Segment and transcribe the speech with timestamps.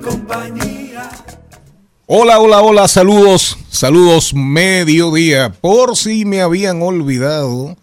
[0.00, 1.10] compañía.
[2.06, 5.52] Hola, hola, hola, saludos, saludos mediodía.
[5.52, 7.76] Por si me habían olvidado,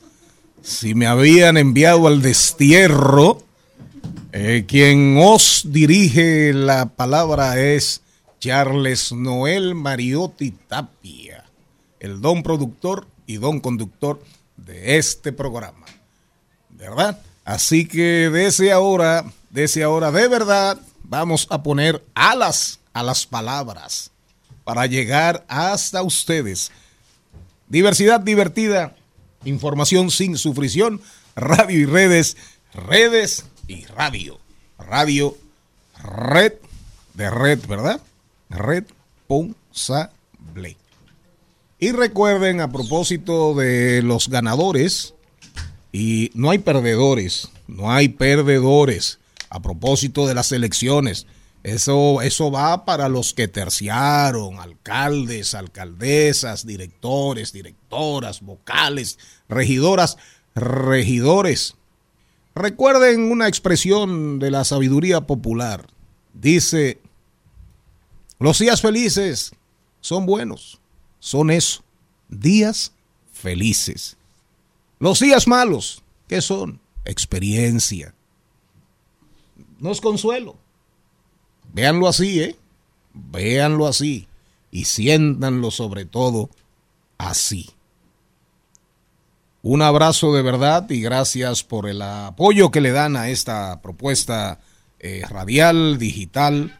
[0.61, 3.41] si me habían enviado al destierro,
[4.31, 8.01] eh, quien os dirige la palabra es
[8.39, 11.45] Charles Noel Mariotti Tapia,
[11.99, 14.21] el don productor y don conductor
[14.57, 15.85] de este programa.
[16.69, 17.19] ¿Verdad?
[17.43, 20.79] Así que desde ahora, desde ahora, de verdad,
[21.11, 24.11] vamos a poner alas a las palabras
[24.63, 26.71] para llegar hasta ustedes.
[27.67, 28.95] Diversidad divertida,
[29.43, 31.01] información sin sufrición,
[31.35, 32.37] radio y redes,
[32.73, 34.39] redes y radio.
[34.79, 35.37] Radio,
[36.01, 36.53] red
[37.13, 37.99] de red, ¿verdad?
[38.49, 40.77] Responsable.
[41.77, 45.13] Y recuerden a propósito de los ganadores,
[45.91, 49.19] y no hay perdedores, no hay perdedores.
[49.51, 51.27] A propósito de las elecciones,
[51.63, 60.17] eso, eso va para los que terciaron, alcaldes, alcaldesas, directores, directoras, vocales, regidoras,
[60.55, 61.75] regidores.
[62.55, 65.85] Recuerden una expresión de la sabiduría popular.
[66.33, 67.01] Dice,
[68.39, 69.51] los días felices
[69.99, 70.79] son buenos,
[71.19, 71.83] son eso,
[72.29, 72.93] días
[73.33, 74.15] felices.
[74.97, 76.79] Los días malos, ¿qué son?
[77.03, 78.15] Experiencia.
[79.81, 80.57] No es consuelo.
[81.73, 82.55] Véanlo así, ¿eh?
[83.13, 84.27] Véanlo así.
[84.69, 86.51] Y siéntanlo sobre todo
[87.17, 87.71] así.
[89.63, 94.59] Un abrazo de verdad y gracias por el apoyo que le dan a esta propuesta
[94.99, 96.79] eh, radial, digital,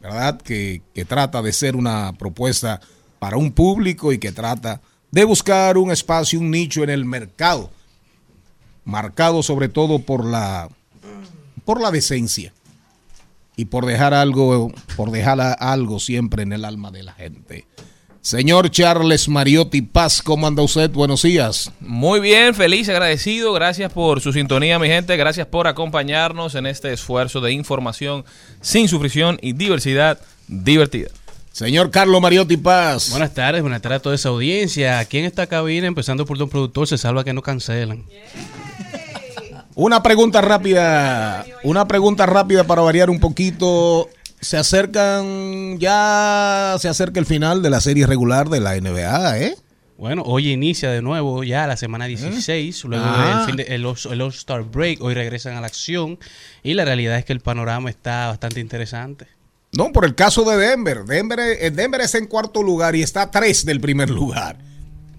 [0.00, 0.40] ¿verdad?
[0.40, 2.80] Que, que trata de ser una propuesta
[3.20, 4.80] para un público y que trata
[5.12, 7.70] de buscar un espacio, un nicho en el mercado,
[8.84, 10.68] marcado sobre todo por la,
[11.68, 12.54] por la decencia
[13.54, 17.66] y por dejar algo, por dejar algo siempre en el alma de la gente.
[18.22, 20.90] Señor Charles Mariotti Paz, ¿cómo anda usted?
[20.90, 21.70] Buenos días.
[21.80, 23.52] Muy bien, feliz, agradecido.
[23.52, 25.14] Gracias por su sintonía, mi gente.
[25.18, 28.24] Gracias por acompañarnos en este esfuerzo de información
[28.62, 31.10] sin sufrición y diversidad divertida.
[31.52, 33.10] Señor Carlos Mariotti Paz.
[33.10, 35.00] Buenas tardes, buenas tardes a toda esa audiencia.
[35.00, 38.06] Aquí en esta cabina, empezando por Don Productor, se salva que no cancelan.
[39.80, 44.08] Una pregunta rápida, una pregunta rápida para variar un poquito.
[44.40, 49.54] Se acercan, ya se acerca el final de la serie regular de la NBA, ¿eh?
[49.96, 53.44] Bueno, hoy inicia de nuevo ya la semana 16, luego Ah.
[53.46, 56.18] del de- el, el All-Star Break, hoy regresan a la acción
[56.64, 59.28] y la realidad es que el panorama está bastante interesante.
[59.76, 61.04] No, por el caso de Denver.
[61.04, 64.56] Denver, eh, Denver está en cuarto lugar y está a tres del primer lugar.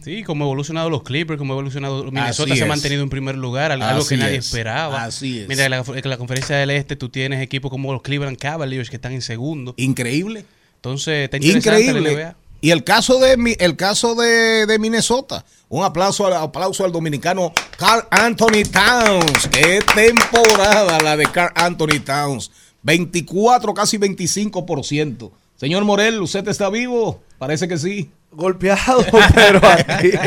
[0.04, 3.10] Sí, como ha evolucionado los Clippers, como ha evolucionado Minnesota, Así se ha mantenido en
[3.10, 4.46] primer lugar, al- algo Así que nadie es.
[4.46, 5.04] esperaba.
[5.04, 5.48] Así es.
[5.50, 8.90] Mira, en la, en la conferencia del Este tú tienes equipos como los Cleveland Cavaliers
[8.90, 9.74] que están en segundo.
[9.78, 10.46] Increíble.
[10.76, 12.16] Entonces, está interesante la Increíble.
[12.24, 12.36] NBA.
[12.62, 15.46] Y el caso de mi- el caso de, de Minnesota.
[15.70, 19.48] Un aplauso, al- aplauso al dominicano Carl Anthony Towns.
[19.52, 22.52] Qué temporada la de Carl Anthony Towns.
[22.84, 25.32] 24, casi 25%.
[25.58, 27.22] Señor Morel, ¿usted está vivo?
[27.38, 28.10] Parece que sí.
[28.32, 30.12] Golpeado, pero aquí.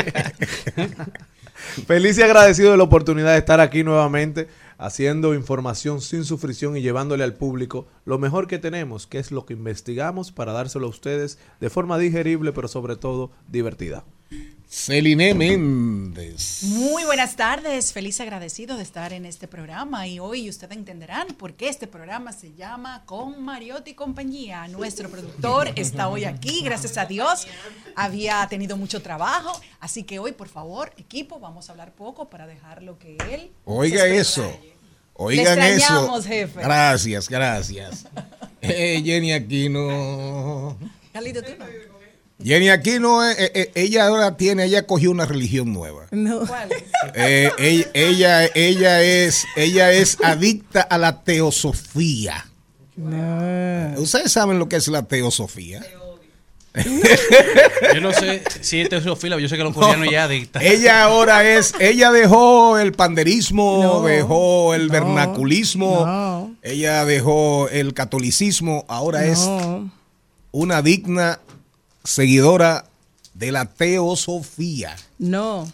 [1.87, 4.49] Feliz y agradecido de la oportunidad de estar aquí nuevamente
[4.79, 9.47] haciendo información sin sufrición y llevándole al público lo mejor que tenemos, que es lo
[9.47, 14.05] que investigamos para dárselo a ustedes de forma digerible, pero sobre todo divertida.
[14.75, 16.62] Celine Méndez.
[16.62, 21.28] Muy buenas tardes, feliz y agradecido de estar en este programa y hoy ustedes entenderán
[21.37, 24.66] por qué este programa se llama Con Mariotti y compañía.
[24.69, 27.47] Nuestro productor está hoy aquí, gracias a Dios,
[27.94, 32.47] había tenido mucho trabajo, así que hoy por favor equipo vamos a hablar poco para
[32.47, 33.52] dejar lo que él...
[33.67, 34.58] Oiga eso.
[35.12, 36.23] Oigan Le eso.
[36.23, 36.62] jefe.
[36.62, 38.06] Gracias, gracias.
[38.64, 40.79] Eh, Jenny Aquino.
[41.12, 41.92] Carlito, ¿tú no?
[42.44, 46.06] Jenny Aquino, eh, eh, ella ahora tiene, ella cogió una religión nueva.
[46.11, 46.83] ¿Cuál es?
[47.15, 52.47] Eh, ella, ella, ella es, ella es adicta a la teosofía.
[53.97, 55.83] Ustedes saben lo que es la teosofía.
[57.94, 60.62] Yo no sé si es teofila, yo sé que los coreanos ya adictan.
[60.62, 66.56] Ella ahora es, ella dejó el panderismo, No, dejó el no, vernaculismo no.
[66.62, 69.91] Ella dejó el catolicismo, ahora es No.
[70.50, 71.41] una digna
[72.04, 72.84] seguidora
[73.34, 74.96] de la teosofía.
[75.19, 75.70] No.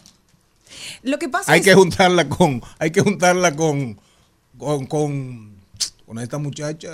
[1.03, 3.99] Lo que pasa Hay es que juntarla con, hay que juntarla con,
[4.57, 5.55] con, con,
[6.05, 6.89] con esta muchacha.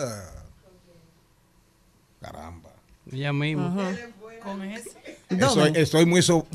[2.22, 2.70] Caramba.
[3.12, 3.96] Ella misma.
[4.44, 4.92] Con ese.
[5.30, 6.46] Estoy, estoy muy so-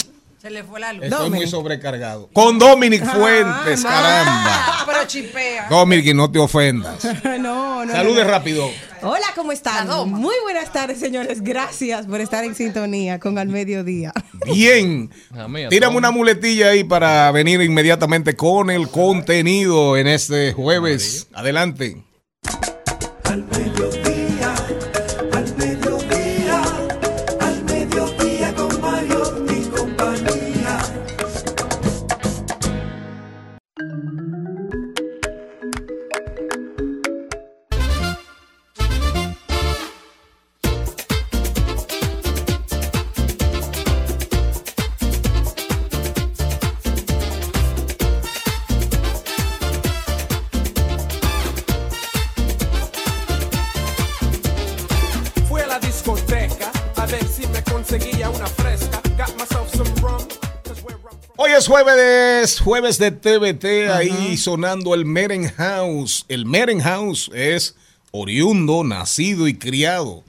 [0.40, 1.04] Se le fue la luz.
[1.04, 1.48] estoy muy Dominic.
[1.48, 2.28] sobrecargado.
[2.32, 4.44] Con Dominic Fuentes, caramba.
[4.46, 5.68] Ah, pero chipea.
[5.68, 7.04] Dominic, no te ofendas.
[7.24, 7.92] no, no.
[7.92, 8.30] Salude no, no.
[8.30, 8.68] rápido.
[9.02, 9.88] Hola, ¿cómo están?
[10.10, 11.42] Muy buenas tardes, señores.
[11.42, 14.12] Gracias por estar en sintonía con Al Mediodía.
[14.46, 15.10] Bien.
[15.70, 21.28] Tírame una muletilla ahí para venir inmediatamente con el contenido en este jueves.
[21.32, 22.04] Adelante.
[57.92, 59.02] Una fresca.
[59.16, 60.22] Got myself some rum.
[61.36, 66.24] Hoy es jueves, jueves de TVT, ahí sonando el Merenhouse.
[66.28, 67.74] El Merenhouse es
[68.12, 70.22] oriundo, nacido y criado.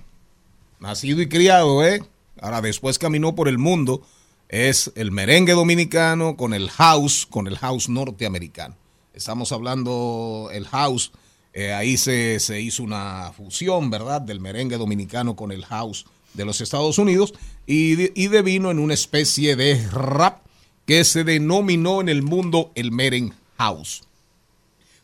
[0.80, 2.02] Nacido y criado, ¿eh?
[2.40, 4.02] Ahora después caminó por el mundo.
[4.50, 8.76] Es el merengue dominicano con el house, con el house norteamericano.
[9.14, 11.12] Estamos hablando el house,
[11.54, 14.22] eh, ahí se, se hizo una fusión, ¿verdad?
[14.22, 17.34] Del merengue dominicano con el house de los Estados Unidos
[17.68, 20.42] y, y devino en una especie de rap
[20.86, 24.04] que se denominó en el mundo el Meren House.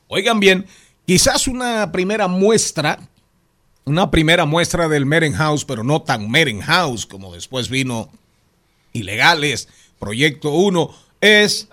[0.07, 0.65] Oigan bien,
[1.06, 3.00] quizás una primera muestra,
[3.85, 8.09] una primera muestra del Meren House, pero no tan Meren House como después vino
[8.94, 9.68] Ilegales,
[10.00, 11.68] Proyecto 1, es,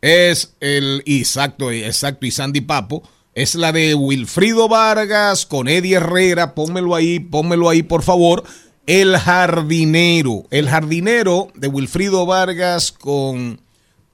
[0.00, 3.02] es el, exacto, exacto, y Sandy Papo,
[3.34, 8.44] es la de Wilfrido Vargas con Eddie Herrera, pónmelo ahí, pónmelo ahí por favor,
[8.86, 13.60] El Jardinero, El Jardinero de Wilfrido Vargas con,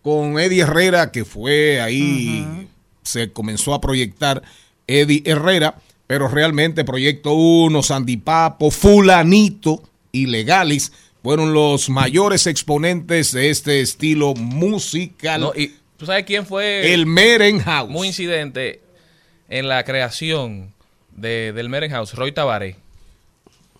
[0.02, 2.68] con Eddie Herrera, que fue ahí,
[3.02, 4.42] se comenzó a proyectar
[4.86, 5.76] Eddie Herrera,
[6.06, 9.82] pero realmente Proyecto 1, Sandy Papo, Fulanito,
[10.12, 10.92] Ilegales,
[11.22, 15.40] fueron los mayores exponentes de este estilo musical.
[15.40, 17.90] No, y ¿tú sabes quién fue el Meren House.
[17.90, 18.80] muy incidente
[19.48, 20.72] en la creación
[21.16, 22.14] de, del Meren House?
[22.14, 22.76] Roy Tabaré.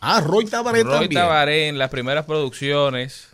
[0.00, 1.14] Ah, Roy Tabaré Roy también.
[1.14, 3.27] Tabaré en las primeras producciones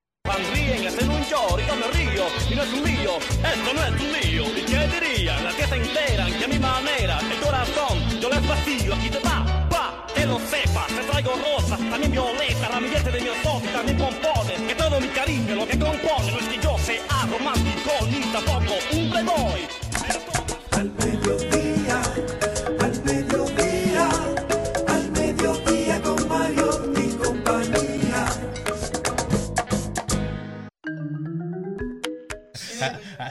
[11.26, 15.66] Traigo rosas, también violetas, ramillete de mi osote, también pompones, que todo mi cariño lo
[15.66, 19.75] que compone, no es que yo sea romántico, ni tampoco un playboy.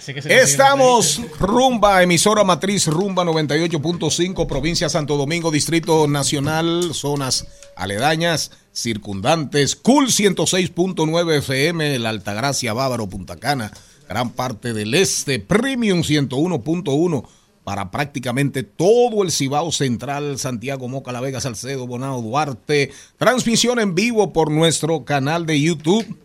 [0.05, 7.47] Así que se Estamos rumba, emisora matriz rumba 98.5, provincia Santo Domingo, Distrito Nacional, zonas
[7.75, 13.71] aledañas, circundantes, Cool 106.9 FM, la Altagracia, Bávaro, Punta Cana,
[14.07, 17.25] gran parte del este, Premium 101.1,
[17.63, 22.91] para prácticamente todo el Cibao Central, Santiago, Moca, La Vega, Salcedo, Bonao, Duarte.
[23.17, 26.15] Transmisión en vivo por nuestro canal de YouTube.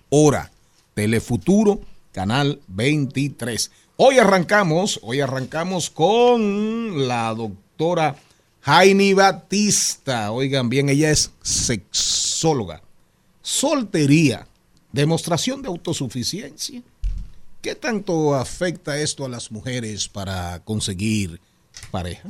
[0.10, 0.52] hora.
[0.94, 1.82] Telefuturo
[2.14, 3.72] Canal 23.
[3.98, 8.16] Hoy arrancamos, hoy arrancamos con la doctora
[8.62, 10.32] Jaime Batista.
[10.32, 12.84] Oigan bien, ella es sexóloga.
[13.42, 14.48] Soltería,
[14.92, 16.84] demostración de autosuficiencia.
[17.64, 21.42] ¿Qué tanto afecta esto a las mujeres para conseguir
[21.90, 22.30] pareja?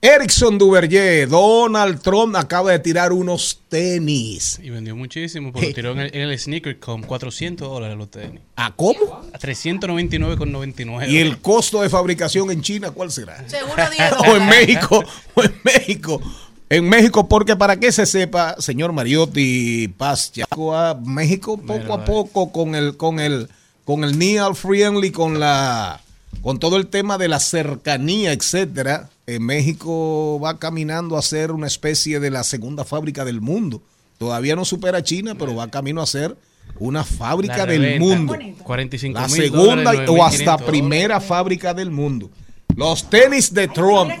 [0.00, 4.60] Erickson Duverger, Donald Trump acaba de tirar unos tenis.
[4.62, 8.40] Y vendió muchísimo, porque tiró en el, en el Sneaker con 400 dólares los tenis.
[8.56, 9.22] ¿A cómo?
[9.32, 11.08] A 399,99.
[11.08, 13.48] ¿Y el costo de fabricación en China cuál será?
[13.48, 16.22] Seguro 10 o en México, o en México.
[16.68, 22.04] En México, porque para que se sepa, señor Mariotti Paz, ya a México poco a
[22.04, 23.48] poco con el, con el,
[23.84, 26.00] con el Neal Friendly, con la,
[26.42, 29.10] con todo el tema de la cercanía, etcétera.
[29.26, 33.82] En México va caminando a ser una especie de la segunda fábrica del mundo.
[34.18, 36.36] Todavía no supera a China, pero va camino a ser
[36.78, 38.04] una fábrica La del reventa.
[38.04, 38.36] mundo.
[38.62, 42.30] 45 La segunda dólares, o hasta 9.500 primera fábrica del mundo.
[42.74, 44.12] Los tenis de Trump.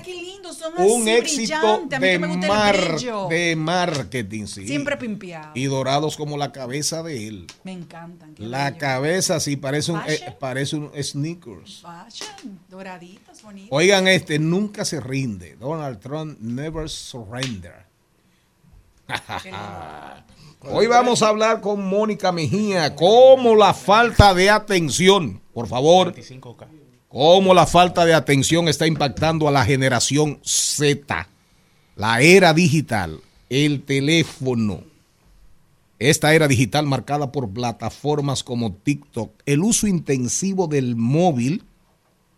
[0.78, 4.66] Un así éxito de, mar- de marketing, sí.
[4.66, 5.52] Siempre pimpeado.
[5.54, 7.46] Y dorados como la cabeza de él.
[7.64, 8.34] Me encantan.
[8.34, 8.78] qué La bello.
[8.78, 11.82] cabeza sí parece un, eh, parece un sneakers.
[11.82, 13.68] Fashion, doraditos, bonitos.
[13.72, 15.56] Oigan este, nunca se rinde.
[15.56, 17.86] Donald Trump never surrender.
[20.68, 26.66] Hoy vamos a hablar con Mónica Mejía, cómo la falta de atención, por favor, 25K.
[27.08, 31.28] Cómo la falta de atención está impactando a la generación Z,
[31.96, 34.82] la era digital, el teléfono.
[35.98, 41.64] Esta era digital marcada por plataformas como TikTok, el uso intensivo del móvil,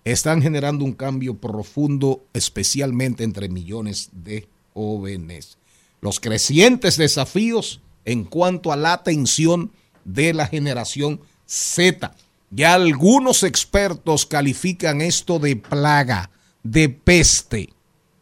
[0.04, 5.58] están generando un cambio profundo, especialmente entre millones de jóvenes.
[6.00, 9.72] Los crecientes desafíos en cuanto a la atención
[10.04, 12.14] de la generación Z.
[12.50, 16.30] Ya algunos expertos califican esto de plaga,
[16.62, 17.70] de peste.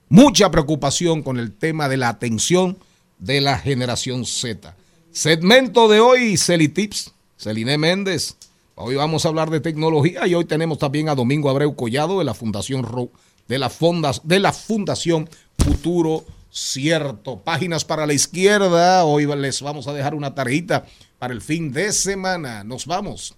[0.09, 2.79] Mucha preocupación con el tema de la atención
[3.19, 4.75] de la generación Z.
[5.11, 8.37] Segmento de hoy, Celitips, Celine Méndez.
[8.75, 12.25] Hoy vamos a hablar de tecnología y hoy tenemos también a Domingo Abreu Collado de
[12.25, 13.11] la Fundación Ro-
[13.49, 17.39] de la, Fondas- de la Fundación Futuro Cierto.
[17.43, 19.05] Páginas para la izquierda.
[19.05, 20.87] Hoy les vamos a dejar una tarjeta
[21.19, 22.65] para el fin de semana.
[22.65, 23.35] Nos vamos.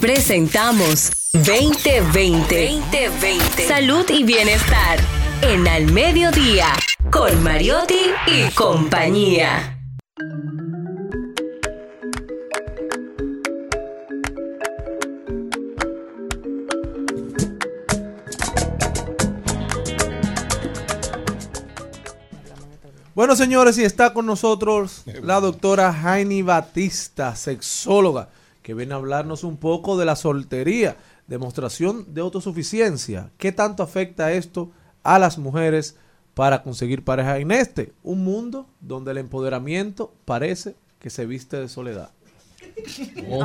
[0.00, 2.80] Presentamos 2020.
[2.90, 3.68] 2020.
[3.68, 4.98] Salud y bienestar.
[5.42, 6.68] En Al Mediodía.
[7.10, 9.78] Con Mariotti y compañía.
[23.14, 28.30] Bueno, señores, y está con nosotros la doctora Jaime Batista, sexóloga,
[28.70, 30.96] que viene a hablarnos un poco de la soltería,
[31.26, 33.30] demostración de autosuficiencia.
[33.36, 34.70] ¿Qué tanto afecta esto
[35.02, 35.96] a las mujeres
[36.34, 37.92] para conseguir pareja en este?
[38.04, 42.10] Un mundo donde el empoderamiento parece que se viste de soledad.
[43.28, 43.44] Oh,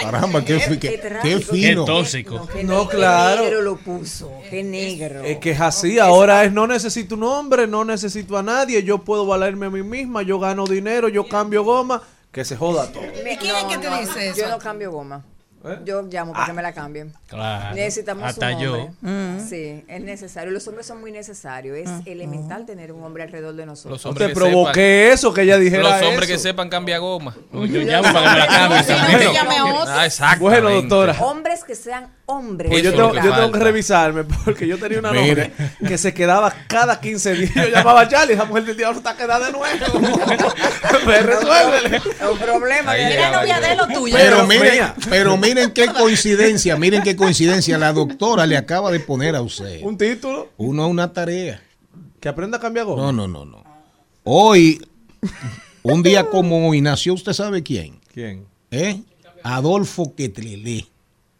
[0.00, 1.84] caramba, qué, fi- qué- qué fino.
[1.84, 2.48] Qué tóxico.
[2.52, 3.42] Qué No, claro.
[3.44, 4.32] negro lo puso.
[4.50, 5.22] Qué negro.
[5.22, 8.98] Es que es así, ahora es no necesito un hombre, no necesito a nadie, yo
[9.04, 12.02] puedo valerme a mí misma, yo gano dinero, yo cambio goma,
[12.32, 13.04] que se joda todo.
[13.04, 14.40] ¿Y quién es que te dice eso?
[14.40, 15.24] Yo no cambio goma.
[15.84, 17.12] Yo llamo para que me la cambien.
[17.28, 17.74] Claro.
[17.74, 18.74] Necesitamos Hasta un yo.
[18.74, 18.90] hombre.
[19.02, 19.48] Mm.
[19.48, 20.50] Sí, es necesario.
[20.52, 21.76] Los hombres son muy necesarios.
[21.76, 23.92] Es elemental tener un hombre alrededor de nosotros.
[23.92, 26.96] Los No hombres te provoqué sepan- eso, que ella dijera Los hombres que sepan cambia
[26.98, 27.34] goma.
[27.52, 28.92] Yo llamo para que me la cambien Sí,
[29.58, 29.92] no, otro.
[29.94, 30.40] Ah, exacto.
[30.40, 31.16] Bueno, doctora.
[31.20, 32.70] Hombres que sean hombres.
[32.70, 33.58] Pues yo tengo, que yo tengo que falta.
[33.58, 35.50] revisarme porque yo tenía una novia
[35.86, 37.54] que se quedaba cada 15 días.
[37.54, 40.00] Yo llamaba a Charlie, esa mujer del diablo está quedada de nuevo.
[41.06, 41.96] Me resuélvele.
[41.96, 42.96] Es un problema.
[42.96, 44.16] Era novia de lo tuyo.
[44.16, 44.94] Pero Pero, miren, mira.
[45.54, 47.76] Miren qué coincidencia, miren qué coincidencia.
[47.78, 51.62] La doctora le acaba de poner a usted Un título uno una tarea.
[52.20, 53.02] que aprenda a cambiar goma.
[53.02, 53.64] No, no, no, no.
[54.24, 54.80] Hoy,
[55.82, 58.46] un día como hoy, nació usted sabe quién, ¿Quién?
[58.70, 59.00] ¿eh?
[59.42, 60.86] Adolfo Quetlelé.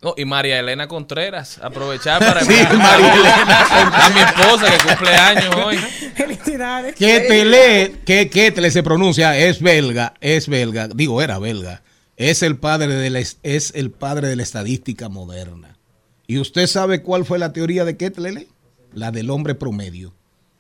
[0.03, 4.89] No, y María Elena Contreras, aprovechar para Sí, María a- Elena a mi esposa que
[4.89, 5.77] cumple años hoy.
[6.15, 6.95] Felicidades.
[6.97, 11.83] Que Quetle se pronuncia, es belga, es belga, digo, era belga.
[12.21, 15.79] Es el padre de la, es el padre de la estadística moderna.
[16.27, 18.47] ¿Y usted sabe cuál fue la teoría de Quetlelé?
[18.93, 20.13] La del hombre promedio.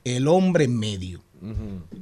[0.02, 1.23] El hombre medio.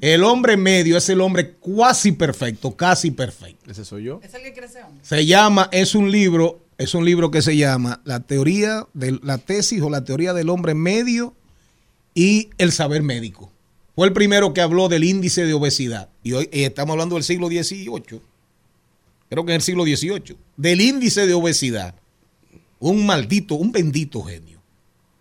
[0.00, 3.68] El hombre medio es el hombre cuasi perfecto, casi perfecto.
[3.68, 4.20] Ese soy yo.
[4.22, 5.04] Es el que crece hombre.
[5.04, 9.38] Se llama, es un libro, es un libro que se llama La teoría de la
[9.38, 11.34] tesis o la teoría del hombre medio
[12.14, 13.50] y el saber médico.
[13.96, 16.10] Fue el primero que habló del índice de obesidad.
[16.22, 18.20] Y hoy y estamos hablando del siglo XVIII.
[19.30, 20.36] Creo que en el siglo XVIII.
[20.56, 21.94] Del índice de obesidad.
[22.78, 24.58] Un maldito, un bendito genio.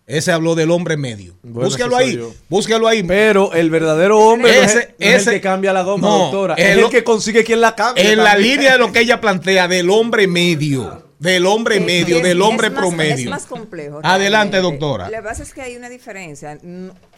[0.06, 1.34] Ese habló del hombre medio.
[1.42, 2.16] Bueno, búscalo ahí.
[2.16, 2.32] yo.
[2.48, 3.02] Búscelo ahí.
[3.02, 6.08] Pero el verdadero hombre no es, Ese- no es ese- el que cambia la goma,
[6.08, 6.54] no, doctora.
[6.54, 8.10] el Es el que consigue quien la cambie.
[8.12, 11.06] en la línea de lo que ella plantea del hombre medio.
[11.18, 13.24] Del hombre Es- medio, es- del hombre es más- promedio.
[13.24, 14.00] Es más complejo.
[14.04, 14.84] Adelante, realmente.
[14.86, 15.10] doctora.
[15.10, 16.58] Lo que pasa es que hay una diferencia.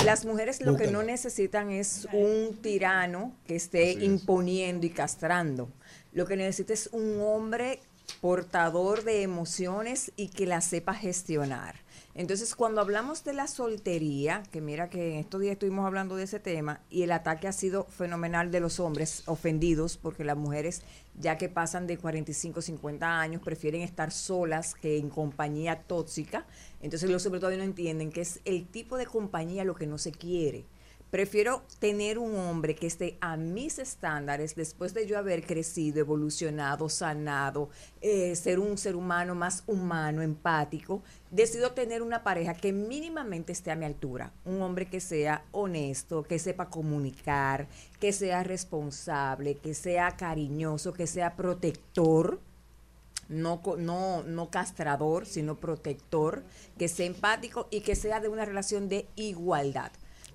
[0.04, 5.68] Las mujeres lo que no necesitan es un tirano que esté imponiendo y castrando.
[6.12, 7.80] Lo que necesita es un hombre
[8.20, 11.76] portador de emociones y que la sepa gestionar.
[12.14, 16.24] Entonces, cuando hablamos de la soltería, que mira que en estos días estuvimos hablando de
[16.24, 20.82] ese tema, y el ataque ha sido fenomenal de los hombres ofendidos, porque las mujeres,
[21.18, 26.46] ya que pasan de 45, 50 años, prefieren estar solas que en compañía tóxica.
[26.82, 29.96] Entonces, los hombres todavía no entienden que es el tipo de compañía lo que no
[29.96, 30.64] se quiere.
[31.10, 36.88] Prefiero tener un hombre que esté a mis estándares después de yo haber crecido, evolucionado,
[36.88, 37.68] sanado,
[38.00, 41.02] eh, ser un ser humano más humano, empático.
[41.32, 44.32] Decido tener una pareja que mínimamente esté a mi altura.
[44.44, 47.66] Un hombre que sea honesto, que sepa comunicar,
[47.98, 52.38] que sea responsable, que sea cariñoso, que sea protector
[53.28, 56.42] no, no, no castrador, sino protector,
[56.78, 59.92] que sea empático y que sea de una relación de igualdad.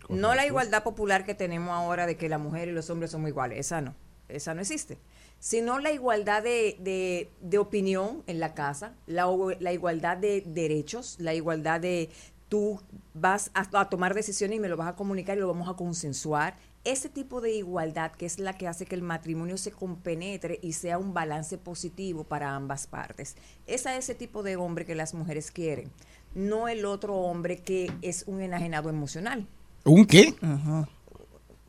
[0.10, 3.30] No la igualdad popular que tenemos ahora de que la mujer y los hombres somos
[3.30, 3.96] iguales, esa no,
[4.30, 4.98] esa no existe.
[5.40, 9.28] Sino la igualdad de, de- opinión en la casa, la,
[9.72, 12.10] igualdad de derechos, la igualdad de
[12.50, 12.80] tú
[13.14, 16.56] vas a, tomar decisiones y me lo vas a comunicar y lo vamos a consensuar.
[16.84, 20.74] Ese tipo de igualdad que es la que hace que el matrimonio se compenetre y
[20.74, 23.36] sea un balance positivo para ambas partes.
[23.66, 25.92] Es ese tipo de hombre que las mujeres quieren,
[26.36, 29.48] no el otro hombre que es un enajenado emocional.
[29.86, 30.34] ¿Un qué?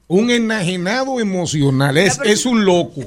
[0.09, 1.97] Un enajenado emocional.
[1.99, 3.03] Es, es un loco.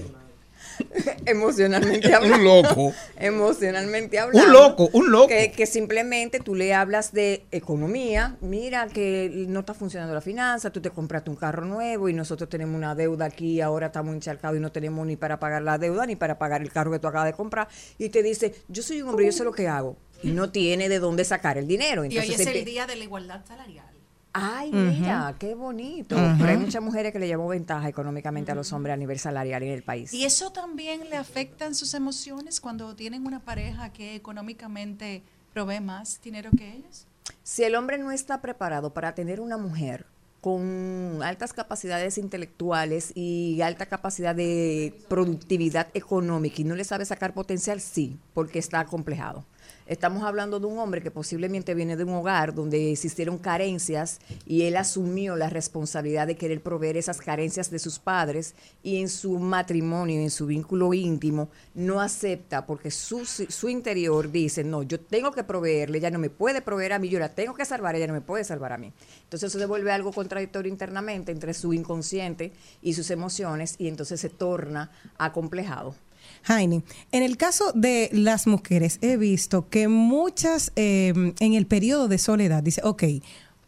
[1.25, 2.37] Emocionalmente hablando.
[2.37, 2.93] Un loco.
[3.17, 4.47] Emocionalmente hablando.
[4.47, 5.27] Un loco, un loco.
[5.27, 8.37] Que, que simplemente tú le hablas de economía.
[8.41, 12.49] Mira que no está funcionando la finanza, tú te compraste un carro nuevo y nosotros
[12.49, 16.05] tenemos una deuda aquí, ahora estamos encharcados y no tenemos ni para pagar la deuda
[16.05, 17.67] ni para pagar el carro que tú acabas de comprar.
[17.97, 19.97] Y te dice, yo soy un hombre, yo sé lo que hago.
[20.21, 22.03] Y no tiene de dónde sacar el dinero.
[22.05, 23.88] Y hoy es el día de la igualdad salarial.
[24.33, 26.15] Ay, mira, qué bonito.
[26.37, 29.63] Pero hay muchas mujeres que le llevan ventaja económicamente a los hombres a nivel salarial
[29.63, 30.13] en el país.
[30.13, 35.79] ¿Y eso también le afecta en sus emociones cuando tienen una pareja que económicamente provee
[35.79, 37.07] más dinero que ellos?
[37.43, 40.05] Si el hombre no está preparado para tener una mujer
[40.41, 47.33] con altas capacidades intelectuales y alta capacidad de productividad económica y no le sabe sacar
[47.33, 49.43] potencial, sí, porque está acomplejado.
[49.85, 54.63] Estamos hablando de un hombre que posiblemente viene de un hogar donde existieron carencias y
[54.63, 59.39] él asumió la responsabilidad de querer proveer esas carencias de sus padres y en su
[59.39, 65.31] matrimonio, en su vínculo íntimo, no acepta porque su, su interior dice, no, yo tengo
[65.31, 68.07] que proveerle, ella no me puede proveer a mí, yo la tengo que salvar, ella
[68.07, 68.93] no me puede salvar a mí.
[69.23, 72.51] Entonces eso se vuelve algo contradictorio internamente entre su inconsciente
[72.81, 75.95] y sus emociones y entonces se torna acomplejado.
[76.43, 82.07] Jaime, en el caso de las mujeres, he visto que muchas eh, en el periodo
[82.07, 83.03] de soledad, dice, ok,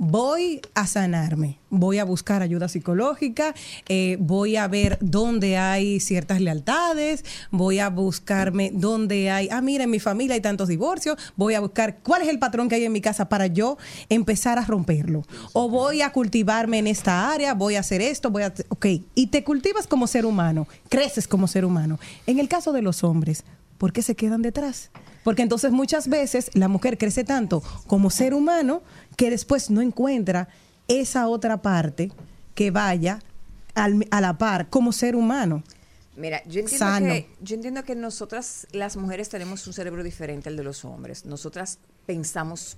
[0.02, 3.54] voy a sanarme, voy a buscar ayuda psicológica,
[3.88, 9.84] eh, voy a ver dónde hay ciertas lealtades, voy a buscarme dónde hay, ah, mira,
[9.84, 12.86] en mi familia hay tantos divorcios, voy a buscar cuál es el patrón que hay
[12.86, 13.78] en mi casa para yo
[14.10, 15.22] empezar a romperlo.
[15.54, 18.52] O voy a cultivarme en esta área, voy a hacer esto, voy a...
[18.70, 22.00] Ok, y te cultivas como ser humano, creces como ser humano.
[22.26, 23.44] En el caso de los hombres,
[23.78, 24.90] ¿por qué se quedan detrás?
[25.24, 28.82] Porque entonces muchas veces la mujer crece tanto como ser humano
[29.18, 30.48] que después no encuentra
[30.88, 32.12] esa otra parte
[32.56, 33.20] que vaya
[33.76, 35.64] al- a la par como ser humano.
[36.18, 37.06] Mira, yo entiendo, Sano.
[37.08, 41.26] que, yo entiendo que nosotras, las mujeres, tenemos un cerebro diferente al de los hombres.
[41.26, 42.78] Nosotras pensamos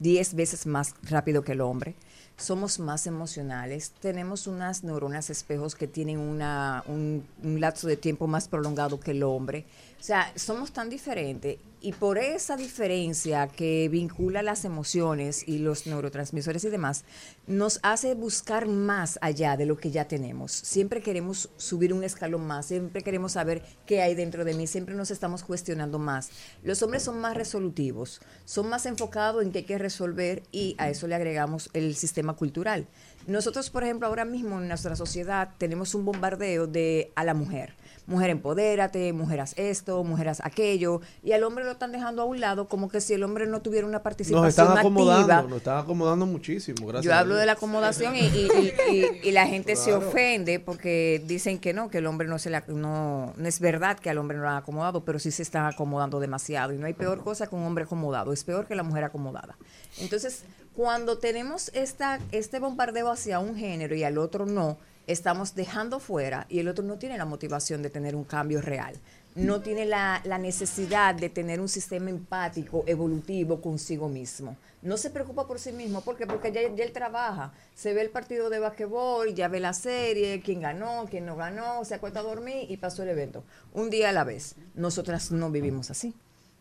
[0.00, 1.94] 10 veces más rápido que el hombre.
[2.36, 3.92] Somos más emocionales.
[4.00, 9.12] Tenemos unas neuronas espejos que tienen una, un, un lapso de tiempo más prolongado que
[9.12, 9.64] el hombre.
[10.00, 11.58] O sea, somos tan diferentes.
[11.80, 17.04] Y por esa diferencia que vincula las emociones y los neurotransmisores y demás,
[17.46, 20.50] nos hace buscar más allá de lo que ya tenemos.
[20.50, 24.96] Siempre queremos subir un escalón más, siempre queremos saber qué hay dentro de mí, siempre
[24.96, 26.30] nos estamos cuestionando más.
[26.64, 30.90] Los hombres son más resolutivos, son más enfocados en qué hay que resolver y a
[30.90, 32.88] eso le agregamos el sistema cultural.
[33.28, 37.74] Nosotros, por ejemplo, ahora mismo en nuestra sociedad tenemos un bombardeo de a la mujer.
[38.08, 42.24] Mujer empodérate, mujer haz esto, mujer haz aquello, y al hombre lo están dejando a
[42.24, 45.42] un lado como que si el hombre no tuviera una participación Nos están acomodando, activa.
[45.50, 46.86] nos están acomodando muchísimo.
[46.86, 48.48] Gracias Yo hablo de la acomodación y, y-
[48.90, 52.38] y- y- y la gente se ofende porque dicen que no, que el hombre no
[52.38, 55.30] se la, no, no es verdad que al hombre no lo han acomodado, pero sí
[55.30, 56.72] se están acomodando demasiado.
[56.72, 59.56] Y no hay peor cosa que un hombre acomodado, es peor que la mujer acomodada.
[59.98, 60.44] Entonces,
[60.74, 66.46] cuando tenemos esta, este bombardeo hacia un género y al otro no, estamos dejando fuera
[66.48, 68.94] y el otro no tiene la motivación de tener un cambio real.
[69.34, 74.56] No tiene la, la necesidad de tener un sistema empático, evolutivo consigo mismo.
[74.82, 76.00] No se preocupa por sí mismo.
[76.02, 76.26] ¿Por qué?
[76.26, 77.52] Porque ya, ya él trabaja.
[77.74, 81.84] Se ve el partido de basquetbol, ya ve la serie, quién ganó, quién no ganó,
[81.84, 83.44] se acuesta a dormir y pasó el evento.
[83.72, 84.56] Un día a la vez.
[84.74, 86.14] Nosotras no vivimos así.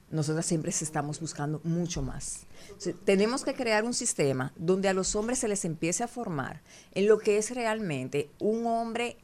[0.09, 2.45] Nosotras siempre estamos buscando mucho más.
[3.03, 6.61] Tenemos que crear un sistema donde a los hombres se les empiece a formar
[6.93, 9.17] en lo que es realmente un hombre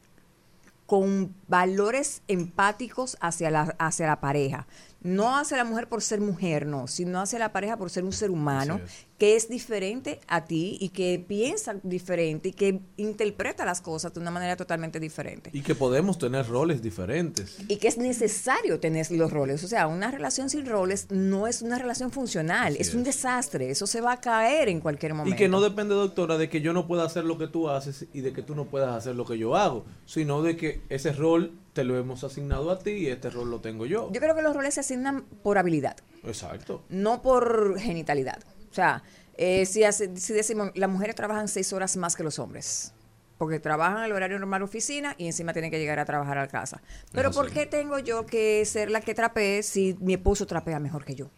[0.86, 4.68] con valores empáticos hacia la, hacia la pareja.
[5.04, 8.14] No hacia la mujer por ser mujer, no, sino hacia la pareja por ser un
[8.14, 8.80] ser humano
[9.24, 14.20] que es diferente a ti y que piensa diferente y que interpreta las cosas de
[14.20, 15.50] una manera totalmente diferente.
[15.54, 17.58] Y que podemos tener roles diferentes.
[17.70, 19.64] Y que es necesario tener los roles.
[19.64, 23.70] O sea, una relación sin roles no es una relación funcional, es, un desastre.
[23.70, 25.34] Eso se va a caer en cualquier momento.
[25.34, 28.06] Y que no depende, doctora, de que yo no pueda hacer lo que tú haces
[28.14, 31.14] y de que tú no puedas hacer lo que yo hago, sino de que ese
[31.14, 34.10] rol te lo hemos asignado a ti y este rol lo tengo yo.
[34.12, 35.98] Yo creo que los roles se asignan por habilidad.
[36.24, 36.84] Exacto.
[36.90, 38.40] no por genitalidad.
[38.72, 39.04] O sea,
[39.38, 42.94] eh, si, hace- si decimos, las mujeres trabajan seis horas más que los hombres.
[43.38, 46.82] Porque trabajan el horario normal oficina y encima tienen que llegar a trabajar a casa.
[47.12, 51.04] Pero ¿por qué tengo yo que ser la que trapee si mi esposo trapea mejor
[51.04, 51.30] que yo?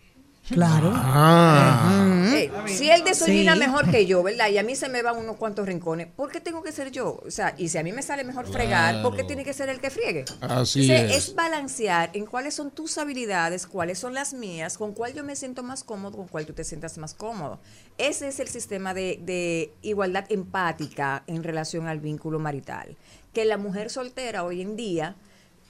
[0.50, 0.92] Claro.
[0.94, 2.32] Ah.
[2.36, 3.60] Eh, si él desolina Sí.
[3.60, 4.50] mejor que yo, ¿verdad?
[4.50, 7.20] Y a mí se me van unos cuantos rincones, ¿por qué tengo que ser yo?
[7.26, 9.70] O sea, y si a mí me sale mejor fregar, ¿por qué tiene que ser
[9.70, 10.26] el que friegue?
[10.42, 11.16] Así es.
[11.16, 15.36] es balancear en cuáles son tus habilidades, cuáles son las mías, con cuál yo me
[15.36, 17.60] siento más cómodo, con cuál tú te sientas más cómodo.
[17.98, 22.98] Ese es el sistema de, de igualdad empática en relación al vínculo marital.
[23.34, 25.16] Que la mujer soltera hoy en día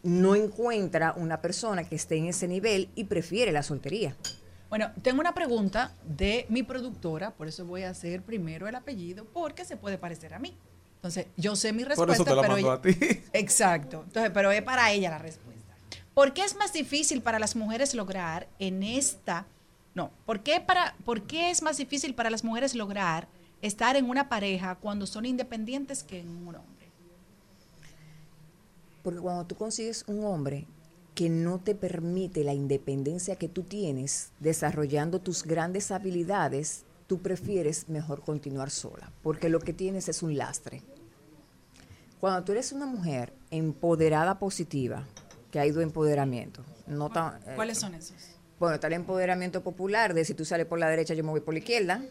[0.04, 4.16] no encuentra una persona que esté en ese nivel y prefiere la soltería.
[4.70, 9.26] Bueno, tengo una pregunta de mi productora, por eso voy a hacer primero el apellido,
[9.26, 10.58] porque se puede parecer a mí.
[10.96, 13.24] Entonces, yo sé mi Por respuesta, eso te la pero mando ella- a ti.
[13.34, 14.04] Exacto.
[14.08, 15.76] Entonces, pero es para ella la respuesta.
[16.14, 19.46] ¿Por qué es más difícil para las mujeres lograr en esta
[19.94, 23.30] no, ¿por qué para por qué es más difícil para las mujeres lograr
[23.62, 26.90] estar en una pareja cuando son independientes que en un hombre?
[29.04, 30.66] Porque cuando tú consigues un hombre
[31.16, 37.88] que no te permite la independencia que tú tienes, desarrollando tus grandes habilidades, tú prefieres
[37.88, 40.84] mejor continuar sola, porque lo que tienes es un lastre.
[42.20, 45.06] Cuando tú eres una mujer empoderada positiva,
[45.52, 48.18] que ha ido empoderamiento, no tan, eh, ¿Cuáles son esos?
[48.60, 51.42] bueno, está el empoderamiento popular de si tú sales por la derecha, yo me voy
[51.42, 52.04] por la izquierda.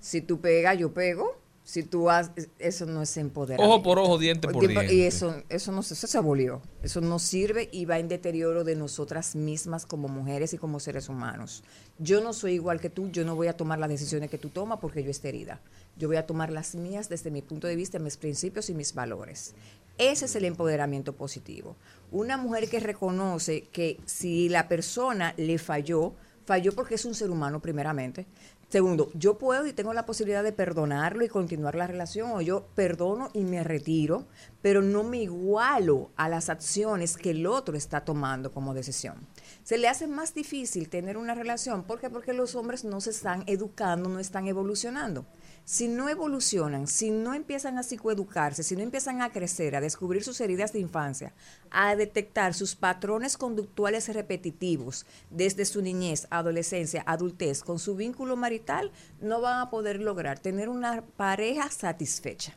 [0.00, 1.36] Si tú pegas, yo pego.
[1.68, 3.74] Si tú haces, eso no es empoderamiento.
[3.74, 4.94] Ojo por ojo, diente por diente.
[4.94, 6.62] Y eso, eso no se, eso se abolió.
[6.82, 11.10] Eso no sirve y va en deterioro de nosotras mismas como mujeres y como seres
[11.10, 11.62] humanos.
[11.98, 14.48] Yo no soy igual que tú, yo no voy a tomar las decisiones que tú
[14.48, 15.60] tomas porque yo esté herida.
[15.98, 18.94] Yo voy a tomar las mías desde mi punto de vista, mis principios y mis
[18.94, 19.54] valores.
[19.98, 21.76] Ese es el empoderamiento positivo.
[22.10, 26.14] Una mujer que reconoce que si la persona le falló,
[26.46, 28.24] falló porque es un ser humano primeramente.
[28.68, 32.66] Segundo, yo puedo y tengo la posibilidad de perdonarlo y continuar la relación, o yo
[32.74, 34.26] perdono y me retiro,
[34.60, 39.26] pero no me igualo a las acciones que el otro está tomando como decisión.
[39.62, 42.10] Se le hace más difícil tener una relación, ¿por qué?
[42.10, 45.24] Porque los hombres no se están educando, no están evolucionando.
[45.70, 50.24] Si no evolucionan, si no empiezan a psicoeducarse, si no empiezan a crecer, a descubrir
[50.24, 51.34] sus heridas de infancia,
[51.70, 58.92] a detectar sus patrones conductuales repetitivos desde su niñez, adolescencia, adultez, con su vínculo marital,
[59.20, 62.54] no van a poder lograr tener una pareja satisfecha.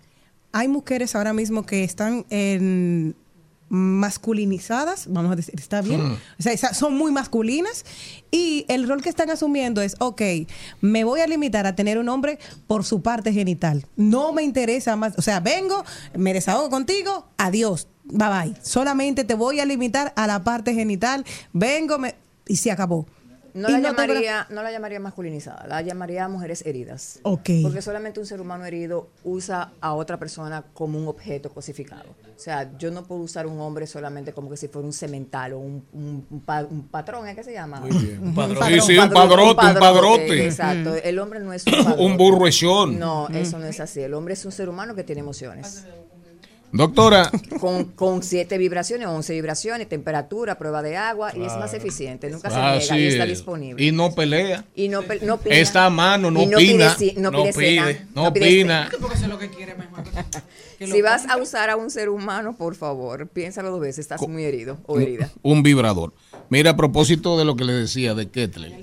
[0.53, 3.17] Hay mujeres ahora mismo que están en
[3.71, 6.01] masculinizadas, vamos a decir, ¿está bien?
[6.09, 6.17] Mm.
[6.39, 7.85] O sea, son muy masculinas
[8.29, 10.21] y el rol que están asumiendo es, ok,
[10.81, 13.85] me voy a limitar a tener un hombre por su parte genital.
[13.95, 15.83] No me interesa más, o sea, vengo,
[16.15, 18.53] me desahogo contigo, adiós, bye bye.
[18.61, 22.15] Solamente te voy a limitar a la parte genital, vengo me-
[22.47, 23.07] y se acabó.
[23.53, 27.19] No la, no llamaría, no la llamaría masculinizada, la llamaría mujeres heridas.
[27.23, 32.09] Porque solamente un ser humano herido usa a otra persona como un objeto cosificado.
[32.35, 35.53] O sea, yo no puedo usar un hombre solamente como que si fuera un cemental
[35.53, 37.81] o un, un- un pa- un patrón, ¿es que se llama?
[37.81, 38.19] Muy bien.
[38.23, 38.63] Un padrón.
[38.67, 40.45] Sí, sí, un padrote, un padrote.
[40.45, 40.95] Exacto.
[40.95, 42.17] El hombre no es un Un padrote.
[42.17, 42.97] burro echón.
[42.97, 43.35] No, Mm.
[43.35, 44.01] eso no es así.
[44.01, 45.85] El hombre es un ser humano que tiene emociones.
[46.73, 47.29] Doctora,
[47.59, 52.29] Con, con siete vibraciones, once vibraciones, temperatura, prueba de agua, y es más eficiente.
[52.29, 53.29] Nunca se niega y está es.
[53.29, 53.83] disponible.
[53.83, 54.63] Y no pelea.
[54.75, 55.55] Y no, pe- no opina.
[55.55, 56.95] Está a mano, no Y opina.
[56.95, 58.89] pide, sí, no No pide, no opina.
[60.79, 64.43] Si vas a usar a un ser humano, por favor, piénsalo dos veces, estás muy
[64.45, 65.29] herido o herida.
[65.43, 66.11] Un vibrador.
[66.49, 68.73] Mira, a propósito de lo que le decía de Kettler.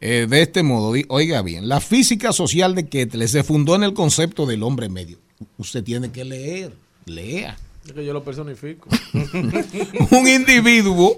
[0.00, 3.94] eh, de este modo, oiga bien, la física social de Kettler se fundó en el
[3.94, 5.18] concepto del hombre medio.
[5.58, 6.72] Usted tiene que leer,
[7.06, 7.56] lea.
[7.86, 8.88] Es que yo lo personifico.
[10.10, 11.16] un individuo,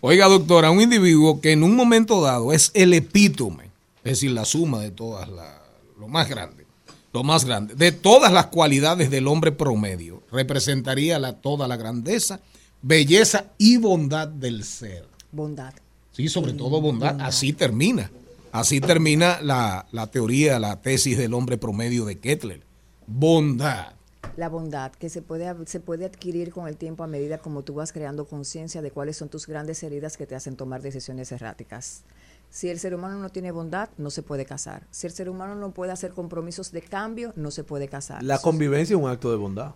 [0.00, 3.70] oiga doctora, un individuo que en un momento dado es el epítome,
[4.02, 5.54] es decir, la suma de todas las,
[5.98, 6.66] lo más grande,
[7.12, 12.40] lo más grande, de todas las cualidades del hombre promedio, representaría la, toda la grandeza,
[12.82, 15.06] belleza y bondad del ser.
[15.30, 15.72] Bondad.
[16.10, 17.16] Sí, sobre todo bondad.
[17.20, 18.10] Así termina.
[18.50, 22.62] Así termina la, la teoría, la tesis del hombre promedio de Kettler.
[23.06, 23.97] Bondad.
[24.36, 27.74] La bondad que se puede, se puede adquirir con el tiempo a medida como tú
[27.74, 32.02] vas creando conciencia de cuáles son tus grandes heridas que te hacen tomar decisiones erráticas.
[32.50, 34.86] Si el ser humano no tiene bondad, no se puede casar.
[34.90, 38.22] Si el ser humano no puede hacer compromisos de cambio, no se puede casar.
[38.22, 39.74] La convivencia es un acto de bondad.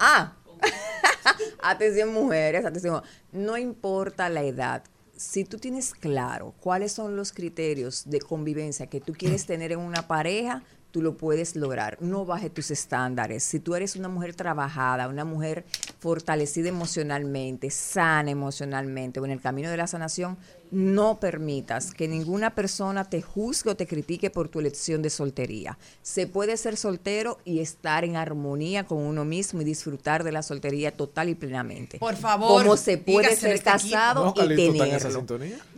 [0.00, 0.32] Ah,
[1.62, 3.02] atención mujeres, atención.
[3.32, 4.82] No importa la edad.
[5.16, 9.78] Si tú tienes claro cuáles son los criterios de convivencia que tú quieres tener en
[9.78, 10.62] una pareja,
[10.94, 11.98] tú lo puedes lograr.
[12.00, 13.42] No baje tus estándares.
[13.42, 15.64] Si tú eres una mujer trabajada, una mujer
[15.98, 20.38] fortalecida emocionalmente, sana emocionalmente o en el camino de la sanación,
[20.74, 25.78] no permitas que ninguna persona te juzgue o te critique por tu elección de soltería.
[26.02, 30.42] Se puede ser soltero y estar en armonía con uno mismo y disfrutar de la
[30.42, 31.98] soltería total y plenamente.
[31.98, 35.24] Por favor, Como se puede ser este casado ¿No, y tenerlo.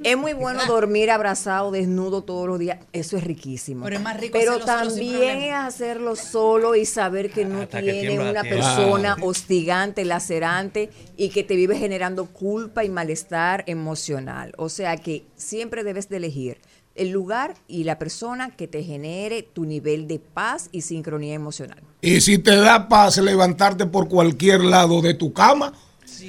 [0.02, 2.78] Es muy bueno dormir abrazado, desnudo todos los días.
[2.92, 3.84] Eso es riquísimo.
[3.84, 8.18] Pero es más rico Pero también es hacerlo solo y saber que no Hasta tiene
[8.18, 14.54] una persona hostigante, lacerante y que te vive generando culpa y malestar emocional.
[14.56, 16.58] O sea que siempre debes de elegir
[16.94, 21.82] el lugar y la persona que te genere tu nivel de paz y sincronía emocional.
[22.00, 25.72] Y si te da paz levantarte por cualquier lado de tu cama,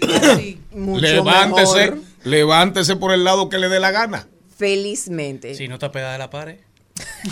[0.72, 2.00] Mucho levántese, mejor.
[2.24, 4.28] levántese por el lado que le dé la gana.
[4.58, 5.56] Felizmente.
[5.56, 6.58] Si no está pegada de la pared.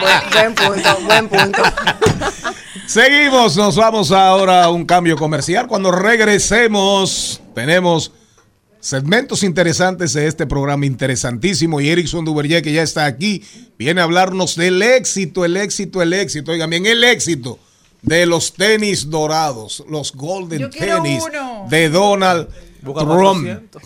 [0.00, 1.62] buen, buen punto, buen punto.
[2.86, 5.66] Seguimos, nos vamos ahora a un cambio comercial.
[5.66, 8.12] Cuando regresemos, tenemos
[8.86, 13.42] segmentos interesantes de este programa interesantísimo y Erickson Duverger que ya está aquí
[13.76, 16.52] viene a hablarnos del éxito, el éxito, el éxito.
[16.52, 17.58] Oigan bien, el éxito
[18.02, 21.66] de los tenis dorados, los golden tenis uno.
[21.68, 22.48] de Donald
[22.80, 23.44] Trump.
[23.44, 23.82] 400.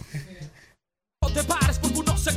[1.22, 2.36] No te pares porque uno se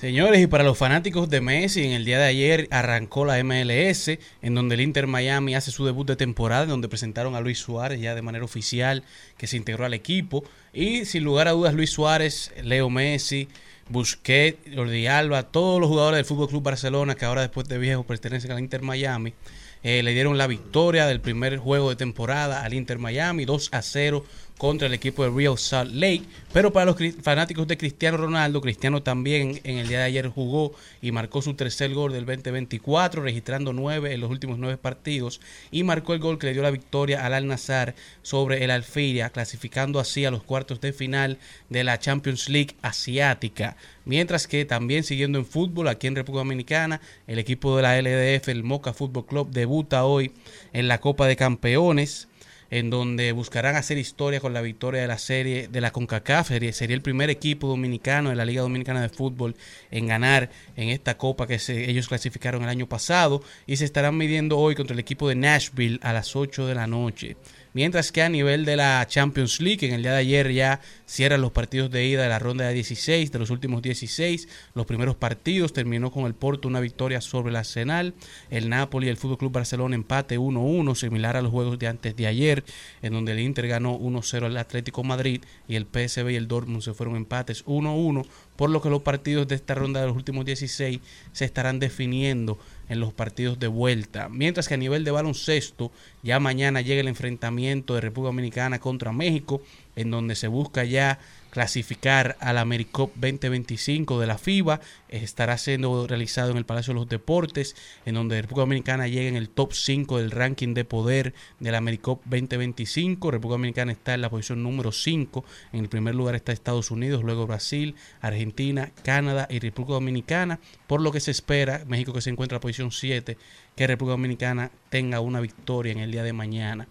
[0.00, 4.08] Señores, y para los fanáticos de Messi, en el día de ayer arrancó la MLS,
[4.40, 7.58] en donde el Inter Miami hace su debut de temporada, en donde presentaron a Luis
[7.58, 9.04] Suárez ya de manera oficial,
[9.36, 10.42] que se integró al equipo.
[10.72, 13.48] Y sin lugar a dudas, Luis Suárez, Leo Messi,
[13.90, 18.02] Busquets, Jordi Alba, todos los jugadores del Fútbol Club Barcelona, que ahora después de viejo
[18.04, 19.34] pertenecen al Inter Miami,
[19.82, 23.82] eh, le dieron la victoria del primer juego de temporada al Inter Miami, 2 a
[23.82, 24.24] 0
[24.60, 26.24] contra el equipo de Real Salt Lake.
[26.52, 30.74] Pero para los fanáticos de Cristiano Ronaldo, Cristiano también en el día de ayer jugó
[31.00, 35.82] y marcó su tercer gol del 2024, registrando nueve en los últimos nueve partidos y
[35.82, 39.98] marcó el gol que le dio la victoria al Al Nazar sobre el Alfiria, clasificando
[39.98, 41.38] así a los cuartos de final
[41.70, 43.78] de la Champions League asiática.
[44.04, 48.48] Mientras que también siguiendo en fútbol aquí en República Dominicana, el equipo de la LDF,
[48.48, 50.32] el Moca Fútbol Club, debuta hoy
[50.74, 52.28] en la Copa de Campeones
[52.70, 56.48] en donde buscarán hacer historia con la victoria de la serie de la CONCACAF.
[56.48, 59.56] Sería, sería el primer equipo dominicano de la Liga Dominicana de Fútbol
[59.90, 64.16] en ganar en esta copa que se- ellos clasificaron el año pasado y se estarán
[64.16, 67.36] midiendo hoy contra el equipo de Nashville a las 8 de la noche.
[67.72, 71.40] Mientras que a nivel de la Champions League, en el día de ayer ya cierran
[71.40, 74.48] los partidos de ida de la ronda de 16, de los últimos 16.
[74.74, 78.14] Los primeros partidos terminó con el Porto una victoria sobre el Arsenal.
[78.50, 82.16] El Napoli y el Fútbol Club Barcelona empate 1-1, similar a los juegos de antes
[82.16, 82.64] de ayer,
[83.02, 86.82] en donde el Inter ganó 1-0 al Atlético Madrid y el PSV y el Dortmund
[86.82, 90.44] se fueron empates 1-1, por lo que los partidos de esta ronda de los últimos
[90.44, 90.98] 16
[91.32, 92.58] se estarán definiendo
[92.90, 94.28] en los partidos de vuelta.
[94.28, 99.12] Mientras que a nivel de baloncesto, ya mañana llega el enfrentamiento de República Dominicana contra
[99.12, 99.62] México,
[99.96, 101.20] en donde se busca ya
[101.50, 104.80] clasificar a la AmeriCup 2025 de la FIBA.
[105.08, 109.36] Estará siendo realizado en el Palacio de los Deportes, en donde República Dominicana llega en
[109.36, 113.30] el top 5 del ranking de poder de la AmeriCup 2025.
[113.30, 115.44] República Dominicana está en la posición número 5.
[115.72, 120.60] En el primer lugar está Estados Unidos, luego Brasil, Argentina, Canadá y República Dominicana.
[120.86, 123.36] Por lo que se espera, México que se encuentra en la posición 7,
[123.76, 126.88] que República Dominicana tenga una victoria en el día de mañana.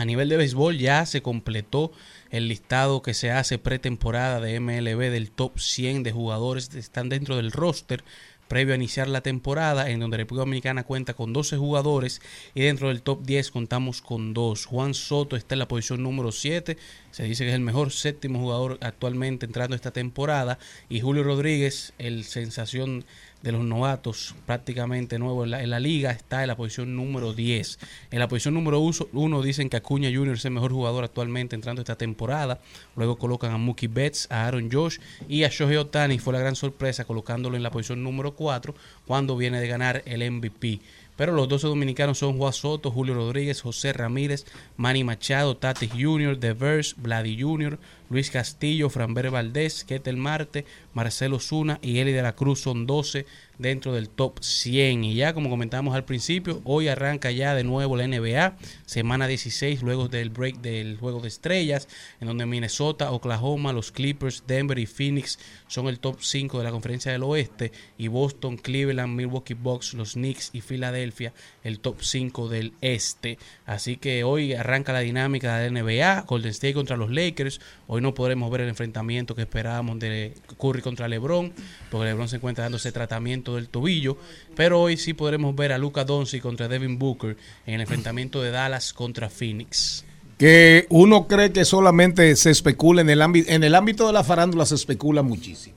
[0.00, 1.92] A nivel de béisbol ya se completó
[2.30, 7.10] el listado que se hace pretemporada de MLB del top 100 de jugadores que están
[7.10, 8.02] dentro del roster
[8.48, 12.22] previo a iniciar la temporada, en donde República Dominicana cuenta con 12 jugadores
[12.54, 14.64] y dentro del top 10 contamos con dos.
[14.64, 16.78] Juan Soto está en la posición número 7,
[17.10, 20.58] se dice que es el mejor séptimo jugador actualmente entrando esta temporada
[20.88, 23.04] y Julio Rodríguez, el sensación
[23.42, 27.78] de los novatos prácticamente nuevo en la, liga, está en la posición número 10.
[28.10, 30.34] En la posición número 1 dicen que Acuña Jr.
[30.34, 32.60] es el mejor jugador actualmente entrando esta temporada.
[32.96, 34.98] Luego colocan a Mookie Betts, a Aaron Josh
[35.28, 36.18] y a Shohei Otani.
[36.18, 38.74] Fue la gran sorpresa colocándolo en la posición número 4
[39.06, 40.80] cuando viene de ganar el MVP.
[41.20, 44.46] Pero los 12 dominicanos son Juan Soto, Julio Rodríguez, José Ramírez,
[44.78, 51.38] Manny Machado, Tatis Jr., The Verse, Vladi Jr., Luis Castillo, Franber Valdés, Ketel Marte, Marcelo
[51.38, 53.26] Zuna y Eli de la Cruz son 12
[53.58, 55.04] dentro del top 100.
[55.04, 59.82] Y ya como comentamos al principio, hoy arranca ya de nuevo la NBA, semana 16
[59.82, 61.88] luego del break del juego de estrellas,
[62.20, 66.70] en donde Minnesota, Oklahoma, los Clippers, Denver y Phoenix son el top 5 de la
[66.70, 71.32] conferencia del oeste y Boston, Cleveland, Milwaukee Bucks, los Knicks y Filadelfia
[71.64, 73.38] el top 5 del este.
[73.66, 77.60] Así que hoy arranca la dinámica de la NBA, Golden State contra los Lakers.
[77.86, 81.52] Hoy no podremos ver el enfrentamiento que esperábamos de Curry contra LeBron,
[81.90, 84.16] porque LeBron se encuentra dándose tratamiento del tobillo,
[84.56, 87.36] pero hoy sí podremos ver a Luca Doncic contra Devin Booker
[87.66, 90.04] en el enfrentamiento de Dallas contra Phoenix.
[90.38, 94.24] Que uno cree que solamente se especula en el ámbito, en el ámbito de la
[94.24, 95.76] farándula se especula muchísimo.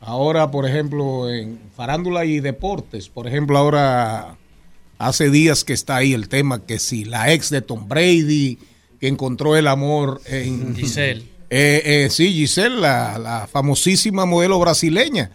[0.00, 4.38] Ahora, por ejemplo, en farándula y deportes, por ejemplo, ahora
[4.98, 8.58] hace días que está ahí el tema que si la ex de Tom Brady,
[8.98, 11.24] que encontró el amor en Giselle.
[11.50, 15.32] Eh, eh, sí, Giselle, la, la famosísima modelo brasileña.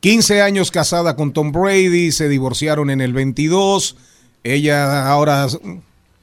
[0.00, 3.96] 15 años casada con Tom Brady, se divorciaron en el 22.
[4.44, 5.46] Ella ahora,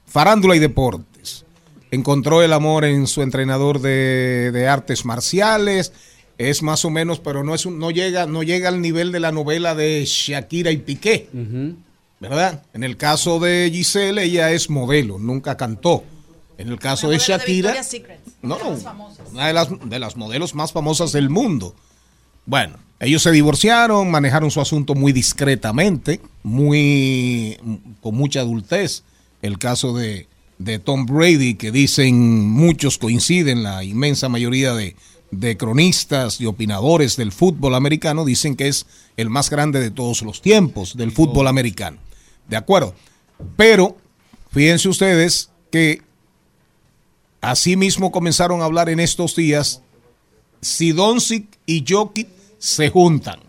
[0.08, 1.46] farándula y deportes.
[1.92, 5.94] Encontró el amor en su entrenador de, de artes marciales.
[6.38, 9.20] Es más o menos, pero no, es un- no, llega, no llega al nivel de
[9.20, 11.30] la novela de Shakira y Piqué.
[12.20, 12.64] ¿Verdad?
[12.74, 16.04] En el caso de Giselle, ella es modelo, nunca cantó.
[16.58, 18.58] En el caso de Shakira, de no,
[19.32, 21.76] una de las, de las modelos más famosas del mundo.
[22.46, 27.58] Bueno, ellos se divorciaron, manejaron su asunto muy discretamente, muy
[28.02, 29.04] con mucha adultez.
[29.42, 30.28] El caso de,
[30.58, 34.96] de Tom Brady, que dicen muchos coinciden, la inmensa mayoría de,
[35.32, 38.86] de cronistas y opinadores del fútbol americano dicen que es
[39.18, 41.98] el más grande de todos los tiempos del fútbol americano.
[42.48, 42.96] De acuerdo.
[43.58, 43.98] Pero
[44.52, 46.02] fíjense ustedes que
[47.50, 49.82] Asimismo comenzaron a hablar en estos días
[50.62, 52.28] si Doncic y Jokic
[52.58, 53.40] se juntan.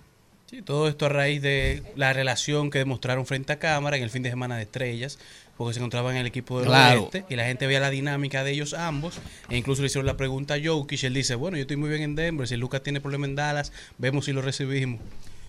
[0.51, 4.11] Sí, todo esto a raíz de la relación que demostraron frente a cámara en el
[4.11, 5.19] fin de semana de estrellas,
[5.57, 7.05] porque se encontraban en el equipo del Claro.
[7.05, 9.15] oeste y la gente veía la dinámica de ellos ambos.
[9.49, 12.03] E incluso le hicieron la pregunta a Jokic él dice, bueno, yo estoy muy bien
[12.03, 15.01] en Denver, si Lucas tiene problema en Dallas, vemos si lo recibimos.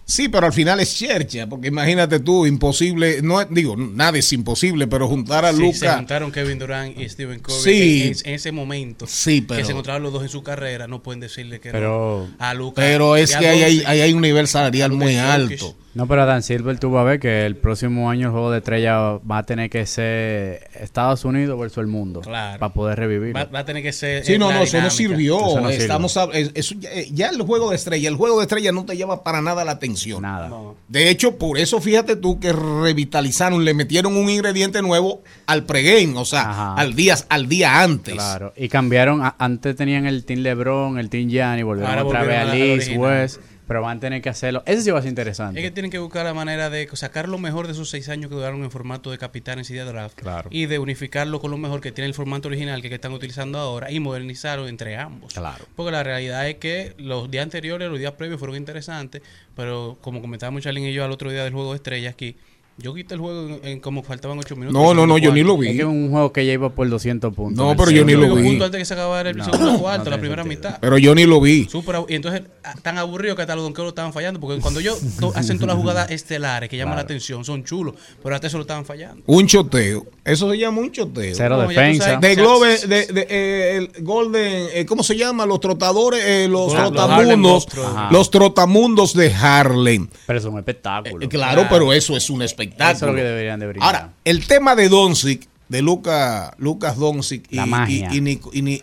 [0.10, 4.32] Sí, pero al final es chercha, porque imagínate tú, imposible, no es- digo, nada es
[4.32, 5.98] imposible, pero juntar a Sí, se Luca.
[5.98, 8.02] juntaron Kevin Durant y Stephen Curry Sí.
[8.24, 11.04] en, en ese momento Sí, que pero- se encontraban los dos en su carrera, no
[11.04, 12.86] pueden decirle que Pero- no a Lucas.
[12.86, 15.76] Pero es que ahí hay, hay un nivel salarial muy alto.
[15.98, 18.60] No, pero Dan Silver tú vas a ver que el próximo año el juego de
[18.60, 22.60] estrella va a tener que ser Estados Unidos versus el mundo Claro.
[22.60, 23.36] para poder revivir.
[23.36, 24.24] Va, va a tener que ser.
[24.24, 25.38] Sí, no, no, eso no sirvió.
[25.38, 25.82] Eso no sirve.
[25.84, 28.86] Estamos es- eso ya, eh, ya el juego de estrella, el juego de estrella no
[28.86, 30.22] te llama para nada la atención.
[30.22, 30.52] Nada.
[30.88, 36.14] De hecho, por eso fíjate tú que revitalizaron, le metieron un ingrediente nuevo al pregame,
[36.18, 36.74] o sea, Ajá.
[36.76, 38.14] al día, al día antes.
[38.14, 38.54] Claro.
[38.56, 42.28] Y cambiaron, a- antes tenían el Team LeBron, el Team Gianni, volvieron Ahora otra vez
[42.46, 42.98] volvieron a al Liz.
[42.98, 44.64] West, pero van a tener que hacerlo.
[44.66, 45.60] Ese sí va a ser interesante.
[45.60, 48.30] Es que tienen que buscar la manera de sacar lo mejor de esos seis años
[48.30, 50.18] que duraron en formato de capitanes y de draft.
[50.18, 50.50] Claro.
[50.52, 53.60] Y de unificarlo con lo mejor que tiene el formato original que, que están utilizando
[53.60, 55.34] ahora y modernizarlo entre ambos.
[55.34, 55.66] Claro.
[55.76, 59.22] Porque la realidad es que los días anteriores, los días previos fueron interesantes,
[59.56, 62.38] pero como comentaba Charlene y yo al otro día del juego de estrellas aquí,
[62.80, 64.80] yo quité el juego en, en como faltaban ocho minutos.
[64.80, 65.68] No, no, no, yo ni lo Es vi.
[65.76, 67.58] que es un juego que ya iba por 200 puntos.
[67.66, 68.44] No, pero yo ni lo vi.
[68.44, 70.70] punto antes que se acabara el No, segundo cuarto, no la primera sentido.
[70.70, 70.80] mitad.
[70.80, 71.66] Pero yo ni lo vi.
[71.70, 74.80] Súper abu- y entonces ah, tan aburrido que hasta los donkeros estaban fallando porque cuando
[74.80, 78.48] ellos to- hacen todas las jugadas estelares que llaman la atención son chulos pero hasta
[78.48, 80.06] eso lo estaban fallando Un choteo.
[80.24, 81.34] Eso se llama un choteo.
[81.36, 82.06] Cero No, defensa.
[82.06, 85.46] sabes- De Globe, de, de, eh, el Golden, eh, ¿cómo se llama?
[85.46, 87.68] Los trotadores, eh, los Los trotamundos.
[87.78, 88.10] Ajá.
[88.12, 90.08] los trotamundos de Harlem.
[90.28, 91.26] Pero es un espectáculo.
[91.26, 92.67] Eh, claro, pero eso es un espectáculo.
[92.78, 93.66] Eso es lo que deberían de.
[93.82, 97.58] Ahora, el tema de Doncic, de Luca, Lucas Doncic y,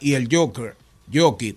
[0.00, 0.76] y- el Joker,
[1.12, 1.56] Jokic,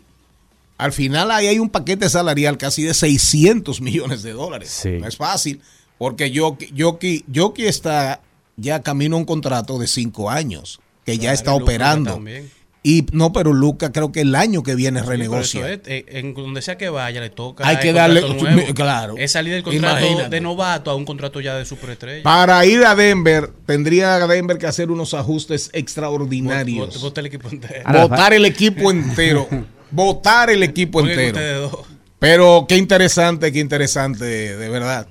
[0.78, 4.70] al final ahí hay un paquete salarial casi de 600 millones de dólares.
[4.70, 4.92] Sí.
[5.00, 5.62] No es fácil,
[5.98, 8.22] porque Jokic, Jokic, Jokic está
[8.56, 12.14] ya camino a un contrato de 5 años, que ya está operando.
[12.14, 12.50] también.
[12.90, 15.60] Y no, pero Luca creo que el año que viene renegocia.
[15.60, 18.74] eso es, eh, en donde sea que vaya le toca Hay el que darle- nuevo.
[18.76, 19.16] claro.
[19.18, 20.30] es salir del contrato Imagínate.
[20.30, 24.68] de novato a un contrato ya de superestrella Para ir a Denver, tendría Denver que
[24.68, 27.02] hacer unos ajustes extraordinarios.
[27.02, 29.48] Bota el equipo entero votar el equipo entero.
[29.92, 31.84] votar el equipo entero.
[32.20, 35.08] Pero qué interesante, qué interesante, de verdad.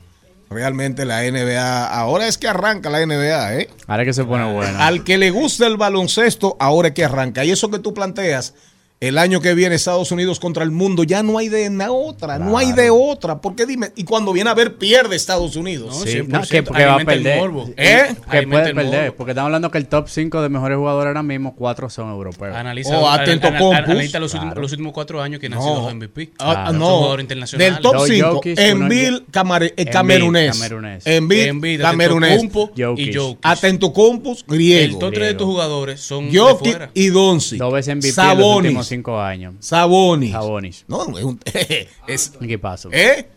[0.48, 3.70] Realmente la NBA, ahora es que arranca la NBA, ¿eh?
[3.88, 4.78] Ahora que se pone bueno.
[4.78, 7.44] Al que le gusta el baloncesto, ahora es que arranca.
[7.44, 8.54] Y eso que tú planteas,
[8.98, 12.38] el año que viene Estados Unidos contra el mundo, ya no hay de na- otra,
[12.38, 13.40] no hay de otra.
[13.42, 15.88] Porque dime, y cuando viene a ver, pierde Estados Unidos.
[15.98, 17.50] No, Sí, 100%, no, que, que va a el perder.
[17.76, 18.14] ¿Eh?
[18.30, 19.14] Que puede el perder.
[19.14, 22.56] Porque estamos hablando que el top 5 de mejores jugadores ahora mismo, cuatro son europeos.
[22.56, 23.74] Analiza, Oh, atento, Compus.
[23.74, 25.62] analiza los, últimos, los últimos cuatro años que han No.
[25.62, 26.30] sido los MVP.
[26.38, 26.72] Ah, Claro.
[26.72, 27.74] no, jugadores internacionales.
[27.74, 31.06] del top Dos 5, Jokic, Embiid, uno- Camare- eh, Embiid, camerunés.
[31.06, 32.42] Embiid, camerunés.
[32.52, 33.08] Jokic.
[33.08, 33.38] y Jokic.
[33.42, 34.98] Atentocompo, El griego.
[34.98, 35.38] top tres de griego.
[35.38, 37.58] tus jugadores son Jokic y Doncic.
[37.58, 38.86] Dos veces MVP Sabonis.
[38.96, 39.54] Cinco años.
[39.60, 40.32] Sabonis.
[40.32, 40.84] Sabonis.
[40.88, 41.40] No, es un.
[42.08, 42.88] es- ¿Qué pasó?
[42.92, 43.28] ¿Eh?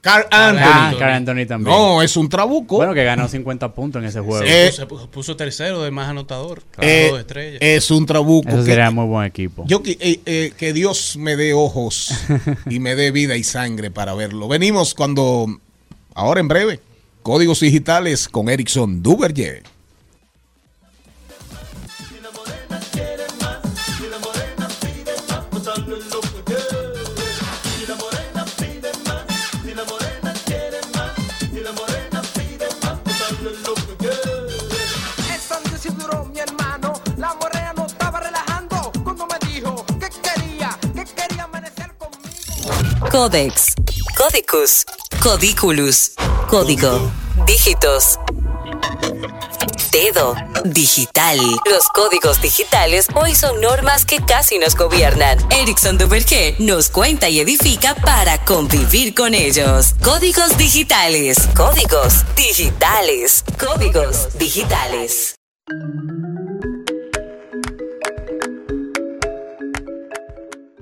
[0.00, 0.50] Carl Ah,
[0.90, 0.98] Anthony.
[1.00, 1.76] Carl Anthony también.
[1.76, 2.76] No, es un trabuco.
[2.76, 4.46] Bueno, que ganó 50 puntos en ese juego.
[4.46, 6.62] Se Eh, puso, se puso- puso tercero de más anotador.
[6.80, 7.58] Eh, estrellas.
[7.60, 8.48] es un trabuco.
[8.48, 9.64] Eso que- sería muy buen equipo.
[9.66, 12.10] yo que, eh, eh, que Dios me dé ojos
[12.70, 14.46] y me dé vida y sangre para verlo.
[14.46, 15.46] Venimos cuando,
[16.14, 16.78] ahora en breve,
[17.24, 19.64] códigos digitales con Erickson Duverger.
[43.16, 43.72] Codex,
[44.14, 44.84] Codicus,
[45.22, 46.12] Codiculus,
[46.50, 47.10] Código,
[47.46, 48.18] Dígitos.
[49.90, 50.34] Dedo,
[50.66, 51.38] digital.
[51.64, 55.38] Los códigos digitales hoy son normas que casi nos gobiernan.
[55.50, 59.94] Erickson Duvergé nos cuenta y edifica para convivir con ellos.
[60.04, 61.38] Códigos digitales.
[61.56, 63.44] Códigos digitales.
[63.58, 65.36] Códigos digitales.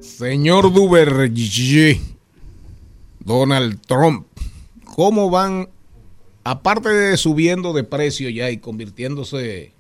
[0.01, 1.33] Señor Duverger,
[3.25, 4.27] Donald Trump,
[4.85, 5.69] ¿cómo van,
[6.45, 9.73] aparte de subiendo de precio ya y convirtiéndose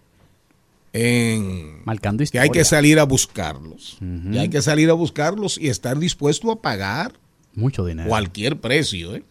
[0.93, 1.83] en...
[1.85, 2.65] Marcando que hay que historia.
[2.65, 3.99] salir a buscarlos.
[4.33, 7.13] Que hay que salir a buscarlos y estar dispuesto a pagar
[7.55, 8.09] Mucho dinero.
[8.09, 9.15] cualquier precio.
[9.17, 9.25] ¿eh?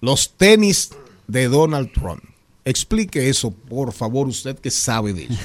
[0.00, 0.90] Los tenis
[1.26, 2.22] de Donald Trump.
[2.64, 5.34] Explique eso, por favor, usted que sabe de eso.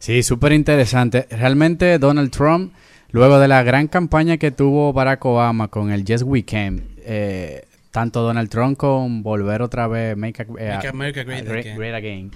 [0.00, 1.26] Sí, súper interesante.
[1.30, 2.74] Realmente Donald Trump,
[3.10, 8.22] luego de la gran campaña que tuvo Barack Obama con el Yes Weekend, eh, tanto
[8.22, 11.76] Donald Trump con volver otra vez, Make, a- eh, Make America Great Again.
[11.76, 12.30] Great Again,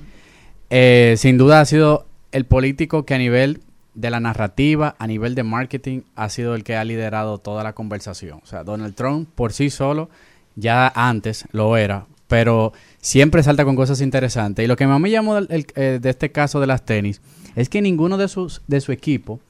[0.71, 3.61] eh, sin duda ha sido el político que a nivel
[3.95, 7.73] de la narrativa, a nivel de marketing, ha sido el que ha liderado toda la
[7.73, 8.41] conversación.
[8.43, 10.09] O sea, Donald Trump por sí solo
[10.55, 14.65] ya antes lo era, pero siempre salta con cosas interesantes.
[14.65, 17.21] Y lo que más me llamó el- eh, de este caso de las tenis
[17.57, 19.41] es que ninguno de, sus, de su equipo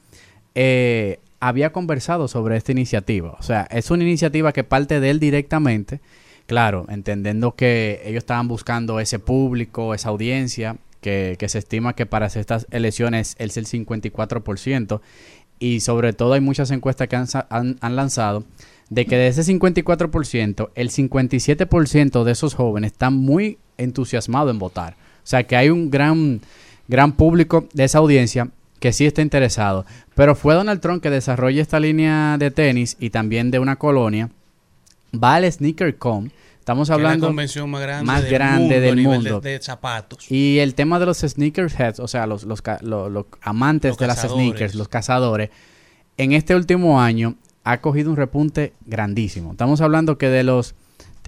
[0.55, 3.35] eh, había conversado sobre esta iniciativa.
[3.39, 6.01] O sea, es una iniciativa que parte de él directamente,
[6.47, 12.27] claro, entendiendo que ellos estaban buscando ese público, esa audiencia, que, se estima que para
[12.27, 15.01] estas elecciones es el 54%,
[15.59, 17.15] y sobre todo hay muchas encuestas que
[17.49, 18.45] han lanzado
[18.89, 24.93] de que de ese 54%, el 57% de esos jóvenes están muy entusiasmados en votar.
[25.23, 26.41] O sea que hay un gran,
[26.87, 28.49] gran público de esa audiencia
[28.79, 29.85] que sí está interesado.
[30.15, 34.29] Pero fue Donald Trump que desarrolla esta línea de tenis y también de una colonia.
[35.13, 36.31] Va al SneakerCon.
[36.59, 39.41] Estamos es la hablando convención más grande más del grande mundo del nivel de- mundo.
[39.41, 40.31] de zapatos.
[40.31, 44.75] Y el tema de los sneakerheads, o sea, los, los, los amantes de las sneakers,
[44.75, 45.49] los cazadores,
[46.17, 49.51] en este último año ha cogido un repunte grandísimo.
[49.51, 50.75] Estamos hablando que de los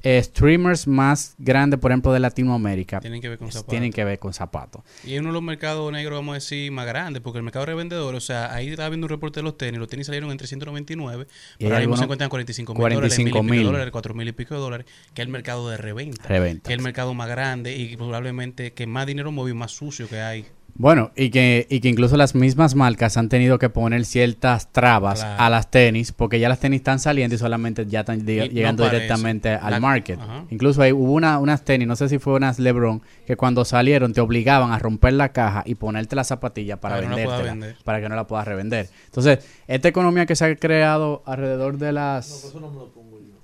[0.04, 3.70] eh, streamers más grandes, por ejemplo, de Latinoamérica, Tienen que ver con zapatos.
[3.70, 4.82] tienen que ver con zapatos.
[5.04, 7.66] Y es uno de los mercados negros, vamos a decir, más grandes, porque el mercado
[7.66, 10.32] de revendedores, o sea, ahí estaba viendo un reporte de los tenis, los tenis salieron
[10.32, 11.28] en 399,
[11.58, 13.66] Y pero ahora mismo se encuentran en 45 mil 45 dólares, mil.
[13.66, 16.28] dólares, 4 mil y pico de dólares, que es el mercado de reventa.
[16.28, 16.68] Reventa.
[16.68, 20.08] Que es el mercado más grande y probablemente que más dinero mueve y más sucio
[20.10, 20.46] que hay.
[20.76, 25.20] Bueno, y que, y que incluso las mismas marcas han tenido que poner ciertas trabas
[25.20, 25.42] Claro.
[25.44, 28.46] a las tenis, porque ya las tenis están saliendo y solamente ya están Y no
[28.46, 29.64] llegando directamente eso.
[29.66, 30.20] al La- market.
[30.20, 30.46] Ajá.
[30.50, 34.14] Incluso hay, hubo una, unas tenis, no sé si fue unas LeBron, que cuando salieron
[34.14, 37.10] te obligaban a romper la caja y ponerte la zapatilla para, Para que
[37.56, 38.90] no para que no la puedas revender.
[39.06, 42.54] Entonces, esta economía que se ha creado alrededor de las...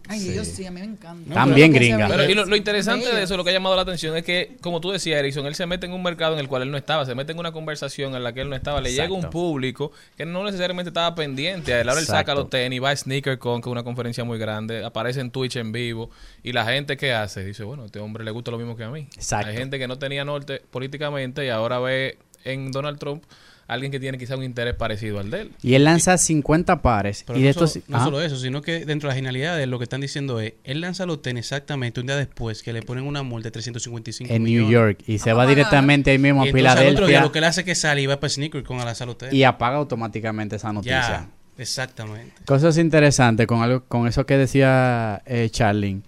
[0.07, 0.31] Ay, Sí.
[0.31, 1.33] Dios, sí, a mí me encanta.
[1.33, 2.07] También gringa.
[2.07, 4.57] Pero, y lo, lo interesante de eso, lo que ha llamado la atención es que,
[4.61, 6.77] como tú decías, Erickson, él se mete en un mercado en el cual él no
[6.77, 9.29] estaba, se mete en una conversación en la que él no estaba, le llega un
[9.29, 11.73] público que no necesariamente estaba pendiente.
[11.73, 14.37] A él ahora él saca los tenis, va a SneakerCon, que es una conferencia muy
[14.37, 16.09] grande, aparece en Twitch en vivo,
[16.43, 18.83] y la gente que hace dice, bueno, a este hombre le gusta lo mismo que
[18.83, 19.07] a mí.
[19.15, 19.47] Exacto.
[19.49, 23.23] Hay gente que no tenía norte políticamente y ahora ve en Donald Trump
[23.67, 25.51] alguien que tiene quizá un interés parecido al de él.
[25.61, 27.23] Y él lanza 50 pares.
[27.27, 27.71] Pero y no, de estos...
[27.73, 28.05] solo, no Ajá.
[28.05, 30.79] solo eso, sino que dentro de la genialidad de lo que están diciendo es, él
[30.81, 34.43] lanza los tenis exactamente un día después que le ponen una multa de 355 en
[34.43, 34.71] New millones.
[34.71, 35.47] York y se va Ah.
[35.47, 37.75] directamente ahí mismo a Y al otro día Filadelfia lo que él hace es que
[37.75, 39.33] sale y va para Sneaker con a lanzar los tenis.
[39.33, 40.99] y apaga automáticamente esa noticia.
[41.01, 42.33] Ya, exactamente.
[42.45, 46.01] Cosas interesantes con algo con eso que decía eh, Charlene.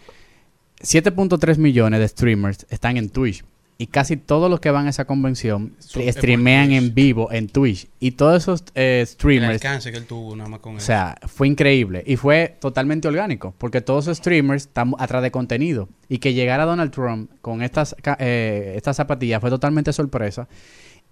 [0.82, 3.44] 7.3 millones de streamers están en Twitch
[3.82, 8.12] y casi todos los que van a esa convención streamean en vivo en Twitch y
[8.12, 10.86] todos esos eh, El streamers alcance que él tuvo nada más con o eso.
[10.86, 15.88] sea, fue increíble y fue totalmente orgánico porque todos esos streamers están atrás de contenido
[16.10, 20.50] y que llegara Donald Trump con estas eh, estas zapatillas fue totalmente sorpresa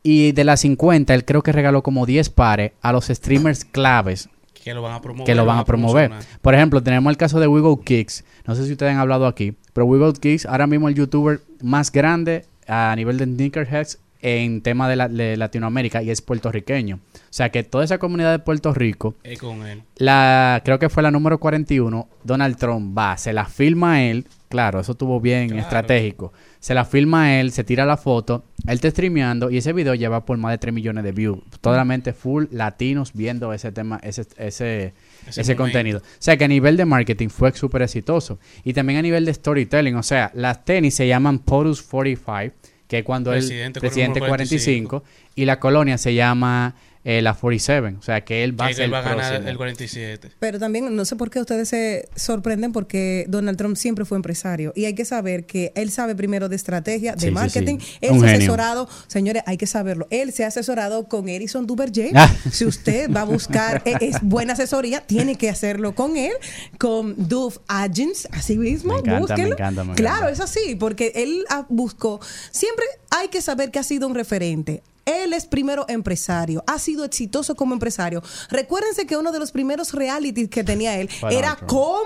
[0.04, 4.28] y de las 50 él creo que regaló como 10 pares a los streamers claves
[4.62, 5.26] que lo van a promover.
[5.26, 6.12] que lo van a promover.
[6.42, 8.26] Por ejemplo, tenemos el caso de Wiggle Kicks.
[8.46, 11.90] No sé si ustedes han hablado aquí, pero Wiggle Kicks ahora mismo el youtuber más
[11.90, 17.00] grande a nivel de sneakerheads en tema de, la- de Latinoamérica y es puertorriqueño.
[17.16, 19.84] O sea que toda esa comunidad de Puerto Rico, Es con él.
[19.98, 24.26] la creo que fue la número 41, Donald Trump va, se la filma a él,
[24.50, 25.62] claro, eso estuvo bien Claro.
[25.62, 26.34] estratégico.
[26.60, 29.94] Se la filma a él, se tira la foto, él está streameando y ese video
[29.94, 31.40] lleva por más de 3 millones de views.
[31.62, 34.94] Totalmente full latinos viendo ese tema, ese, ese,
[35.28, 36.00] Ese contenido.
[36.00, 38.40] O sea que a nivel de marketing fue súper exitoso.
[38.64, 42.56] Y también a nivel de storytelling, o sea, las tenis se llaman POTUS 45,
[42.88, 45.04] que es cuando el presidente número 45,
[45.36, 46.76] y la colonia se llama
[47.10, 47.96] eh, la 47.
[47.98, 49.50] O sea, que él va a Que ser él va a ganar próximo.
[49.50, 50.32] el 47.
[50.40, 54.74] Pero también no sé por qué ustedes se sorprenden porque Donald Trump siempre fue empresario
[54.76, 57.98] y hay que saber que él sabe primero de estrategia, de Sí, marketing, sí.
[58.02, 61.66] él Un se ha asesorado, señores, hay que saberlo, él se ha asesorado con Edison
[61.66, 62.12] Duverger.
[62.16, 62.30] Ah.
[62.52, 66.34] Si usted va a buscar eh, es buena asesoría, tiene que hacerlo con él,
[66.78, 69.48] con Duff Agents, así mismo, Me encanta, búsquelo.
[69.48, 70.34] me encanta, me claro, encanta.
[70.34, 72.20] es así, porque él ah, buscó,
[72.52, 74.82] siempre hay que saber que ha sido un referente.
[75.08, 78.22] Él es primero empresario, ha sido exitoso como empresario.
[78.50, 82.04] Recuérdense que uno de los primeros realities que tenía él era cómo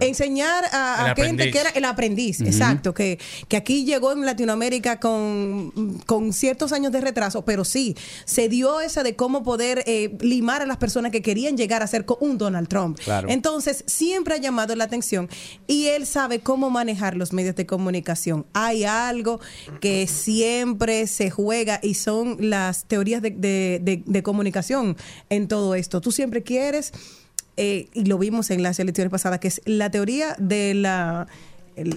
[0.00, 1.52] enseñar a, a gente aprendiz.
[1.52, 6.92] que era el aprendiz, exacto, que, que aquí llegó en Latinoamérica con, con ciertos años
[6.92, 11.12] de retraso, pero sí, se dio esa de cómo poder eh, limar a las personas
[11.12, 12.98] que querían llegar a ser un Donald Trump.
[12.98, 13.28] Claro.
[13.28, 15.28] Entonces, siempre ha llamado la atención
[15.66, 18.46] y él sabe cómo manejar los medios de comunicación.
[18.52, 19.40] Hay algo
[19.80, 24.96] que siempre se juega y son las teorías de, de- de- de comunicación
[25.28, 26.00] en todo esto.
[26.00, 26.92] Tú siempre quieres,
[27.56, 31.26] eh, y lo vimos en las elecciones pasadas, que es la teoría de la...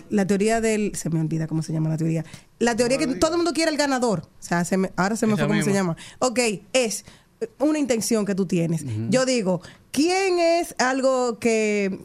[0.09, 0.95] La teoría del.
[0.95, 2.23] Se me olvida cómo se llama la teoría.
[2.59, 4.19] La teoría que todo el mundo quiere el ganador.
[4.21, 5.97] O sea, se me- ahora se me Esa fue cómo se llama.
[6.19, 6.39] Ok,
[6.71, 7.03] es
[7.59, 8.85] una intención que tú tienes.
[9.09, 11.99] Yo digo, ¿quién es algo que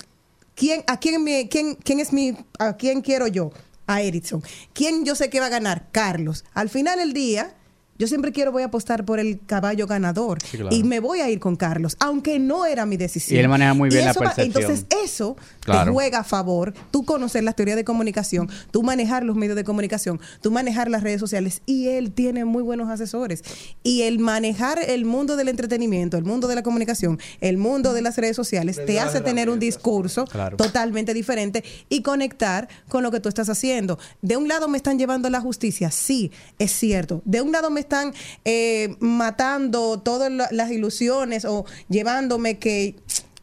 [0.57, 3.53] quién a quién me quién quién es mi a quién quiero yo?
[3.86, 4.43] A Erickson.
[4.72, 5.86] ¿Quién yo sé que va a ganar?
[5.93, 6.45] Carlos.
[6.55, 7.55] Al final del día
[7.99, 10.75] yo siempre quiero voy a apostar por el caballo ganador Sí, claro.
[10.75, 13.37] y me voy a ir con Carlos, aunque no era mi decisión.
[13.37, 14.47] Y él maneja muy bien la va- percepción.
[14.47, 16.73] Entonces eso te juega a favor.
[16.91, 21.03] Tú conocer las teorías de comunicación, tú manejar los medios de comunicación, tú manejar las
[21.03, 23.43] redes sociales y él tiene muy buenos asesores.
[23.83, 28.03] Y el manejar el mundo del entretenimiento, el mundo de la comunicación, el mundo de
[28.03, 30.57] las redes sociales, te hace tener un discurso Claro.
[30.57, 33.99] totalmente diferente y conectar con lo que tú estás haciendo.
[34.23, 37.23] De un lado me están llevando a la justicia, sí, es cierto.
[37.25, 38.12] De un lado me están
[38.45, 42.97] eh, matando todas la- las ilusiones o llevándome que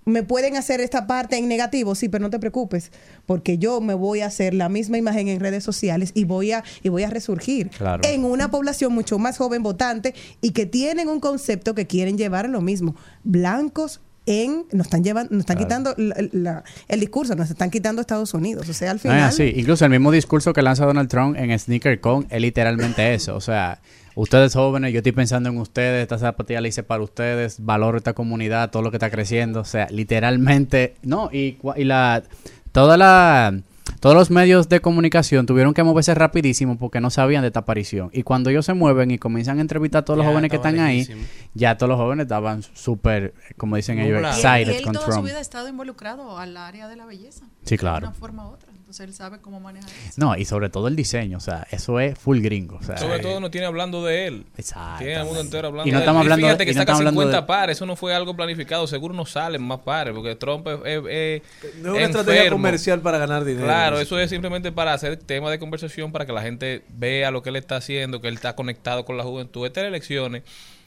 [0.07, 2.91] me pueden hacer esta parte en negativo, sí, pero no te preocupes,
[3.25, 6.63] porque yo me voy a hacer la misma imagen en redes sociales y voy a
[6.83, 8.03] y voy a resurgir Claro.
[8.07, 12.45] en una población mucho más joven votante y que tienen un concepto que quieren llevar
[12.45, 15.67] a lo mismo, blancos en nos están llevando nos están Claro.
[15.67, 19.19] quitando la- la- el discurso, nos están quitando Estados Unidos, o sea, al No final
[19.19, 19.53] es así.
[19.55, 23.35] Incluso el mismo discurso que lanza Donald Trump en SneakerCon es literalmente eso.
[23.35, 23.81] O sea,
[24.16, 28.13] ustedes jóvenes, yo estoy pensando en ustedes, esta zapatilla la hice para ustedes, valoro esta
[28.13, 29.59] comunidad, todo lo que está creciendo.
[29.61, 32.24] O sea, literalmente, no, y, cua- y la,
[32.72, 33.59] toda la,
[33.99, 38.09] todos los medios de comunicación tuvieron que moverse rapidísimo porque no sabían de esta aparición.
[38.13, 40.80] Y cuando ellos se mueven y comienzan a entrevistar a todos los jóvenes que están
[40.80, 41.07] ahí,
[41.53, 44.43] ya todos los jóvenes estaban súper, como dicen ellos, Nublados.
[44.43, 46.95] Y él, y excited él con toda su vida ha estado involucrado al área de
[46.95, 47.45] la belleza.
[47.63, 48.07] Sí, De claro.
[48.07, 48.64] una forma u otra.
[48.86, 50.13] Entonces él sabe cómo manejar eso.
[50.17, 52.75] No, y sobre todo el diseño, o sea, eso es full gringo.
[52.77, 54.45] O sea, Sobre todo nos tiene hablando de él.
[54.57, 54.99] Exacto.
[54.99, 56.03] Tiene al mundo entero hablando Y no de él.
[56.03, 57.77] estamos hablando- fíjate que y no saca estamos hablando 50 de- pares.
[57.77, 58.86] Eso no fue algo planificado.
[58.86, 60.13] Seguro no salen más pares.
[60.13, 60.79] Porque Trump es.
[60.86, 62.57] es- es No es una estrategia enfermo.
[62.57, 63.65] comercial para ganar dinero.
[63.65, 67.41] Claro, eso es simplemente para hacer tema de conversación, para que la gente vea lo
[67.41, 69.65] que él está haciendo, que él está conectado con la juventud.
[69.65, 70.43] Estas elecciones,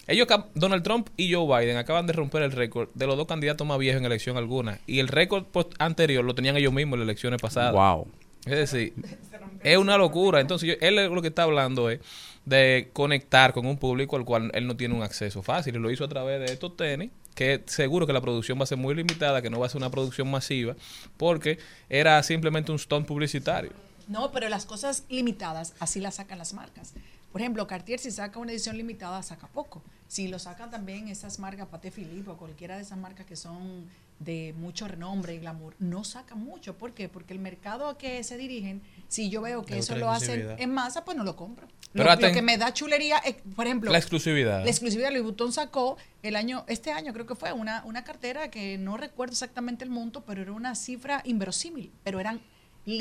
[0.08, 3.66] ellos, Donald Trump y Joe Biden acaban de romper el récord de los dos candidatos
[3.66, 4.80] más viejos en elección alguna.
[4.86, 5.44] Y el récord
[5.78, 7.72] anterior lo tenían ellos mismos en las elecciones pasadas.
[7.74, 8.08] Wow.
[8.46, 8.94] Es decir,
[9.62, 10.40] es una locura.
[10.40, 12.00] Entonces, yo- él lo que está hablando es
[12.46, 15.76] de conectar con un público al cual él no tiene un acceso fácil.
[15.76, 18.66] Y lo hizo a través de estos tenis, que seguro que la producción va a
[18.66, 20.74] ser muy limitada, que no va a ser una producción masiva,
[21.18, 21.58] porque
[21.90, 23.70] era simplemente un stunt publicitario.
[24.08, 26.94] No, pero las cosas limitadas, así las sacan las marcas.
[27.30, 29.82] Por ejemplo, Cartier si saca una edición limitada, saca poco.
[30.08, 33.86] Si lo sacan también esas marcas, Patek Philippe o cualquiera de esas marcas que son
[34.18, 36.76] de mucho renombre y glamour, no sacan mucho.
[36.76, 37.08] ¿Por qué?
[37.08, 40.56] Porque el mercado a que se dirigen, si yo veo que Es eso lo hacen
[40.58, 41.68] en masa, pues no lo compro.
[41.92, 43.20] Pero lo, que me da chulería,
[43.54, 44.62] por ejemplo, La exclusividad.
[44.62, 48.50] la exclusividad Louis Vuitton sacó el año, este año creo que fue, una, una cartera
[48.50, 52.40] que no recuerdo exactamente el monto, pero era una cifra inverosímil, pero eran,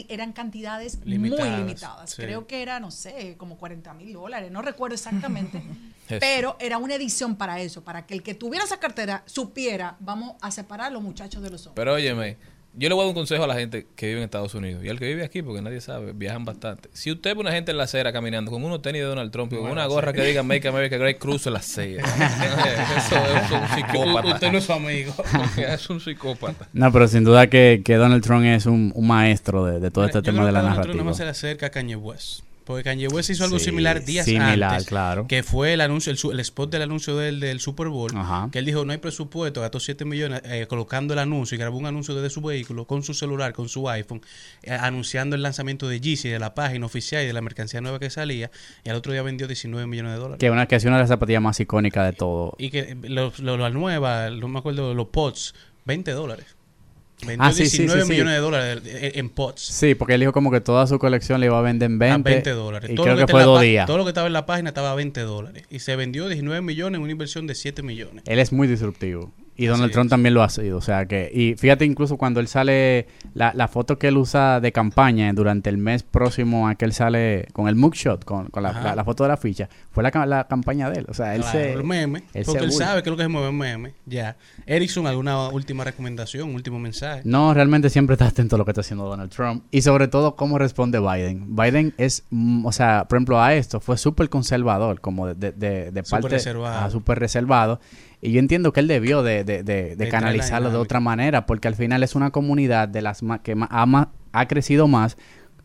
[0.09, 2.09] eran cantidades Limitadas, muy limitadas.
[2.11, 2.21] sí.
[2.21, 5.63] Creo que era, no sé, como 40 mil dólares, no recuerdo exactamente.
[6.07, 10.35] Pero era una edición para eso, para que el que tuviera esa cartera supiera, vamos
[10.41, 11.75] a separar a los muchachos de los hombres.
[11.75, 12.37] Pero óyeme,
[12.77, 14.83] yo le voy a dar un consejo a la gente que vive en Estados Unidos
[14.83, 16.89] y al que vive aquí, porque nadie sabe, viajan bastante.
[16.93, 19.51] Si usted ve una gente en la acera caminando con unos tenis de Donald Trump
[19.51, 20.17] y con Bueno, una gorra sí.
[20.17, 22.03] que diga Make America Great, cruce la acera.
[22.97, 24.27] Eso es un psicópata.
[24.27, 25.13] Usted no es su amigo.
[25.57, 26.67] es un psicópata.
[26.73, 30.05] No, pero sin duda que, que Donald Trump es un, un maestro de, de todo
[30.05, 31.03] este Yo tema creo de la Donald Trump nada narrativa.
[31.03, 32.46] más se le acerca a Kanye West.
[32.67, 34.85] Porque Kanye West hizo algo Sí, similar días similar, antes.
[34.87, 35.25] claro.
[35.25, 38.11] Que fue el anuncio, el, el spot del anuncio del, del Super Bowl.
[38.13, 38.49] Ajá.
[38.51, 41.77] Que él dijo, no hay presupuesto, gastó 7 millones eh, colocando el anuncio y grabó
[41.77, 44.21] un anuncio desde su vehículo con su celular, con su iPhone,
[44.63, 47.99] eh, anunciando el lanzamiento de Yeezy, de la página oficial y de la mercancía nueva
[47.99, 48.51] que salía.
[48.83, 50.39] Y al otro día vendió 19 millones de dólares.
[50.39, 52.53] Que una que es una de las zapatillas más icónicas de todo.
[52.59, 55.55] Y que eh, lo- lo- la nueva, no me acuerdo, los pots,
[55.85, 56.56] 20 dólares.
[57.25, 58.13] Vendió Ah, sí, sí, 19 sí, sí.
[58.13, 59.61] millones de dólares en, pots.
[59.61, 62.29] Sí, porque él dijo como que toda su colección le iba a vender en 20.
[62.29, 62.89] a 20 dólares.
[62.91, 63.87] Y Todo creo lo que está fue dos días.
[63.87, 65.63] Todo lo que estaba en la página estaba a 20 dólares.
[65.71, 68.23] Y se vendió 19 millones en una inversión de 7 millones.
[68.27, 69.31] Él es muy disruptivo.
[69.57, 70.77] Y Donald Trump también lo ha sido.
[70.77, 71.29] O sea que.
[71.33, 73.07] Y fíjate, incluso cuando él sale.
[73.33, 76.93] La, la foto que él usa de campaña durante el mes próximo a que él
[76.93, 80.11] sale con el mugshot, con, con la, la- la foto de la ficha, fue la,
[80.11, 81.05] ca- la campaña de él.
[81.09, 81.73] O sea, él Claro, se.
[81.73, 82.23] el meme.
[82.33, 83.93] él porque él sabe que es lo que se mueve el meme.
[84.05, 84.37] Ya.
[84.65, 86.53] Erickson, ¿alguna última recomendación?
[86.55, 87.21] ¿Último mensaje?
[87.25, 89.63] No, realmente siempre está atento a lo que está haciendo Donald Trump.
[89.71, 91.55] Y sobre todo, cómo responde Biden.
[91.55, 95.51] Biden es, mm, o sea, por ejemplo, a esto, fue súper conservador, como de, de,
[95.51, 96.35] de, de Súper parte.
[96.35, 96.85] reservado.
[96.85, 97.79] ah, súper reservado.
[98.21, 101.67] Y yo entiendo que él debió de, de, de- de canalizarlo de otra manera, porque
[101.67, 105.17] al final es una comunidad de las que ma- ha, crecido más.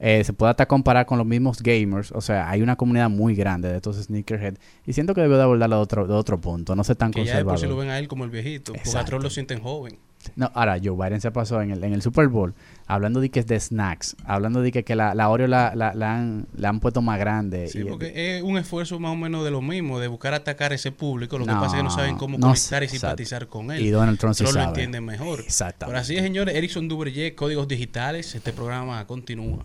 [0.04, 2.10] Eh, se puede hasta comparar con los mismos gamers.
[2.12, 4.56] O sea, hay una comunidad muy grande de estos sneakerhead.
[4.84, 6.74] Y siento que debió de abordarlo de otro, de otro punto.
[6.74, 7.58] No sé tan Que ya de por conservador.
[7.60, 8.72] sí lo ven a él como el viejito.
[8.72, 9.04] Porque.
[9.06, 9.98] Trump lo sienten joven.
[10.36, 12.54] No, ahora Joe Biden se pasó en el, en el Super Bowl
[12.86, 15.94] hablando de que es de snacks, hablando de que, que la, la Oreo la, la,
[15.94, 17.68] la han, la han puesto más grande.
[17.68, 20.72] Sí, y- porque es un esfuerzo más o menos de lo mismo, de buscar atacar
[20.72, 21.38] a ese público.
[21.38, 23.58] Lo que pasa es que no saben cómo no conectar y simpatizar exacto.
[23.58, 23.80] con él.
[23.80, 25.40] Y Donald Trump sí lo entiende mejor.
[25.40, 25.86] Exactamente.
[25.86, 26.54] Pero así es, señores.
[26.54, 28.34] Erickson Duverger, Códigos Digitales.
[28.34, 29.64] Este programa continúa.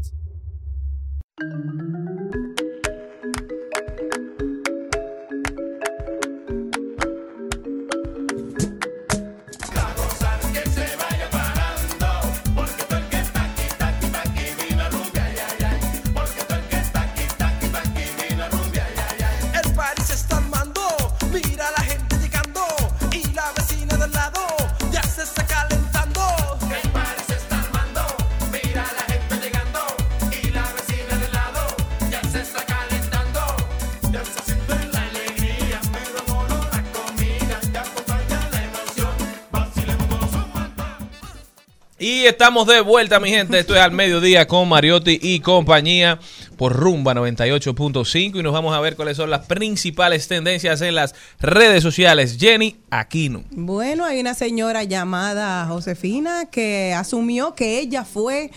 [42.31, 43.59] Estamos de vuelta, mi gente.
[43.59, 46.17] Esto es al mediodía con Mariotti y compañía
[46.55, 51.13] por Rumba 98.5 y nos vamos a ver cuáles son las principales tendencias en las
[51.41, 52.37] redes sociales.
[52.39, 53.43] Jenny Aquino.
[53.51, 58.49] Bueno, hay una señora llamada Josefina que asumió que ella fue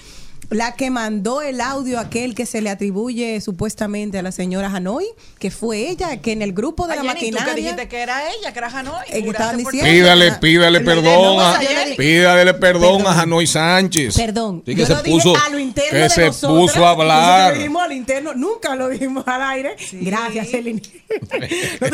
[0.51, 5.07] la que mandó el audio aquel que se le atribuye supuestamente a la señora Hanoi,
[5.39, 7.63] que fue ella, que en el grupo de Ay, la Jenny, tú que maquinaria...
[7.73, 8.95] dijiste que era ella, que era Hanoi.
[9.09, 9.23] Eh,
[9.57, 13.07] diciendo- Pídale, pídale perdón, a, yo pídale perdón, Perdón.
[13.07, 14.17] a Hanoi Sánchez.
[14.17, 16.37] Perdón, Sí, yo que se lo dije puso, a lo interno que de se nosotras,
[16.51, 17.53] puso a nosotros hablar.
[17.53, 19.77] lo dijimos al interno, nunca lo dijimos al aire.
[19.93, 20.83] Gracias, Celine.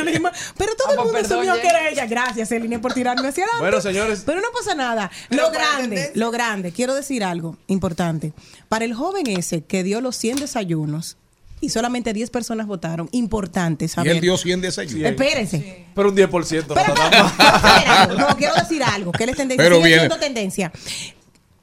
[0.06, 1.62] Dijimos, pero todo Ah, el pues, mundo perdón, asumió Jenny.
[1.62, 2.06] que era ella.
[2.06, 3.62] Gracias, Celine, por tirarme hacia adelante.
[3.64, 4.22] Bueno, señores.
[4.24, 5.10] Pero no pasa nada.
[5.28, 8.32] Pero lo grande, lo grande, quiero decir algo importante.
[8.68, 11.16] Para el joven ese que dio los 100 desayunos
[11.62, 14.12] y solamente 10 personas votaron, importante Y saber.
[14.16, 15.10] él dio 100 desayunos.
[15.10, 15.84] Espérense.
[15.94, 18.18] Pero un 10% no Pero, algo.
[18.18, 19.64] No, quiero decir algo, que él es tendencia.
[19.64, 20.72] Pero Sigue siendo tendencia.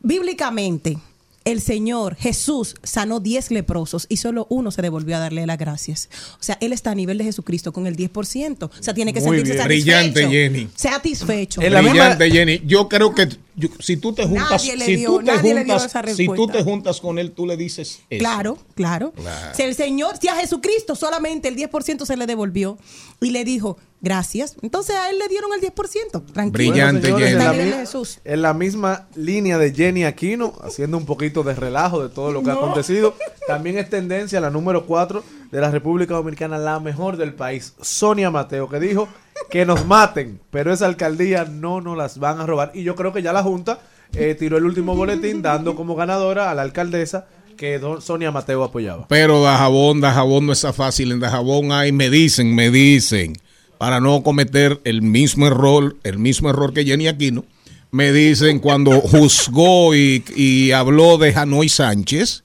[0.01, 0.97] Bíblicamente,
[1.45, 6.09] el Señor Jesús sanó 10 leprosos y solo uno se devolvió a darle las gracias.
[6.39, 8.63] O sea, él está a nivel de Jesucristo con el 10%.
[8.65, 9.63] O sea, tiene que Muy sentirse bien.
[9.63, 9.85] satisfecho.
[9.85, 10.69] Brillante, Jenny.
[10.75, 11.61] Satisfecho.
[11.61, 12.61] En la misma- Brillante, Jenny.
[12.65, 15.53] Yo creo que yo- si tú te juntas, Nadie le si dio- tú te nadie
[15.53, 18.19] le dio juntas, esa si tú te juntas con él, tú le dices eso.
[18.19, 19.11] Claro, claro.
[19.11, 19.53] Claro.
[19.55, 22.77] Si el Señor, si a Jesucristo solamente el 10% se le devolvió
[23.19, 26.21] y le dijo, gracias, entonces a él le dieron el 10%.
[26.31, 26.51] Tranquilo.
[26.71, 27.33] Brillante, señores, Jenny.
[27.33, 28.19] en, la, Está bien, mi- Jesús.
[28.23, 32.43] en la misma línea de Jenny Aquino, haciendo un poquito de relajo de todo lo
[32.43, 33.15] que ha acontecido.
[33.47, 38.29] También es tendencia la número 4 de la República Dominicana, la mejor del país, Sonia
[38.29, 39.07] Mateo, que dijo
[39.49, 42.71] que nos maten, pero esa alcaldía no nos las van a robar.
[42.73, 43.79] Y yo creo que ya la Junta
[44.13, 47.27] eh, tiró el último boletín dando como ganadora a la alcaldesa
[47.57, 49.07] que don Sonia Mateo apoyaba.
[49.07, 51.11] Pero Dajabón, Dajabón no está fácil.
[51.11, 53.33] En Dajabón hay, me dicen, me dicen,
[53.77, 57.45] para no cometer el mismo error, el mismo error que Jenny Aquino,
[57.91, 62.43] me dicen cuando juzgó y, y habló de Hanoi Sánchez,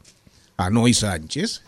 [0.56, 1.62] Hanoi Sánchez,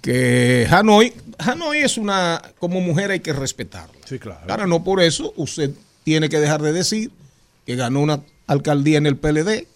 [0.00, 3.94] que Hanoi, Hanoi es una, como mujer hay que respetarla.
[4.04, 4.40] Sí, claro.
[4.48, 5.70] Ahora, no por eso usted
[6.04, 7.10] tiene que dejar de decir
[7.66, 9.66] que ganó una alcaldía en el PLD,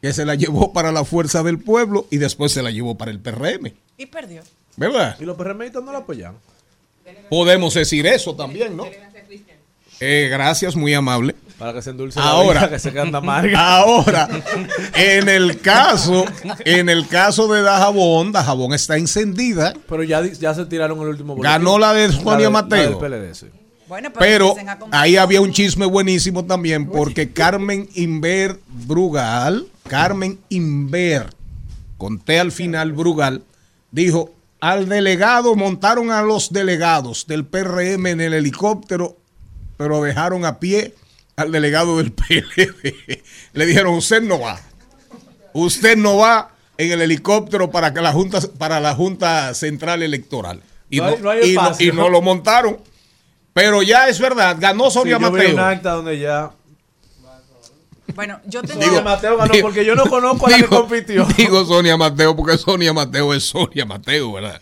[0.00, 3.10] que se la llevó para la fuerza del pueblo y después se la llevó para
[3.10, 3.72] el PRM.
[3.98, 4.42] Y perdió.
[4.76, 5.16] ¿Verdad?
[5.20, 6.34] Y los PRMistas no la apoyan.
[7.28, 8.86] Podemos decir eso también, ¿no?
[10.00, 11.36] Eh, gracias, muy amable.
[11.62, 13.76] Para que se endulce la Ahora, vida, que se queda amarga.
[13.76, 14.28] ahora,
[14.96, 16.24] en el caso,
[16.64, 19.72] en el caso de Dajabón, Dajabón está encendida.
[19.88, 21.52] Pero ya, ya se tiraron el último boletín.
[21.52, 22.98] Ganó la de Sonia La Mateo.
[22.98, 23.46] del PLD, sí.
[23.86, 24.56] Bueno, pero,
[24.90, 31.32] ahí había un chisme buenísimo también porque Carmen Inver Brugal, Carmen Inver,
[31.96, 33.44] conté al final Brugal,
[33.92, 39.16] dijo, al delegado montaron a los delegados del PRM en el helicóptero,
[39.76, 40.96] pero dejaron a pie
[41.36, 43.22] al delegado del PLD.
[43.52, 44.60] Le dijeron, usted no va.
[45.54, 50.62] Usted no va en el helicóptero para que la junta para la junta central electoral
[50.88, 51.92] y No no, hay- no hay y no- espacio.
[51.92, 52.78] y no lo montaron
[53.52, 56.50] pero ya es verdad ganó Sonia Sí, yo vi Mateo un acta donde ya
[58.14, 58.82] Bueno, yo tengo.
[58.82, 61.26] Sonia Mateo ganó digo- porque yo no conozco a la que digo- compitió.
[61.36, 64.60] digo Sonia Mateo porque Sonia Mateo es Sonia Mateo verdad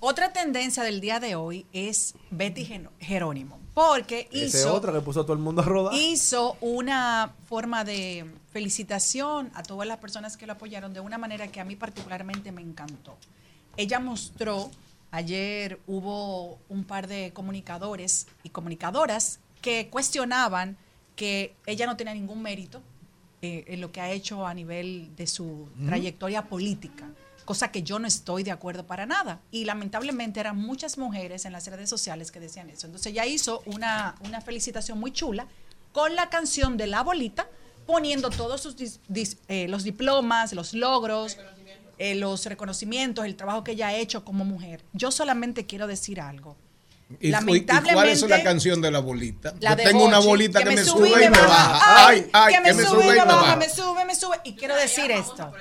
[0.00, 2.68] Otra tendencia del día de hoy es Betty
[3.00, 5.94] Jerónimo, porque hizo, otra que puso a todo el mundo a rodar.
[5.94, 11.48] hizo una forma de felicitación a todas las personas que lo apoyaron de una manera
[11.48, 13.16] que a mí particularmente me encantó.
[13.76, 14.70] Ella mostró,
[15.10, 20.76] ayer hubo un par de comunicadores y comunicadoras que cuestionaban
[21.16, 22.80] que ella no tenía ningún mérito
[23.42, 27.08] eh, en lo que ha hecho a nivel de su trayectoria política,
[27.44, 29.40] cosa que yo no estoy de acuerdo para nada.
[29.50, 32.86] Y lamentablemente eran muchas mujeres en las redes sociales que decían eso.
[32.86, 35.46] Entonces ella hizo una, una felicitación muy chula
[35.92, 37.46] con la canción de La Bolita,
[37.86, 41.36] poniendo todos sus dis- dis- eh, los diplomas, los logros,
[41.98, 44.82] eh, los reconocimientos, el trabajo que ella ha hecho como mujer.
[44.92, 46.56] Yo solamente quiero decir algo.
[47.20, 49.54] ¿Y, y cuál es la Lamentablemente- canción de la bolita?
[49.60, 52.08] La Yo tengo una bolita que, me sube sube y me baja.
[52.08, 54.40] Ay, ay, que me sube y me baja, me sube, me sube.
[54.44, 55.52] Y quiero decir esto.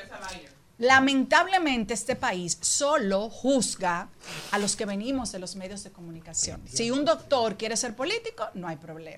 [0.80, 4.10] Lamentablemente este país solo juzga
[4.52, 6.62] a los que venimos de los medios de comunicación.
[6.72, 9.18] Si un doctor quiere ser político, no hay problema.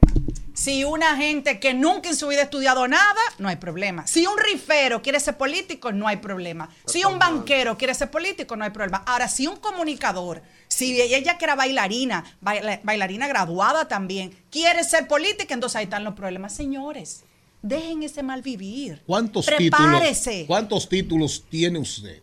[0.53, 4.07] Si una gente que nunca en su vida ha estudiado nada, no hay problema.
[4.07, 6.69] Si un rifero quiere ser político, no hay problema.
[6.85, 9.03] Si un banquero quiere ser político, no hay problema.
[9.05, 15.09] Ahora, si un comunicador, si ella que era bailarina, baila- bailarina graduada también, quiere ser
[15.09, 16.53] política, entonces ahí están los problemas.
[16.53, 17.24] Señores,
[17.67, 19.01] dejen ese mal vivir.
[19.05, 20.29] ¿Cuántos Prepárese.
[20.31, 22.21] títulos, ¿Cuántos títulos tiene usted?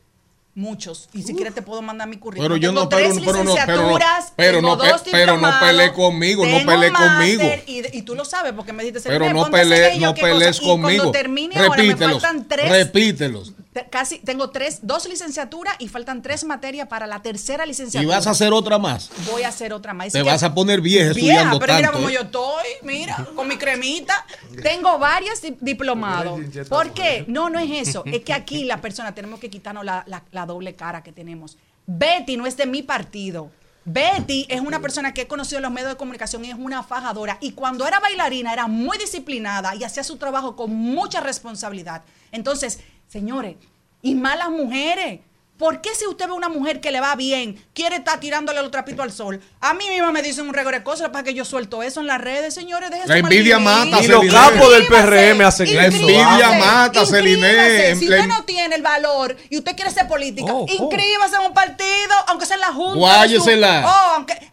[0.55, 1.09] Muchos.
[1.14, 2.45] Y si quieres te puedo mandar mi currículum.
[2.47, 4.88] Pero yo Tengo no, pero, tres pero no, pero no, licenciaturas, pero tengo no, pe-
[4.88, 7.43] dos pero no peleé conmigo, no máster, conmigo.
[7.66, 10.32] Y, y tú lo sabes porque me dijiste, Pero "Selene, no pelees, no qué cosa".
[10.32, 11.11] pelees Y cuando conmigo.
[11.11, 12.68] termine ahora me Repítelos, faltan tres.
[12.70, 13.53] repítelos.
[13.73, 18.16] Te- Casi tengo tres, dos licenciaturas y faltan tres materias para la tercera Y licenciatura.
[18.16, 19.11] vas a hacer otra más.
[19.31, 20.12] Voy a hacer otra más.
[20.12, 22.12] Te Es que- vas a poner vieja Vieja, estudiando pero mira cómo ¿eh?
[22.14, 24.27] yo estoy, mira, con mi cremita.
[24.62, 26.41] Tengo varias di- diplomados.
[26.68, 27.25] ¿Por qué?
[27.29, 28.03] No, no es eso.
[28.07, 31.57] Es que aquí la persona tenemos que quitarnos la, la- la doble cara que tenemos.
[31.87, 33.51] Betty no es de mi partido.
[33.85, 36.85] Betty es una persona que he conocido en los medios de comunicación y es una
[36.85, 37.39] fajadora.
[37.41, 42.03] Y cuando era bailarina era muy disciplinada y hacía su trabajo con mucha responsabilidad.
[42.31, 42.79] Entonces,
[43.12, 43.56] señores,
[44.00, 45.20] y malas mujeres.
[45.58, 48.70] ¿Por qué si usted ve una mujer que le va bien, quiere estar tirándole los
[48.72, 49.40] trapitos al sol?
[49.60, 52.08] A mí misma me dicen un regalo de cosas para que yo suelto eso en
[52.08, 52.90] las redes, señores.
[52.90, 55.98] déjese La envidia mata, Y los capos del PRM hacen La eso.
[55.98, 56.66] envidia Vamos.
[56.66, 57.94] mata, Celine.
[57.94, 60.66] Si usted no tiene el valor y usted quiere ser política, Oh, oh.
[60.68, 62.98] inscríbase en un partido, aunque sea en la Junta.
[62.98, 63.84] Guáyesela.
[63.86, 64.51] Oh, aunque.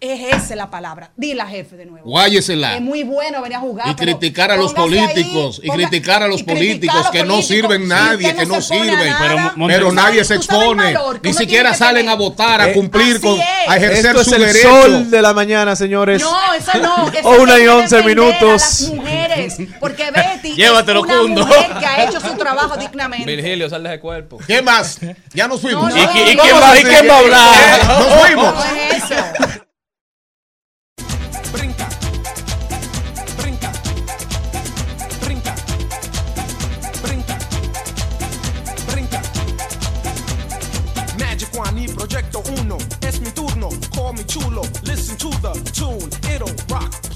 [0.00, 1.10] Ah, es esa la palabra.
[1.16, 2.08] Dile jefe de nuevo.
[2.08, 2.76] Guáyesela.
[2.76, 3.88] Es muy bueno venir a jugar.
[3.88, 7.42] Y criticar a los ahí, políticos, y criticar a los políticos a los que no
[7.42, 9.10] sirven Si nadie, que no sirven.
[9.10, 10.94] nada, Pero, nadie se el expone.
[10.94, 12.12] valor Ni siquiera salen tener.
[12.12, 13.46] a votar, a Eh, cumplir con, es.
[13.66, 14.82] a ejercer Esto es su el derecho.
[14.82, 16.22] sol de la mañana, señores.
[16.22, 17.08] No, eso no.
[17.12, 18.40] eso O una y once minutos.
[18.62, 21.46] las mujeres es porque Betty Llévatelo, es una Cundo.
[21.46, 23.26] mujer que ha hecho su trabajo dignamente.
[23.26, 24.38] Virgilio, sal de ese cuerpo.
[24.46, 24.98] ¿Qué más?
[25.34, 25.92] Ya nos fuimos.
[25.92, 26.38] No, no, ¿Y quién
[27.08, 27.84] va a hablar?
[27.98, 28.54] Nos fuimos.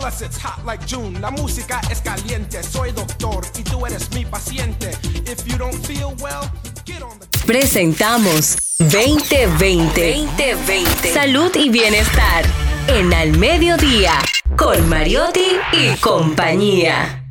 [0.02, 1.20] Plus it's hot like June.
[1.20, 4.90] La música es caliente, soy doctor y tú eres mi paciente.
[5.26, 6.50] If you don't feel well,
[6.84, 10.26] get on the Presentamos 2020.
[10.26, 11.12] 2020.
[11.12, 12.44] Salud y bienestar.
[12.88, 14.14] En Al Mediodía.
[14.56, 17.24] Con Mariotti y compañía.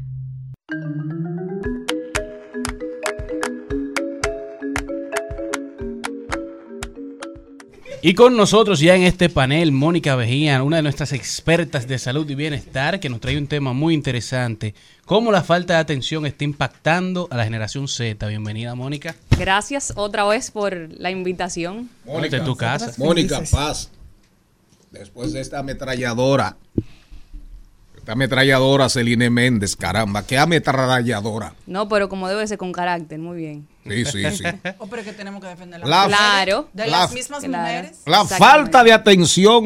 [8.03, 12.27] Y con nosotros ya en este panel, Mónica Vejían, una de nuestras expertas de salud
[12.27, 14.73] y bienestar, que nos trae un tema muy interesante.
[15.05, 18.25] Cómo la falta de atención está impactando a la generación Z.
[18.25, 19.15] Bienvenida, Mónica.
[19.37, 21.91] Gracias otra vez por la invitación.
[22.03, 22.91] Mónica, tu casa.
[22.97, 23.91] Mónica, paz.
[24.89, 26.57] Después de esta ametralladora.
[27.95, 30.25] Esta ametralladora, Celine Méndez, caramba.
[30.25, 31.53] ¿Qué ametralladora?
[31.67, 33.67] No, pero como debe ser con carácter, muy bien.
[33.87, 34.43] Sí, sí, sí.
[34.77, 36.69] Oh, pero que tenemos que defender La- la Claro.
[36.73, 37.63] de la- las mismas Claro.
[37.63, 37.99] mujeres.
[38.05, 39.65] La falta de atención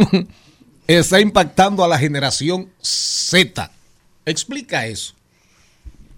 [0.88, 3.70] está impactando a la generación Z.
[4.26, 5.14] Explica eso.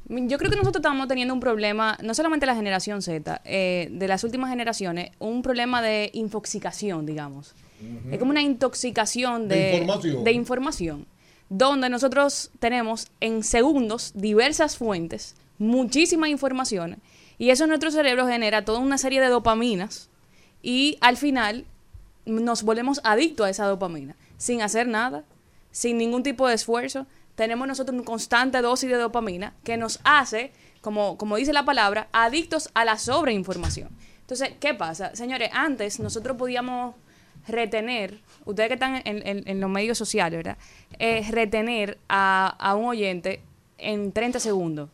[0.09, 4.07] Yo creo que nosotros estamos teniendo un problema, no solamente la generación Z, eh, de
[4.07, 7.53] las últimas generaciones, un problema de infoxicación, digamos.
[8.09, 10.23] Es como una intoxicación De de, información.
[10.23, 11.07] de información,
[11.49, 16.99] donde nosotros tenemos en segundos diversas fuentes, muchísimas informaciones,
[17.37, 20.09] y eso en nuestro cerebro genera toda una serie de dopaminas,
[20.61, 21.65] y al final
[22.25, 25.23] nos volvemos adictos a esa dopamina, sin hacer nada,
[25.71, 27.07] sin ningún tipo de esfuerzo.
[27.35, 32.07] Tenemos nosotros una constante dosis de dopamina que nos hace, como, como dice la palabra,
[32.11, 33.89] adictos a la sobreinformación.
[34.21, 35.15] Entonces, ¿qué pasa?
[35.15, 36.95] Señores, antes nosotros podíamos
[37.47, 40.57] retener, ustedes que están en, los medios sociales, ¿verdad?
[40.99, 43.41] Eh, retener a, a un oyente
[43.77, 44.89] en 30 segundos.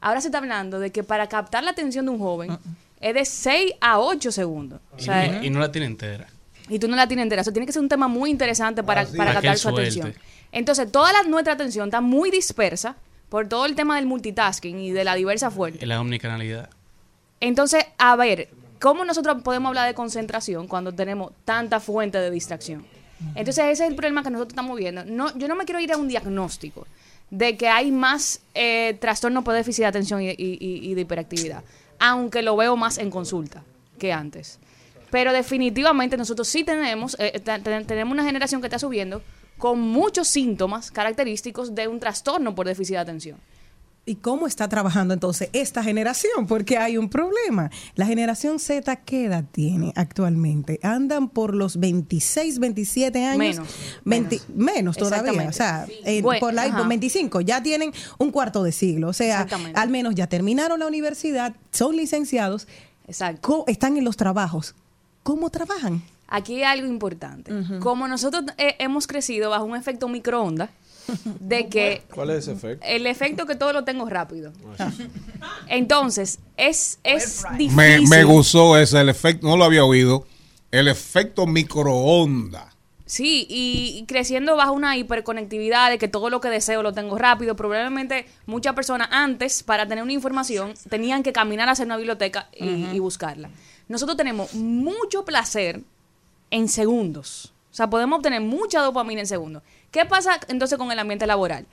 [0.00, 2.58] Ahora se está hablando de que para captar la atención de un joven
[3.00, 4.80] es de 6 a 8 segundos.
[4.96, 6.26] O sea, y, y no la tiene entera.
[6.68, 7.42] y tú no la tienes entera.
[7.42, 9.16] Eso tiene que ser un tema muy interesante para, Ah, sí.
[9.16, 9.80] para captar su suelte.
[9.82, 10.14] atención.
[10.52, 12.96] Entonces, toda la, nuestra atención está muy dispersa
[13.28, 15.84] por todo el tema del multitasking y de la diversa fuente.
[15.86, 16.70] La omnicanalidad.
[17.40, 18.48] Entonces, a ver,
[18.80, 22.86] ¿cómo nosotros podemos hablar de concentración cuando tenemos tanta fuente de distracción?
[23.34, 25.04] Entonces, ese es el problema que nosotros estamos viendo.
[25.04, 26.86] No, yo no me quiero ir a un diagnóstico
[27.30, 31.62] de que hay más eh, trastorno por déficit de atención y, y- de hiperactividad,
[31.98, 33.62] aunque lo veo más en consulta
[33.98, 34.58] que antes.
[35.10, 39.22] Pero definitivamente nosotros sí tenemos, eh, te- tenemos una generación que está subiendo
[39.58, 43.38] con muchos síntomas característicos de un trastorno por déficit de atención.
[44.08, 46.46] ¿Y cómo está trabajando entonces esta generación?
[46.46, 47.72] Porque hay un problema.
[47.96, 50.78] La generación Z, ¿qué edad tiene actualmente?
[50.84, 53.38] Andan por los 26, 27 años.
[53.38, 53.68] Menos.
[54.04, 55.48] 20 menos todavía.
[55.48, 57.40] O sea, eh, Bueno, por la por 25.
[57.40, 59.08] Ya tienen un cuarto de siglo.
[59.08, 59.44] O sea,
[59.74, 62.68] al menos ya terminaron la universidad, son licenciados.
[63.08, 63.64] Exacto.
[63.66, 64.76] Están en los trabajos.
[65.24, 66.00] ¿Cómo trabajan?
[66.28, 67.52] Aquí hay algo importante.
[67.80, 70.70] Como nosotros eh, hemos crecido bajo un efecto microondas,
[71.40, 72.86] de que ¿Cuál es ese efecto?
[72.86, 74.52] el efecto que todo lo tengo rápido.
[75.68, 77.76] Entonces, es, es difícil.
[77.76, 80.26] Me, me gustó ese, el efecto, no lo había oído.
[80.70, 82.72] El efecto microonda.
[83.04, 87.16] Sí, y, y creciendo bajo una hiperconectividad de que todo lo que deseo lo tengo
[87.16, 87.54] rápido.
[87.54, 92.86] Probablemente muchas personas antes, para tener una información, tenían que caminar hacia una biblioteca y,
[92.92, 93.50] y buscarla.
[93.88, 95.82] Nosotros tenemos mucho placer
[96.50, 97.52] en segundos.
[97.70, 99.62] O sea, podemos obtener mucha dopamina en segundos.
[99.90, 101.66] ¿Qué pasa entonces con el ambiente laboral?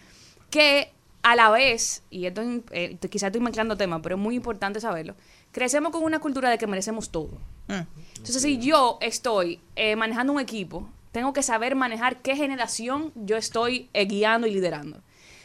[0.50, 0.92] Que
[1.24, 2.42] a la vez, y esto
[2.72, 5.16] eh, quizás estoy mezclando temas, pero es muy importante saberlo,
[5.52, 7.40] crecemos con una cultura de que merecemos todo.
[7.68, 13.38] Entonces, si yo estoy eh, manejando un equipo, tengo que saber manejar qué generación yo
[13.38, 15.02] estoy eh, guiando y liderando.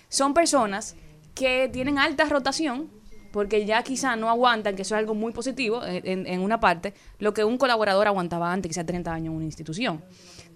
[0.09, 0.97] Son personas
[1.35, 2.91] que tienen alta rotación,
[3.31, 6.59] porque ya quizá no aguantan, que eso es algo muy positivo eh, en, en una
[6.59, 10.03] parte, lo que un colaborador aguantaba antes, quizá 30 años en una institución.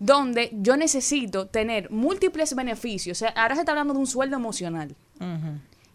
[0.00, 3.18] Donde yo necesito tener múltiples beneficios.
[3.18, 4.94] O sea, ahora se está hablando de un sueldo emocional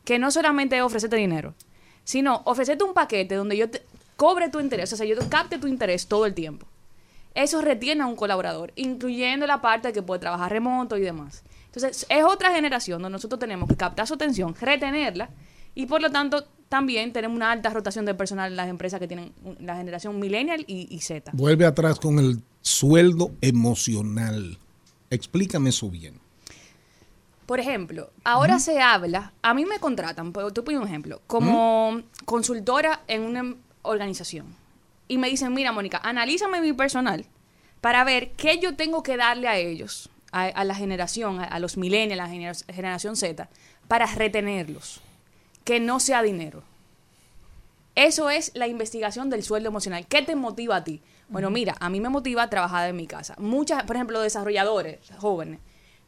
[0.05, 1.53] que no solamente es ofrecerte dinero,
[2.05, 3.83] sino ofrecerte un paquete donde yo te
[4.15, 6.65] cobre tu interés, o sea, yo te capte tu interés todo el tiempo.
[7.35, 11.43] Eso retiene a un colaborador, incluyendo la parte de que puede trabajar remoto y demás.
[11.65, 15.29] Entonces, es otra generación donde nosotros tenemos que captar su atención, retenerla,
[15.75, 19.07] y por lo tanto también tenemos una alta rotación de personal en las empresas que
[19.07, 21.31] tienen la generación millennial y, y Z.
[21.33, 24.57] Vuelve atrás con el sueldo emocional.
[25.09, 26.19] Explícame eso bien.
[27.45, 32.01] Por ejemplo, ahora se habla, a mí me contratan, pues, te pongo un ejemplo, como
[32.25, 34.53] consultora en una organización.
[35.07, 37.25] Y me dicen, mira, Mónica, analízame mi personal
[37.79, 41.59] para ver qué yo tengo que darle a ellos, a, a la generación, a, a
[41.59, 43.47] los millennials, a la genera- generación Z,
[43.87, 44.99] para retenerlos.
[45.63, 46.63] Que no sea dinero.
[47.95, 50.05] Eso es la investigación del sueldo emocional.
[50.07, 51.01] ¿Qué te motiva a ti?
[51.29, 53.35] Bueno, mira, a mí me motiva trabajar en mi casa.
[53.37, 55.59] Muchas, por ejemplo, desarrolladores jóvenes,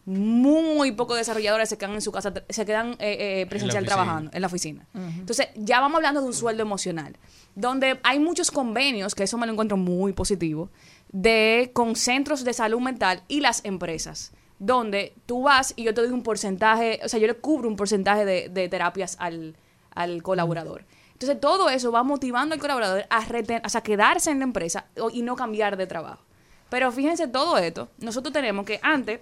[0.05, 4.41] muy pocos desarrolladores se quedan en su casa, se quedan eh, eh, presencial trabajando en
[4.41, 4.88] la oficina.
[4.95, 7.15] Entonces, ya vamos hablando de un sueldo emocional,
[7.53, 10.72] donde hay muchos convenios, que eso me lo encuentro muy positivo,
[11.11, 16.01] de con centros de salud mental y las empresas, donde tú vas y yo te
[16.01, 19.55] doy un porcentaje, o sea, yo le cubro un porcentaje de, de terapias al,
[19.91, 20.86] al colaborador.
[21.22, 24.86] Entonces, todo eso va motivando al colaborador a, reten- o sea, quedarse en la empresa
[25.13, 26.24] y no cambiar de trabajo.
[26.70, 29.20] Pero fíjense todo esto, nosotros tenemos que antes,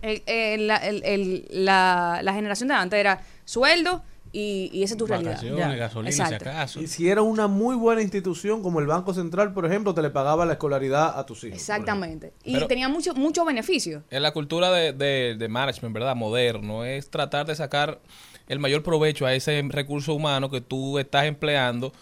[0.00, 4.02] el- el- la, el- el- la- la generación de antes era sueldo
[4.32, 5.32] y, y esa es tu realidad.
[5.32, 6.48] Vacaciones, gasolina, si Exacto.
[6.48, 6.80] acaso.
[6.80, 10.08] Y si era una muy buena institución como el Banco Central, por ejemplo, te le
[10.08, 11.58] pagaba la escolaridad a tus hijos.
[11.58, 12.32] Exactamente.
[12.42, 14.02] Y Pero- tenía mucho, mucho beneficio.
[14.08, 16.16] En la cultura de, de, de management, ¿verdad?
[16.16, 18.00] Moderno, es tratar de sacar
[18.48, 21.92] el mayor provecho a ese recurso humano que tú estás empleando,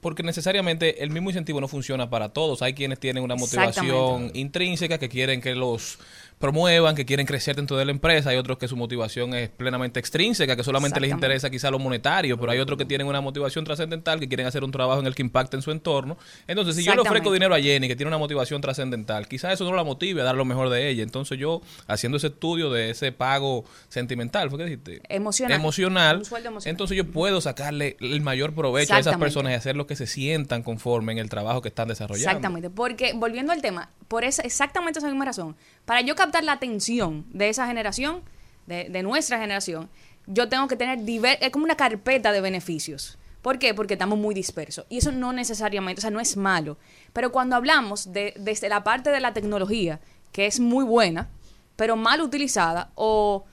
[0.00, 2.62] porque necesariamente el mismo incentivo no funciona para todos.
[2.62, 5.98] Hay quienes tienen una motivación intrínseca, que quieren que los
[6.42, 8.30] promuevan, que quieren crecer dentro de la empresa.
[8.30, 12.36] Hay otros que su motivación es plenamente extrínseca, que solamente les interesa quizá lo monetario,
[12.36, 15.14] pero hay otros que tienen una motivación trascendental, que quieren hacer un trabajo en el
[15.14, 16.18] que impacte en su entorno.
[16.48, 19.64] Entonces, si yo le ofrezco dinero a Jenny, que tiene una motivación trascendental, quizás eso
[19.64, 21.04] no la motive a dar lo mejor de ella.
[21.04, 25.00] Entonces yo, haciendo ese estudio de ese pago sentimental, ¿fue que dijiste?
[25.08, 25.56] Emocional.
[25.56, 26.16] Emocional.
[26.18, 26.70] Un sueldo emocional.
[26.72, 30.64] Entonces yo puedo sacarle el mayor provecho a esas personas y hacerlos que se sientan
[30.64, 32.30] conforme en el trabajo que están desarrollando.
[32.30, 36.52] Exactamente, porque volviendo al tema, por esa, exactamente esa misma razón, para yo captar la
[36.52, 38.22] atención de esa generación,
[38.66, 39.88] de, de nuestra generación,
[40.26, 43.18] yo tengo que tener diver- es como una carpeta de beneficios.
[43.42, 43.74] ¿Por qué?
[43.74, 44.86] Porque estamos muy dispersos.
[44.88, 46.78] Y eso no necesariamente, o sea, no es malo.
[47.12, 49.98] Pero cuando hablamos de, desde la parte de la tecnología,
[50.30, 51.28] que es muy buena,
[51.74, 53.44] pero mal utilizada o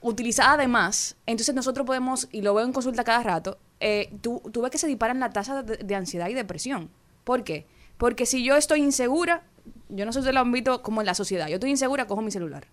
[0.00, 4.42] utilizada de más, entonces nosotros podemos, y lo veo en consulta cada rato, eh, tú,
[4.52, 6.90] tú ves que se disparan la tasa de, de ansiedad y depresión.
[7.22, 7.66] ¿Por qué?
[7.98, 9.44] Porque si yo estoy insegura,
[9.88, 12.30] yo no sé si lo ámbito como en la sociedad, yo estoy insegura, cojo mi
[12.30, 12.66] celular.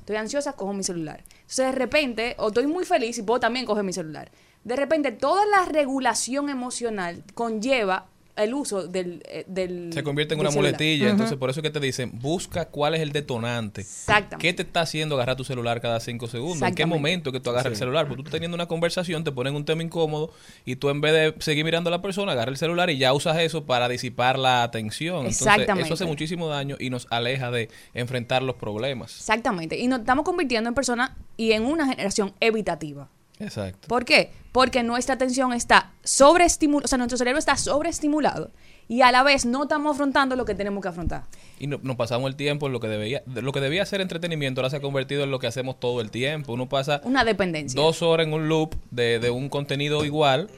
[0.00, 1.22] Estoy ansiosa, cojo mi celular.
[1.32, 4.30] Entonces de repente, o estoy muy feliz y puedo también coger mi celular.
[4.64, 9.22] De repente, toda la regulación emocional conlleva el uso del...
[9.28, 10.72] eh, del Se convierte en una celular.
[10.72, 11.10] muletilla.
[11.10, 13.82] Entonces, por eso es que te dicen, busca cuál es el detonante.
[13.82, 14.38] Exactamente.
[14.38, 16.66] ¿Qué te está haciendo agarrar tu celular cada cinco segundos?
[16.66, 18.06] ¿En qué momento que tú agarras el celular?
[18.08, 20.32] Porque tú estás teniendo una conversación, te ponen un tema incómodo
[20.64, 23.12] y tú en vez de seguir mirando a la persona, agarras el celular y ya
[23.12, 25.16] usas eso para disipar la atención.
[25.18, 25.86] Entonces, Exactamente.
[25.86, 29.16] eso hace muchísimo daño y nos aleja de enfrentar los problemas.
[29.18, 29.78] Exactamente.
[29.78, 33.08] Y nos estamos convirtiendo en personas y en una generación evitativa.
[33.38, 33.88] Exacto.
[33.88, 34.30] ¿Por qué?
[34.52, 38.50] Porque nuestra atención está sobreestimulada, o sea, nuestro cerebro está sobreestimulado
[38.88, 41.22] y a la vez no estamos afrontando lo que tenemos que afrontar.
[41.58, 44.00] Y no- nos pasamos el tiempo en lo que debía, de- lo que debía ser
[44.02, 46.52] entretenimiento ahora se ha convertido en lo que hacemos todo el tiempo.
[46.52, 47.80] Uno pasa Una dependencia.
[47.80, 50.50] dos horas en un loop de, de un contenido igual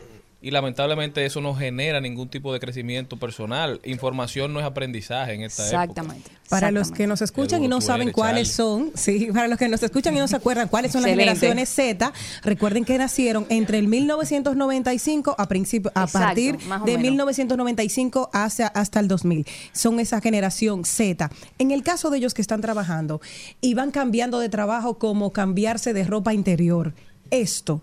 [0.45, 3.81] y lamentablemente eso no genera ningún tipo de crecimiento personal.
[3.83, 5.83] Información no es aprendizaje en esta época.
[5.85, 6.31] Exactamente.
[6.51, 9.71] Para los que nos escuchan y no saben eres, cuáles son, sí, para los que
[9.71, 13.79] nos escuchan y no se acuerdan cuáles son las generaciones Z, recuerden que nacieron entre
[13.79, 17.01] el 1995 a principio, a Exacto, partir de menos.
[17.01, 19.47] 1995 hacia, hasta el 2000.
[19.73, 21.31] Son esa generación Z.
[21.59, 23.23] En el caso de ellos que están trabajando
[23.63, 26.93] y van cambiando de trabajo como cambiarse de ropa interior,
[27.31, 27.81] esto,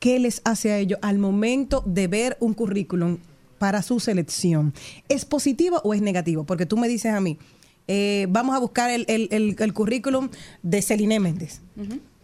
[0.00, 3.18] ¿qué les hace a ellos al momento de ver un currículum
[3.58, 4.74] para su selección?
[5.08, 6.42] ¿Es positivo o es negativo?
[6.44, 7.38] Porque tú me dices a mí,
[7.86, 10.28] eh, vamos a buscar el, el- el- el currículum
[10.62, 11.60] de Celine Méndez,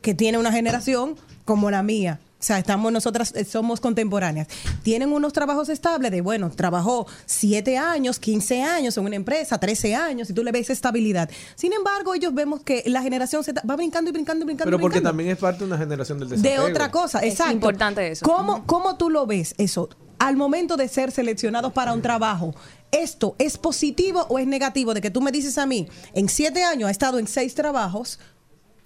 [0.03, 1.15] que tiene una generación
[1.45, 2.19] como la mía.
[2.39, 4.47] O sea, estamos nosotras, eh, somos contemporáneas.
[4.83, 9.95] Tienen unos trabajos estables de, bueno, trabajó 7 años, 15 años en una empresa, 13
[9.95, 11.31] años, y tú le ves estabilidad.
[11.55, 14.67] Sin embargo, ellos vemos que la generación Z va brincando y brincando y brincando.
[14.67, 16.67] Pero porque brincando también es parte de una generación del de desapego.
[16.67, 17.55] otra cosa, Es exacto.
[17.55, 18.25] importante eso.
[18.25, 19.89] ¿Cómo, ¿Cómo tú lo ves eso?
[20.19, 22.55] Al momento de ser seleccionados para un trabajo,
[22.93, 24.93] ¿esto es positivo o es negativo?
[24.93, 28.19] De que tú me dices a mí, en siete años ha estado en seis trabajos,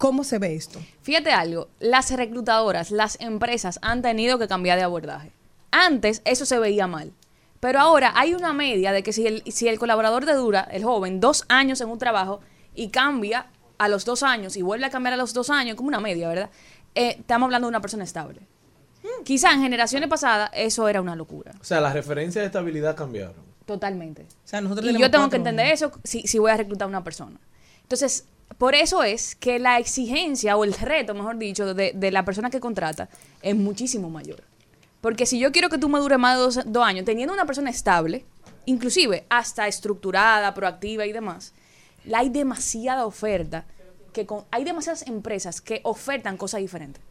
[0.01, 0.79] ¿cómo se ve esto?
[1.03, 5.31] Fíjate algo, las reclutadoras, las empresas han tenido que cambiar de abordaje.
[5.69, 7.13] Antes eso se veía mal.
[7.59, 10.83] Pero ahora hay una media de que si el, si el colaborador te dura, el
[10.83, 12.39] joven, dos años en un trabajo
[12.73, 13.45] y cambia
[13.77, 16.27] a los dos años y vuelve a cambiar a los dos años, como una media,
[16.27, 16.49] ¿verdad?
[16.95, 18.41] Eh, estamos hablando de una persona estable.
[19.23, 21.51] Quizá en generaciones pasadas eso era una locura.
[21.61, 23.35] O sea, las referencias de estabilidad cambiaron.
[23.67, 24.23] Totalmente.
[24.23, 26.89] O sea, nosotros Y yo tengo que entender eso si, si voy a reclutar a
[26.89, 27.39] una persona.
[27.83, 28.25] Entonces,
[28.57, 32.49] por eso es que la exigencia o el reto, mejor dicho, de, de la persona
[32.49, 33.09] que contrata
[33.41, 34.43] es muchísimo mayor.
[35.01, 37.45] Porque si yo quiero que tú me dure más de dos, dos años, teniendo una
[37.45, 38.25] persona estable,
[38.65, 41.53] inclusive hasta estructurada, proactiva y demás,
[42.05, 43.65] la hay demasiada oferta,
[44.13, 47.01] que con- hay demasiadas empresas que ofertan cosas diferentes.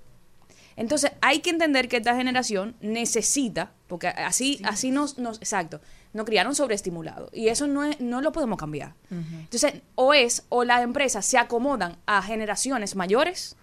[0.77, 5.81] Entonces hay que entender que esta generación necesita, porque así, así nos, nos, exacto,
[6.13, 8.95] nos criaron sobreestimulados y eso no, es, no lo podemos cambiar.
[9.11, 13.57] Entonces, o es, o las empresas se acomodan a generaciones mayores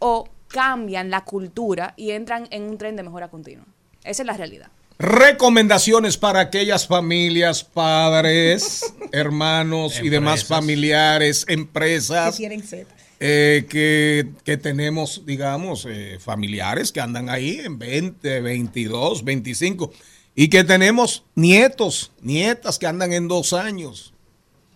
[0.00, 3.64] o cambian la cultura y entran en un tren de mejora continua.
[4.04, 4.68] Esa es la realidad.
[4.98, 10.48] Recomendaciones para aquellas familias, padres, hermanos y demás Empresas.
[10.58, 12.86] familiares, Que empresas tienen sed.
[13.20, 19.92] eh, que, que tenemos, digamos, eh, familiares que andan ahí en 20, 22, 25
[20.34, 24.12] y que tenemos nietos, nietas que andan en dos años.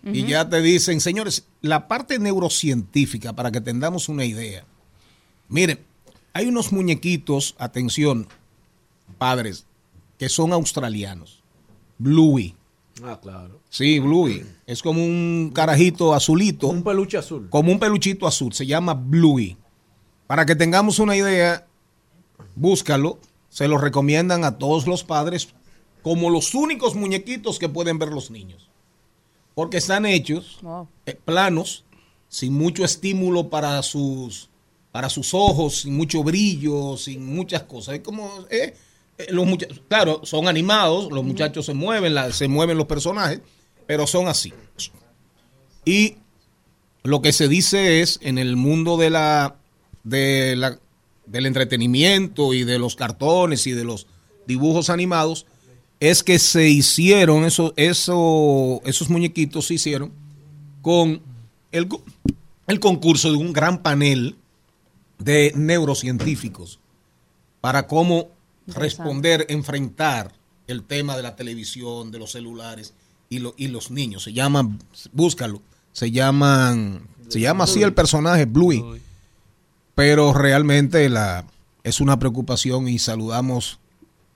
[0.01, 4.63] Y ya te dicen, señores, la parte neurocientífica, para que tengamos una idea.
[5.49, 5.79] Miren,
[6.31, 8.27] hay unos muñequitos, atención,
[9.17, 9.65] padres,
[10.17, 11.43] que son australianos.
[11.97, 12.55] Bluey.
[13.03, 13.59] Ah, claro.
[13.69, 14.45] Sí, Bluey.
[14.65, 16.67] Es como un carajito azulito.
[16.67, 17.49] Un peluche azul.
[17.49, 18.53] Como un peluchito azul.
[18.53, 19.57] Se llama Bluey.
[20.27, 21.67] Para que tengamos una idea,
[22.55, 23.19] búscalo.
[23.49, 25.49] Se lo recomiendan a todos los padres
[26.03, 28.69] como los únicos muñequitos que pueden ver los niños.
[29.55, 30.59] Porque están hechos
[31.05, 31.83] eh, planos,
[32.29, 34.49] sin mucho estímulo para sus,
[34.91, 37.95] para sus ojos, sin mucho brillo, sin muchas cosas.
[37.95, 38.75] Es como, eh,
[39.17, 39.47] eh, los
[39.89, 43.41] claro, son animados, los muchachos se mueven, la- se mueven los personajes,
[43.87, 44.53] pero son así.
[45.85, 46.15] Y
[47.03, 49.55] lo que se dice es, en el mundo de la,
[50.03, 50.79] de la,
[51.29, 54.07] del entretenimiento y de los cartones y de los
[54.47, 55.45] dibujos animados,
[55.99, 60.11] es que se hicieron, eso, eso, esos muñequitos se hicieron
[60.81, 61.21] con
[61.71, 61.87] el,
[62.67, 64.35] el concurso de un gran panel
[65.17, 66.79] de neurocientíficos
[67.61, 68.29] para cómo
[68.67, 70.33] responder, enfrentar
[70.67, 72.93] el tema de la televisión, de los celulares
[73.29, 74.23] y, lo- y los niños.
[74.23, 74.79] Se llaman,
[75.11, 75.61] búscalo,
[75.91, 78.79] se llaman, se llama así el personaje, Bluey.
[79.99, 81.43] Pero realmente la,
[81.83, 83.79] es una preocupación y saludamos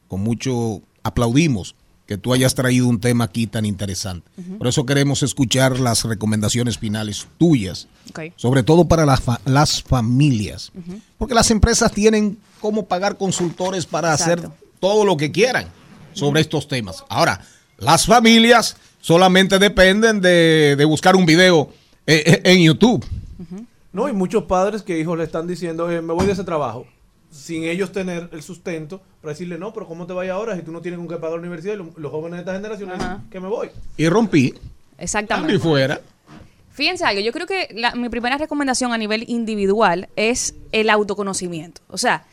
[0.10, 1.73] con mucho, aplaudimos
[2.06, 4.30] que tú hayas traído un tema aquí tan interesante.
[4.57, 7.88] Por eso queremos escuchar las recomendaciones finales tuyas,
[8.35, 10.73] sobre todo para las, fa- las familias.
[11.18, 14.48] Porque las empresas tienen cómo pagar consultores para Exacto.
[14.48, 15.68] hacer todo lo que quieran
[16.11, 17.06] sobre estos temas.
[17.07, 17.40] Ahora,
[17.77, 21.69] las familias solamente dependen de, de buscar un video
[22.06, 23.06] eh, eh, en YouTube.
[23.94, 26.86] No, y muchos padres que hijos le están diciendo, "Eh, me voy de ese trabajo,
[27.32, 30.72] sin ellos tener el sustento para decirle, no, pero ¿cómo te vayas ahora si tú
[30.72, 31.76] no tienes con qué pagar la universidad?
[31.76, 33.70] Y lo- los, jóvenes de esta generación dicen, que me voy.
[33.98, 34.53] Y rompí.
[34.98, 35.56] Exactamente.
[35.56, 36.02] Y fuera.
[36.72, 41.82] Fíjense algo, yo creo que la- mi primera recomendación a nivel individual es el autoconocimiento.
[41.88, 42.26] O sea,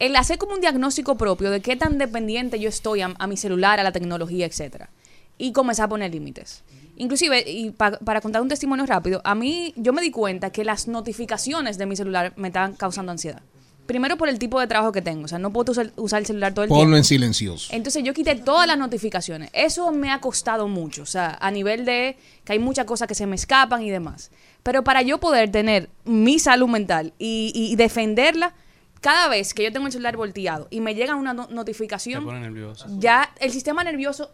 [0.00, 3.36] el hacer como un diagnóstico propio de qué tan dependiente yo estoy a, a mi
[3.36, 4.90] celular, a la tecnología, etcétera.
[5.38, 6.64] Y comenzar a poner límites.
[6.96, 10.64] Inclusive, y pa- para contar un testimonio rápido, a mí yo me di cuenta que
[10.64, 13.42] las notificaciones de mi celular me estaban causando ansiedad.
[13.86, 16.24] Primero por el tipo de trabajo que tengo, o sea, no puedo usar, usar el
[16.26, 16.82] celular todo el tiempo.
[16.82, 17.68] Ponlo en silencioso.
[17.70, 19.50] Entonces yo quité todas las notificaciones.
[19.52, 23.14] Eso me ha costado mucho, o sea, a nivel de que hay muchas cosas que
[23.14, 24.30] se me escapan y demás.
[24.62, 28.54] Pero para yo poder tener mi salud mental y, y defenderla,
[29.02, 32.24] cada vez que yo tengo el celular volteado y me llega una no- notificación,
[32.98, 34.30] ya el sistema nervioso,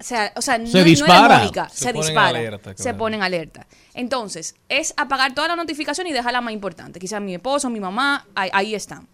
[0.00, 1.34] o sea, o sea no, Se no es dispara.
[1.36, 2.98] demónica, Se se, pone en dispara, alerta, se claro.
[2.98, 3.66] pone en alerta.
[3.94, 7.00] Entonces, es apagar toda la notificación y dejar la más importante.
[7.00, 9.06] Quizás mi esposo, mi mamá, ahí, ahí están.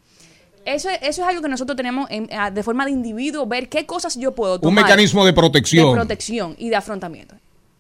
[0.65, 3.85] Eso, es- eso es algo que nosotros tenemos en- de forma de individuo, ver qué
[3.87, 4.69] cosas yo puedo tomar.
[4.69, 5.89] Un mecanismo de protección.
[5.91, 7.35] De protección y de afrontamiento.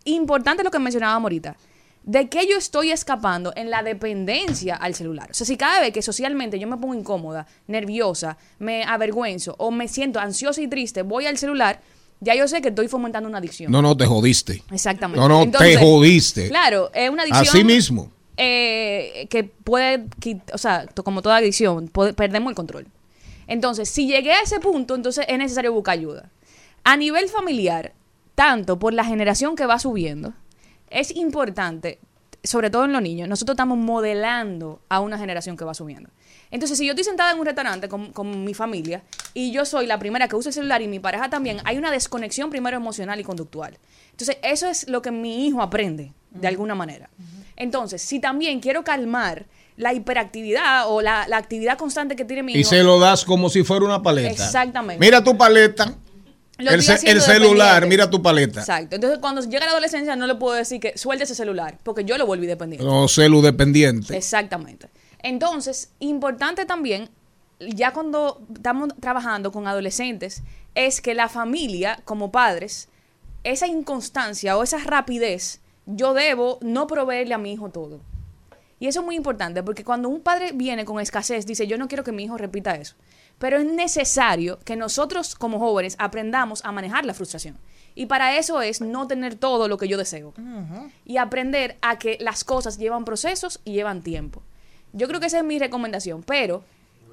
[0.05, 1.57] Importante lo que mencionábamos ahorita.
[2.03, 5.31] ¿De qué yo estoy escapando en la dependencia al celular?
[5.31, 9.71] O sea, si cada vez que socialmente yo me pongo incómoda, nerviosa, me avergüenzo o
[9.71, 11.81] me siento ansiosa y triste, voy al celular,
[12.25, 13.71] ya yo sé que estoy fomentando una adicción.
[13.71, 14.63] No, no, te jodiste.
[14.73, 15.21] Exactamente.
[15.21, 16.49] No, no, Entonces, te jodiste.
[16.49, 17.47] Claro, es una adicción.
[17.49, 18.11] Así mismo.
[18.37, 22.87] eh, que puede, quit- o sea, como toda adicción, puede- perdemos el control.
[23.47, 26.31] Entonces, si llegué a ese punto, entonces es necesario buscar ayuda.
[26.83, 27.93] A nivel familiar,
[28.35, 30.33] tanto por la generación que va subiendo,
[30.91, 31.99] es importante,
[32.43, 36.11] sobre todo en los niños, nosotros estamos modelando a una generación que va subiendo.
[36.51, 39.03] Entonces, si yo estoy sentada en un restaurante con, con mi familia
[39.33, 41.91] y yo soy la primera que usa el celular y mi pareja también, hay una
[41.91, 43.79] desconexión primero emocional y conductual.
[44.11, 47.11] Entonces, eso es lo que mi hijo aprende, de alguna manera.
[47.57, 49.47] Entonces, si también quiero calmar
[49.77, 52.61] la hiperactividad o la, la actividad constante que tiene mi hijo.
[52.61, 54.31] Y se lo das como si fuera una paleta.
[54.31, 55.05] Exactamente.
[55.05, 55.97] Mira tu paleta.
[56.59, 58.61] Lo El, celular, mira tu paleta.
[58.61, 58.95] Exacto.
[58.95, 62.17] Entonces, cuando llega la adolescencia, no le puedo decir que suelte ese celular, porque yo
[62.17, 62.87] lo volví dependiente.
[62.87, 64.17] No, celu dependiente.
[64.17, 64.89] Exactamente.
[65.25, 67.09] Entonces, importante también,
[67.59, 70.43] ya cuando estamos trabajando con adolescentes,
[70.75, 72.91] es que la familia, como padres,
[73.43, 78.01] esa inconstancia o esa rapidez, yo debo no proveerle a mi hijo todo.
[78.79, 81.89] Y eso es muy importante, porque cuando un padre viene con escasez, dice, yo no
[81.89, 82.95] quiero que mi hijo repita eso.
[83.39, 87.57] Pero es necesario que nosotros como jóvenes aprendamos a manejar la frustración.
[87.95, 90.35] Y para eso es no tener todo lo que yo deseo.
[91.07, 94.43] Y aprender a que las cosas llevan procesos y llevan tiempo.
[94.95, 96.23] Yo creo que esa es mi recomendación.
[96.23, 96.65] Pero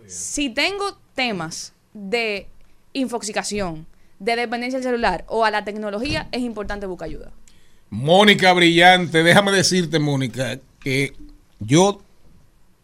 [0.07, 2.47] si tengo temas de
[2.93, 3.85] infoxicación,
[4.19, 7.31] de dependencia del celular o a la tecnología, es importante buscar ayuda.
[7.89, 11.13] Mónica Brillante, déjame decirte, Mónica, que
[11.59, 12.01] yo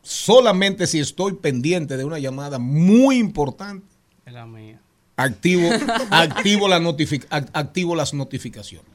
[0.01, 3.85] solamente si estoy pendiente de una llamada muy importante,
[4.25, 4.79] Es la mía.
[5.15, 5.69] activo,
[6.11, 8.89] activo, la notific- ac- activo las notificaciones.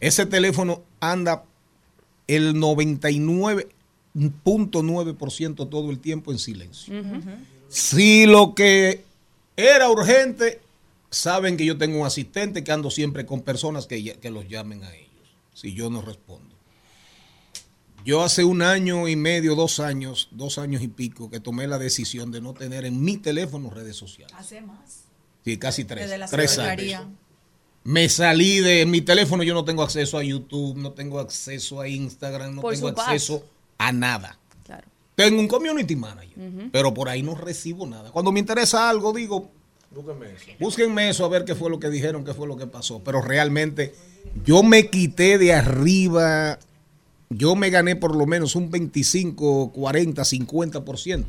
[0.00, 1.44] Ese teléfono anda
[2.26, 2.54] el
[4.14, 6.94] 99.9% todo el tiempo en silencio.
[7.68, 9.04] Si lo que
[9.56, 10.60] era urgente,
[11.10, 14.94] saben que yo tengo un asistente que ando siempre con personas que, los llamen a
[14.94, 16.52] ellos, si yo no respondo.
[18.04, 21.78] Yo hace un año y medio, dos años, dos años y pico, que tomé la
[21.78, 24.34] decisión de no tener en mi teléfono redes sociales.
[24.36, 25.04] Hace más.
[25.44, 26.04] Sí, casi tres.
[26.04, 27.06] Desde la tres años.
[27.84, 31.88] Me salí de mi teléfono, yo no tengo acceso a YouTube, no tengo acceso a
[31.88, 33.32] Instagram, no Por tengo paz.
[33.78, 34.38] A nada.
[34.64, 34.86] Claro.
[35.14, 38.10] Tengo un community manager, pero por ahí no recibo nada.
[38.10, 39.50] Cuando me interesa algo, digo,
[40.58, 43.00] búsquenme eso a ver qué fue lo que dijeron, qué fue lo que pasó.
[43.04, 43.94] Pero realmente
[44.44, 46.58] yo me quité de arriba,
[47.30, 51.24] yo me gané por lo menos un 25, 40, 50%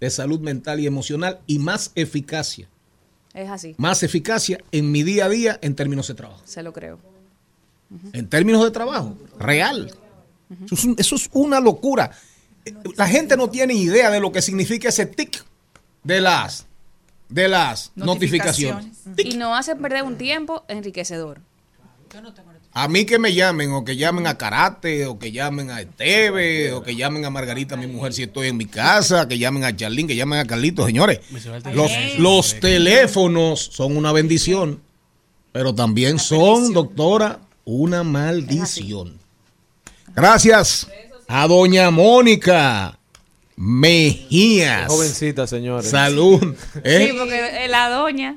[0.00, 2.68] de salud mental y emocional y más eficacia,
[3.34, 3.74] Es así.
[3.78, 6.40] más eficacia en mi día a día en términos de trabajo.
[6.44, 6.98] Se lo creo.
[8.12, 9.90] En términos de trabajo, real.
[10.64, 12.10] Eso es, un- eso es una locura.
[12.64, 15.44] Eh, La gente no tiene idea de lo que significa ese tic
[16.04, 16.66] de las,
[17.28, 18.86] de las notificaciones.
[19.18, 21.40] Y nos hace perder un tiempo enriquecedor.
[22.72, 26.72] A mí que me llamen, o que llamen a Karate, o que llamen a Esteve,
[26.72, 29.74] o que llamen a Margarita, mi mujer, si estoy en mi casa, que llamen a
[29.74, 31.20] Charlín, que llamen a Carlitos, señores.
[31.74, 34.80] Los, los teléfonos son una bendición,
[35.52, 39.18] pero también son, doctora, una maldición.
[40.20, 40.88] Gracias
[41.28, 42.98] a doña Mónica
[43.54, 44.88] Mejías.
[44.88, 45.88] Jovencita, señores.
[45.88, 46.56] Salud.
[46.82, 47.08] ¿eh?
[47.08, 48.36] Sí, porque eh, la doña.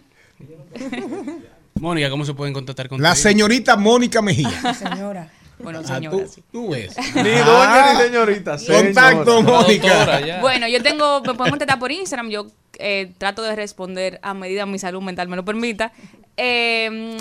[1.79, 4.51] Mónica, ¿cómo se pueden contactar con La señorita Mónica Mejía.
[4.75, 5.31] Señora.
[5.57, 6.17] Bueno, Ah, señora.
[6.17, 6.95] tú, tú ves.
[7.15, 8.57] Ni doña ni señorita.
[8.67, 9.61] Contacto, señora.
[9.63, 10.39] Mónica.
[10.41, 12.29] Bueno, yo tengo, me pueden contactar por Instagram.
[12.29, 12.45] Yo
[12.77, 15.91] eh, trato de responder a medida mi salud mental me lo permita.
[16.37, 17.17] Eh,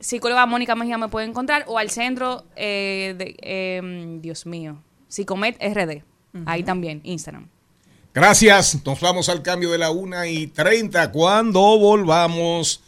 [0.00, 5.56] psicóloga Mónica Mejía me puede encontrar o al centro eh, de, eh, Dios mío, Psicomet
[5.60, 6.02] RD.
[6.46, 7.48] Ahí también, Instagram.
[8.14, 8.84] Gracias.
[8.84, 11.12] Nos vamos al cambio de la una y 30.
[11.12, 12.82] Cuando volvamos,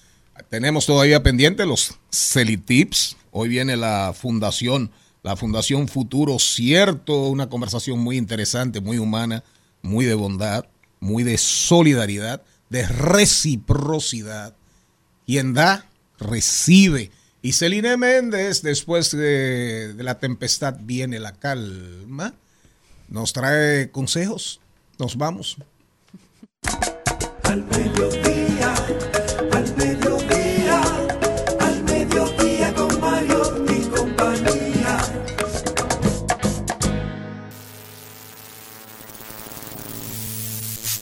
[0.48, 3.16] tenemos todavía pendiente los Celitips.
[3.30, 4.90] Hoy viene la fundación,
[5.22, 9.44] la Fundación Futuro Cierto, una conversación muy interesante, muy humana,
[9.82, 10.66] muy de bondad,
[10.98, 14.56] muy de solidaridad, de reciprocidad.
[15.26, 15.86] Quien da,
[16.20, 17.10] recibe.
[17.42, 22.34] Y Celine Méndez, después de, de la tempestad viene la calma,
[23.08, 24.60] nos trae consejos.
[24.98, 25.56] Nos vamos.
[27.44, 28.74] Al mediodía,
[29.52, 30.82] al mediodía,
[31.58, 34.98] al mediodía con Mario y compañía.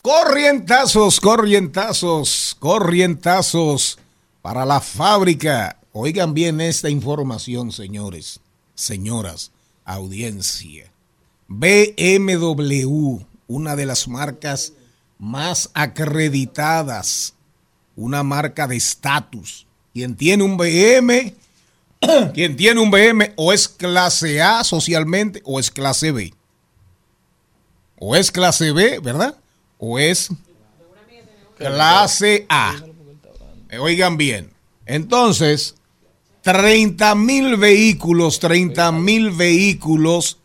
[0.00, 3.98] Corrientazos, corrientazos, corrientazos
[4.42, 5.78] para la fábrica.
[5.92, 8.40] Oigan bien esta información, señores,
[8.74, 9.50] señoras,
[9.84, 10.92] audiencia.
[11.48, 14.74] BMW, una de las marcas
[15.18, 17.34] más acreditadas,
[17.96, 19.66] una marca de estatus.
[19.92, 21.34] Quien tiene un BM,
[22.34, 26.32] quien tiene un BM o es clase A socialmente o es clase B.
[27.98, 29.36] O es clase B, ¿verdad?
[29.78, 30.28] O es
[31.56, 32.76] clase A.
[33.68, 34.50] Eh, Oigan bien.
[34.86, 35.76] Entonces,
[36.42, 40.38] 30 mil vehículos, 30 mil vehículos,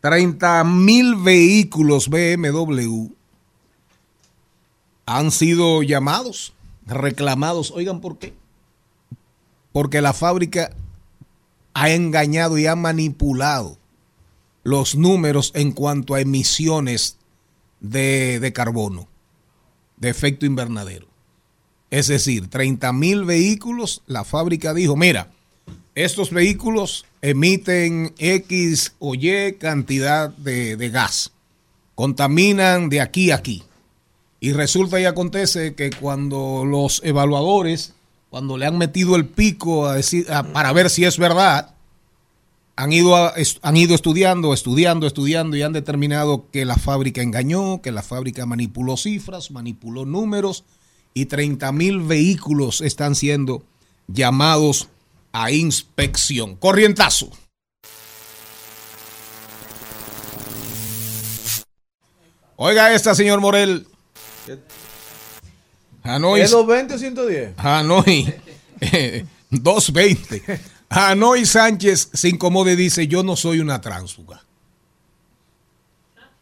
[0.00, 3.08] 30 mil vehículos BMW
[5.06, 6.52] han sido llamados,
[6.86, 7.70] reclamados.
[7.70, 8.34] Oigan, ¿por qué?
[9.72, 10.70] Porque la fábrica
[11.72, 13.78] ha engañado y ha manipulado
[14.64, 17.16] los números en cuanto a emisiones
[17.80, 19.08] de, de carbono,
[19.96, 21.07] de efecto invernadero.
[21.90, 25.30] Es decir, 30 mil vehículos, la fábrica dijo, mira,
[25.94, 31.32] estos vehículos emiten X o Y cantidad de, de gas,
[31.94, 33.62] contaminan de aquí a aquí.
[34.40, 37.94] Y resulta y acontece que cuando los evaluadores,
[38.30, 41.74] cuando le han metido el pico a decir, para ver si es verdad,
[42.76, 47.90] han ido, han ido estudiando, estudiando, estudiando y han determinado que la fábrica engañó, que
[47.90, 50.64] la fábrica manipuló cifras, manipuló números
[51.20, 53.64] y 30 mil vehículos están siendo
[54.06, 54.88] llamados
[55.32, 56.54] a inspección.
[56.54, 57.32] Corrientazo.
[62.54, 63.88] Oiga esta, señor Morel.
[66.04, 67.54] Hanoi, ¿Es 220 o 110?
[67.56, 68.34] Hanoi,
[68.80, 70.60] eh, 220.
[70.88, 74.44] Hanoi Sánchez se incomoda y dice, yo no soy una tránsfuga.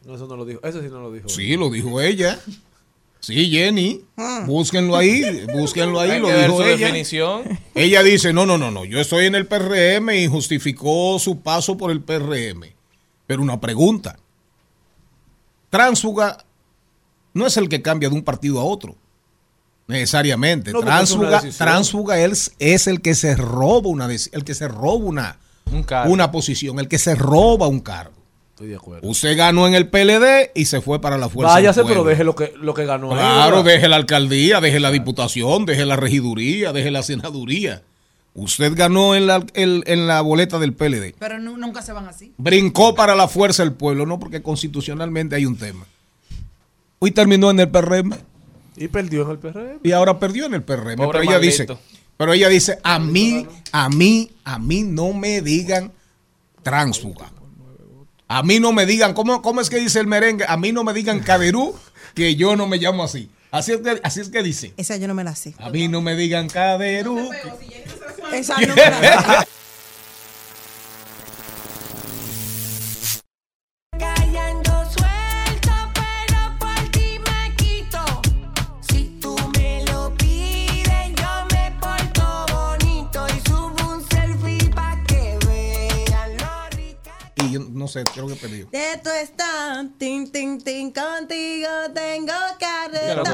[0.05, 0.61] No, eso no lo dijo.
[0.63, 1.29] Eso sí no lo dijo.
[1.29, 2.39] Sí, lo dijo ella.
[3.19, 4.05] Sí, Jenny.
[4.45, 6.87] Búsquenlo ahí, búsquenlo ahí, Hay lo que ver dijo su ella.
[6.87, 7.59] definición.
[7.75, 11.77] Ella dice, no, no, no, no, yo estoy en el PRM y justificó su paso
[11.77, 12.63] por el PRM.
[13.25, 14.17] Pero una pregunta.
[15.69, 16.45] Tránsfuga
[17.33, 18.95] no es el que cambia de un partido a otro.
[19.87, 20.71] Necesariamente.
[20.71, 21.59] No, porque es
[22.17, 25.39] es, es el que se roba una el que se roba una,
[26.07, 28.16] una posición, el que se roba un cargo.
[28.57, 29.07] Estoy de acuerdo.
[29.07, 31.53] Usted ganó en el PLD y se fue para la fuerza.
[31.53, 33.11] del Váyase, pero deje lo que, lo que ganó.
[33.11, 37.83] ahí, Claro, deje la alcaldía, deje la diputación, deje la regiduría, deje la senaduría.
[38.33, 41.13] Usted ganó en la, en- en la boleta del PLD.
[41.19, 42.33] Pero nu- nunca se van así.
[42.37, 45.85] Brincó para la fuerza del pueblo, no porque constitucionalmente hay un tema.
[46.97, 48.15] Hoy terminó en el PRM
[48.75, 49.79] Y perdió en el PRM.
[49.83, 50.95] y ahora perdió en el PRM.
[50.95, 51.67] Pobre pero ella dice,
[52.17, 55.91] pero ella dice, a mí, a mí, a mí no me digan
[56.63, 57.31] tránsfuga.
[58.29, 60.45] A mí no me digan, ¿cómo, ¿cómo es que dice el merengue?
[60.47, 61.75] A mí no me digan caderú,
[62.13, 63.29] que yo no me llamo así.
[63.51, 64.73] Así es que, así es que dice.
[64.75, 65.55] Esa yo no me la sé.
[65.59, 67.29] A mí no me digan caderú.
[68.33, 69.47] Esa no me la sé.
[87.77, 88.67] no sé, creo que perdió.
[88.71, 92.67] Esto está, tin, tin, tin, contigo tengo que.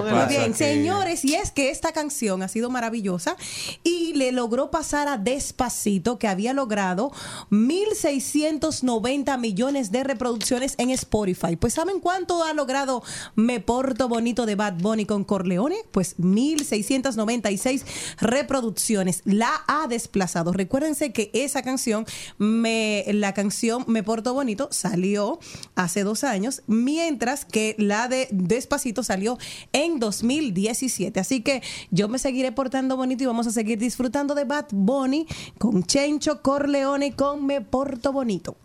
[0.01, 0.53] Muy bien, aquí.
[0.53, 3.37] señores, y es que esta canción ha sido maravillosa
[3.83, 7.11] y le logró pasar a Despacito, que había logrado
[7.51, 11.55] 1.690 millones de reproducciones en Spotify.
[11.55, 13.03] Pues ¿saben cuánto ha logrado
[13.35, 15.77] Me Porto Bonito de Bad Bunny con Corleone?
[15.91, 17.83] Pues 1.696
[18.19, 19.21] reproducciones.
[19.25, 20.51] La ha desplazado.
[20.51, 22.05] Recuérdense que esa canción,
[22.37, 25.39] me, la canción Me Porto Bonito salió
[25.75, 29.37] hace dos años, mientras que la de Despacito salió
[29.71, 31.19] en 2017.
[31.19, 31.61] Así que
[31.91, 35.27] yo me seguiré portando bonito y vamos a seguir disfrutando de Bad Bunny
[35.57, 38.57] con Chencho Corleone con Me Porto Bonito.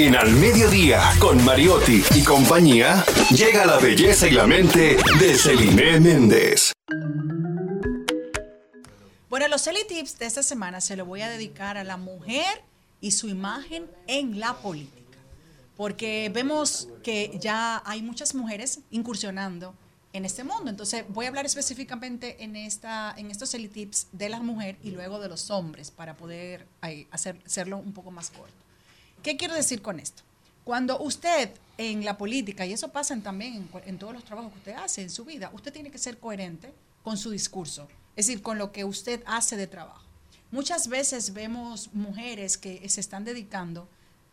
[0.00, 5.98] En Al Mediodía, con Mariotti y compañía, llega la belleza y la mente de Celine
[5.98, 6.72] Méndez.
[9.28, 12.62] Bueno, los Celi Tips de esta semana se lo voy a dedicar a la mujer
[13.00, 15.18] y su imagen en la política.
[15.76, 19.74] Porque vemos que ya hay muchas mujeres incursionando
[20.12, 20.70] en este mundo.
[20.70, 24.92] Entonces, voy a hablar específicamente en, esta, en estos Celi Tips de la mujer y
[24.92, 28.57] luego de los hombres para poder ay, hacer, hacerlo un poco más corto.
[29.22, 30.22] ¿Qué quiero decir con esto?
[30.64, 34.58] Cuando usted en la política, y eso pasa también en, en todos los trabajos que
[34.58, 36.72] usted hace en su vida, usted tiene que ser coherente
[37.02, 40.04] con su discurso, es decir, con lo que usted hace de trabajo.
[40.50, 43.88] Muchas veces vemos mujeres que se están dedicando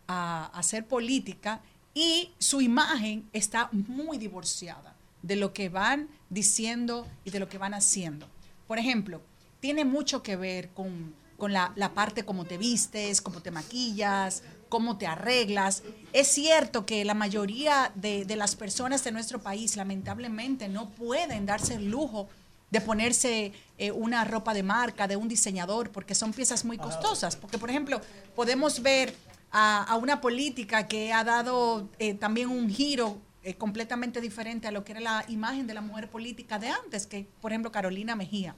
[0.08, 1.62] a hacer política
[1.94, 7.58] y su imagen está muy divorciada de lo que van diciendo y de lo que
[7.58, 8.28] van haciendo.
[8.68, 9.22] Por ejemplo,
[9.60, 14.44] tiene mucho que ver con, con la, la parte como te vistes, cómo te maquillas,
[14.76, 15.84] cómo te arreglas.
[16.12, 21.76] Es cierto que la mayoría de, las personas de nuestro país lamentablemente no pueden darse
[21.76, 22.28] el lujo
[22.72, 27.38] de ponerse eh, una ropa de marca, de un diseñador, porque son piezas muy costosas.
[27.38, 28.02] Porque, por ejemplo,
[28.36, 29.16] podemos ver
[29.50, 34.72] a, a una política que ha dado eh, también un giro eh, completamente diferente a
[34.72, 38.14] lo que era la imagen de la mujer política de antes, que, por ejemplo, Carolina
[38.18, 38.58] Mejía.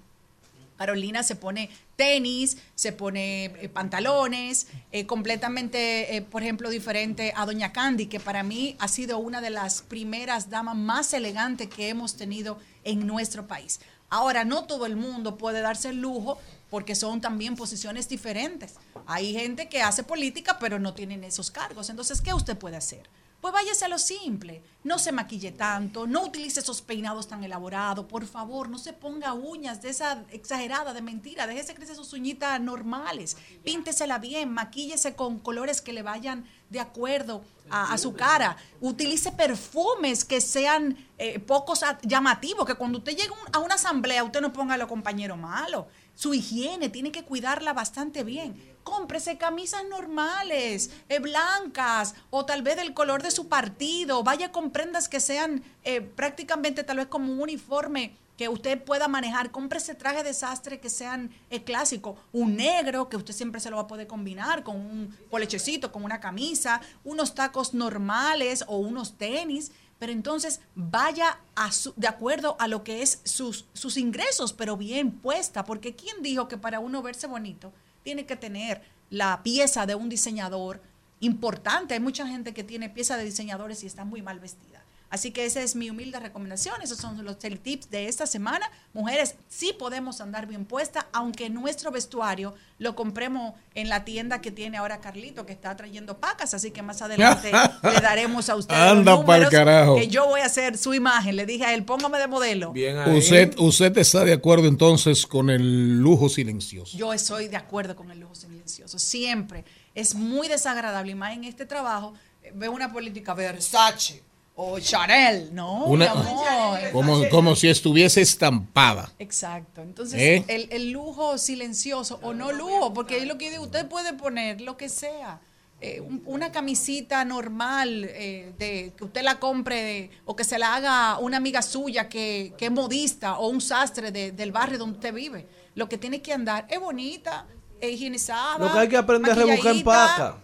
[0.78, 7.46] Carolina se pone tenis, se pone eh, pantalones, eh, completamente, eh, por ejemplo, diferente a
[7.46, 11.90] Doña Candy, que para mí ha sido una de las primeras damas más elegantes que
[11.90, 13.80] hemos tenido en nuestro país.
[14.10, 16.38] Ahora, no todo el mundo puede darse el lujo
[16.70, 18.76] porque son también posiciones diferentes.
[19.06, 21.90] Hay gente que hace política, pero no tienen esos cargos.
[21.90, 23.10] Entonces, ¿qué usted puede hacer?
[23.48, 28.04] Pues váyase a lo simple, no se maquille tanto, no utilice esos peinados tan elaborados,
[28.04, 32.60] por favor, no se ponga uñas de esa exagerada, de mentira, déjese crecer sus uñitas
[32.60, 39.32] normales, píntesela bien, maquíllese con colores que le vayan de acuerdo a, su cara, utilice
[39.32, 44.52] perfumes que sean eh, pocos llamativos, que cuando usted llegue a una asamblea usted no
[44.52, 48.77] ponga a los compañeros malos, su higiene tiene que cuidarla bastante bien.
[48.92, 54.24] Cómprese camisas normales, eh, blancas, o tal vez del color de su partido.
[54.24, 59.10] Vaya con prendas que sean eh, prácticamente tal vez como un uniforme que usted pueda
[59.10, 59.52] manejar.
[59.52, 62.18] Cómprese traje de sastre que sean eh, clásicos.
[62.32, 66.06] Un negro, que usted siempre se lo va a poder combinar con un polechecito, con
[66.06, 69.74] una camisa, unos tacos normales o unos tenis.
[70.00, 74.78] Pero entonces vaya a su- de acuerdo a lo que es sus, sus ingresos, pero
[74.78, 77.74] bien puesta, porque ¿quién dijo que para uno verse bonito
[78.08, 80.80] tiene que tener la pieza de un diseñador
[81.20, 81.94] importante?
[81.94, 84.77] Hay mucha gente que tiene pieza de diseñadores y está muy mal vestida.
[85.10, 86.82] Así que esa es mi humilde recomendación.
[86.82, 88.70] Esos son los el tips de esta semana.
[88.94, 94.52] Mujeres, sí podemos andar bien puestas, aunque nuestro vestuario lo compremos en la tienda que
[94.52, 96.54] tiene ahora Carlito, que está trayendo pacas.
[96.54, 97.52] Así que más adelante
[97.84, 99.96] le daremos a ustedes Anda los pa'l números carajo.
[99.96, 101.36] que yo voy a hacer su imagen.
[101.36, 102.74] Le dije a él, póngame de modelo.
[103.16, 106.98] Usted, usted está de acuerdo entonces con el lujo silencioso.
[106.98, 109.00] Yo estoy de acuerdo con el lujo silencioso.
[109.00, 109.64] Siempre.
[109.96, 111.14] Es muy desagradable.
[111.14, 112.14] Y más en este trabajo,
[112.44, 114.27] eh, veo una política Versace
[114.60, 115.50] o Chanel.
[115.54, 116.80] No, Una- mi amor.
[116.92, 119.12] como, como si estuviese estampada.
[119.20, 119.82] Exacto.
[119.82, 120.44] Entonces, ¿Eh?
[120.48, 124.60] el, el lujo silencioso o no lujo, porque es lo que digo, usted puede poner
[124.62, 125.40] lo que sea.
[125.80, 130.58] eh, un- una camisita normal eh, de que usted la compre de- o que se
[130.58, 134.80] la haga una amiga suya que, que es modista o un sastre de- del barrio
[134.80, 135.46] donde usted vive.
[135.76, 137.46] Lo que tiene que andar es bonita,
[137.80, 138.58] es higienizada.
[138.58, 140.38] Lo que hay que aprender es rebuscar en paca.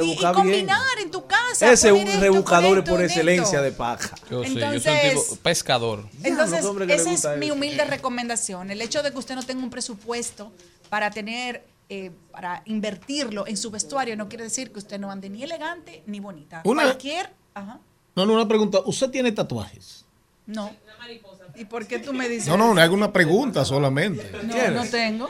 [0.00, 0.32] Y, y bien.
[0.32, 1.70] combinar en tu casa.
[1.72, 4.14] Ese es un esto, esto, por excelencia de paja.
[4.30, 6.04] Yo sí, yo soy un Entonces- tipo pescador.
[6.22, 7.54] Entonces, esa es mi eso.
[7.54, 8.70] humilde recomendación.
[8.70, 10.52] El hecho de que usted no tenga un presupuesto
[10.88, 15.28] para tener, eh, para invertirlo en su vestuario, no quiere decir que usted no ande
[15.28, 16.62] ni elegante ni bonita.
[16.64, 17.30] Una- Cualquier.
[17.54, 17.78] Ajá.
[18.14, 18.80] No, no, una pregunta.
[18.84, 20.04] ¿Usted tiene tatuajes?
[20.46, 20.70] No.
[21.54, 22.48] ¿Y por qué tú me dices?
[22.48, 24.30] No, no, le hago una pregunta solamente.
[24.44, 25.28] No, no tengo.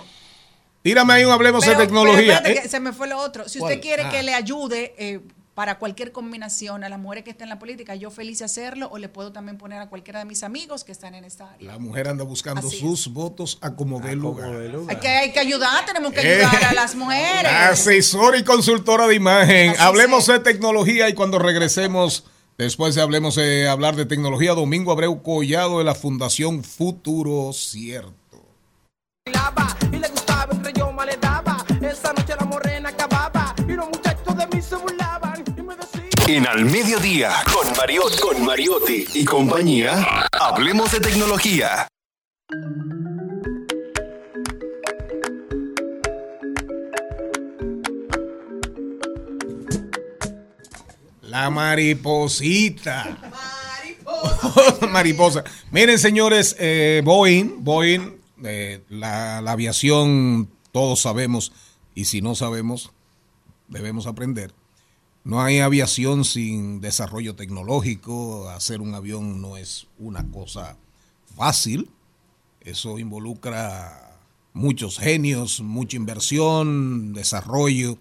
[0.82, 2.16] Tírame ahí un hablemos de Pero- tecnología.
[2.16, 2.62] pero espérate ¿eh?
[2.62, 3.48] que se me fue lo otro.
[3.48, 3.72] Si ¿Cuál?
[3.72, 4.10] usted quiere Ah.
[4.10, 5.20] que le ayude eh,
[5.54, 8.88] para cualquier combinación a las mujeres que estén en la política, yo feliz de hacerlo,
[8.90, 11.72] o le puedo también poner a cualquiera de mis amigos que están en esta área.
[11.72, 14.50] La mujer anda buscando Así sus votos a como lugar.
[14.88, 16.44] Hay que, hay que ayudar, tenemos que Eh.
[16.44, 17.52] ayudar a las mujeres.
[17.52, 19.70] Asesor y consultora de imagen.
[19.72, 22.24] Así Hablemos de tecnología y cuando regresemos,
[22.56, 28.14] después de hablemos de hablar de tecnología, Domingo Abreu Collado de la Fundación Futuro Cierto.
[31.92, 36.08] Esa noche la morena acababa y los muchachos de mí se burlaban y me decían.
[36.26, 41.86] En Al Mediodía, con Mariotti, con Mariotti y compañía, hablemos de tecnología.
[51.20, 53.18] La mariposita.
[54.88, 55.44] Mariposa.
[55.70, 61.52] Miren, señores, eh, Boeing, Boeing, eh, la, la aviación, todos sabemos,
[61.94, 62.92] y si no sabemos,
[63.68, 64.54] debemos aprender.
[65.24, 68.48] No hay aviación sin desarrollo tecnológico.
[68.48, 70.76] Hacer un avión no es una cosa
[71.36, 71.90] fácil.
[72.60, 74.18] Eso involucra
[74.52, 77.98] muchos genios, mucha inversión, desarrollo,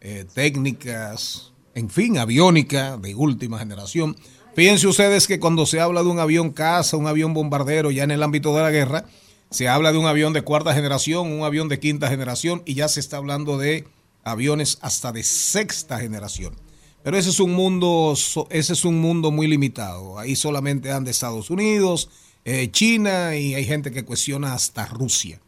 [0.00, 4.16] eh, técnicas, en fin, aviónica de última generación.
[4.54, 8.10] Fíjense ustedes que cuando se habla de un avión caza, un avión bombardero, ya en
[8.10, 9.06] el ámbito de la guerra,
[9.52, 12.88] se habla de un avión de cuarta generación, un avión de quinta generación y ya
[12.88, 13.86] se está hablando de
[14.24, 16.56] aviones hasta de sexta generación.
[17.02, 18.14] Pero ese es un mundo,
[18.50, 20.18] ese es un mundo muy limitado.
[20.18, 22.08] Ahí solamente anda Estados Unidos,
[22.44, 25.40] eh, China y hay gente que cuestiona hasta Rusia.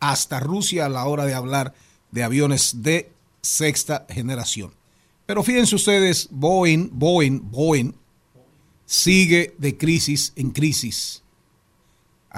[0.00, 1.74] Hasta Rusia a la hora de hablar
[2.10, 3.10] de aviones de
[3.40, 4.72] sexta generación.
[5.26, 7.94] Pero fíjense ustedes, Boeing, Boeing, Boeing
[8.86, 11.22] sigue de crisis en crisis.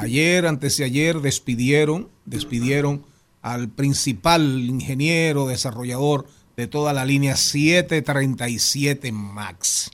[0.00, 3.04] Ayer, antes de ayer, despidieron, despidieron
[3.42, 9.90] al principal ingeniero, desarrollador de toda la línea 737 MAX.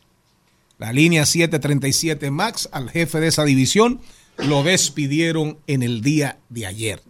[0.78, 4.01] La línea 737 MAX, al jefe de esa división,
[4.37, 7.03] lo despidieron en el día de ayer.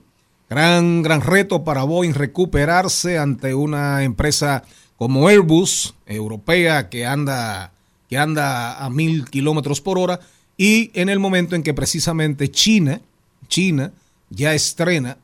[0.49, 4.63] Gran, gran reto para Boeing recuperarse ante una empresa
[4.97, 7.73] como Airbus, europea, que anda,
[8.09, 10.21] que anda a mil kilómetros por hora,
[10.57, 13.01] y en el momento en que precisamente China,
[13.49, 13.93] China
[14.31, 15.19] ya estrena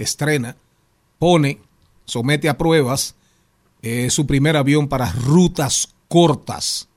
[0.00, 0.56] estrena,
[1.18, 1.60] pone,
[2.04, 3.14] somete a pruebas
[3.82, 6.88] eh, su primer avión para rutas cortas.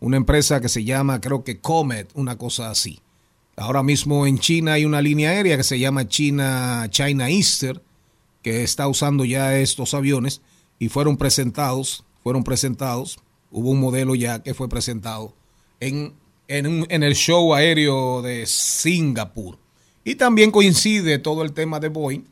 [0.00, 3.00] Una empresa que se llama, creo que Comet, una cosa así.
[3.56, 7.82] Ahora mismo en China hay una línea aérea que se llama China, China Easter,
[8.42, 10.42] que está usando ya estos aviones
[10.78, 13.18] y fueron presentados, fueron presentados,
[13.50, 15.34] hubo un modelo ya que fue presentado
[15.80, 16.12] en,
[16.48, 19.58] en, el show aéreo de Singapur.
[20.04, 22.24] Y también coincide todo el tema de Boeing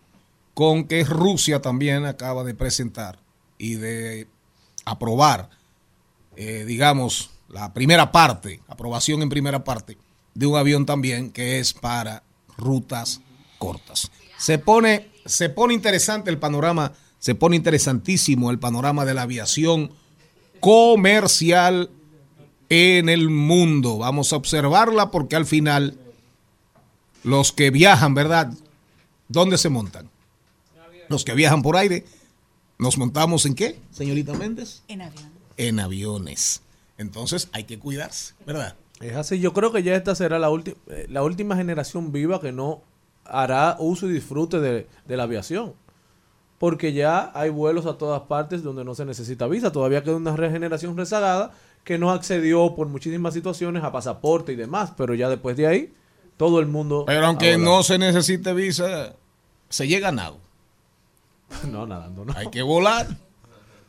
[0.55, 3.19] con que Rusia también acaba de presentar
[3.59, 4.29] y de
[4.85, 5.51] aprobar,
[6.37, 9.99] eh, digamos, la primera parte, aprobación en primera parte
[10.35, 12.23] de un avión también que es para
[12.57, 13.21] rutas
[13.59, 14.11] cortas.
[14.39, 19.93] Se pone, se pone interesante el panorama, se pone interesantísimo el panorama de la aviación
[20.61, 21.91] comercial
[22.69, 23.99] en el mundo.
[23.99, 25.97] Vamos a observarla porque al final
[27.23, 28.53] los que viajan, ¿verdad?
[29.29, 30.09] ¿Dónde se montan?
[31.09, 32.05] Los que viajan por aire,
[32.79, 34.83] ¿nos montamos en qué, señorita Méndez?
[34.89, 35.31] En avión.
[35.57, 36.63] En aviones.
[36.99, 38.77] Entonces hay que cuidarse, ¿verdad?
[39.01, 40.49] Es así, yo creo que ya esta será la,
[40.89, 42.83] eh, la última generación viva que no
[43.25, 45.75] hará uso y disfrute de, de la aviación.
[46.59, 49.73] Porque ya hay vuelos a todas partes donde no se necesita visa.
[49.73, 51.53] Todavía queda una regeneración rezagada
[51.85, 54.93] que no accedió por muchísimas situaciones a pasaporte y demás.
[54.97, 55.93] Pero ya después de ahí,
[56.37, 57.05] todo el mundo...
[57.07, 59.15] Pero aunque no se necesite visa,
[59.69, 60.39] se llega nado.
[61.71, 62.33] No, nadando, no.
[62.37, 63.07] Hay que volar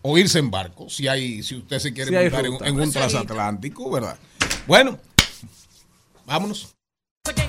[0.03, 2.67] o irse en barco, si hay, si usted se quiere Si montar en, ruta.
[2.67, 4.19] en un transatlántico, ¿verdad?
[4.67, 4.99] Bueno,
[6.27, 6.75] vámonos.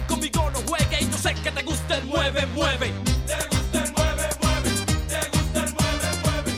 [0.09, 2.93] Conmigo no juegue y yo sé que te gusta el mueve, mueve.
[3.27, 4.71] Te gusta el mueve, mueve.
[5.07, 6.53] Te gusta el mueve, mueve.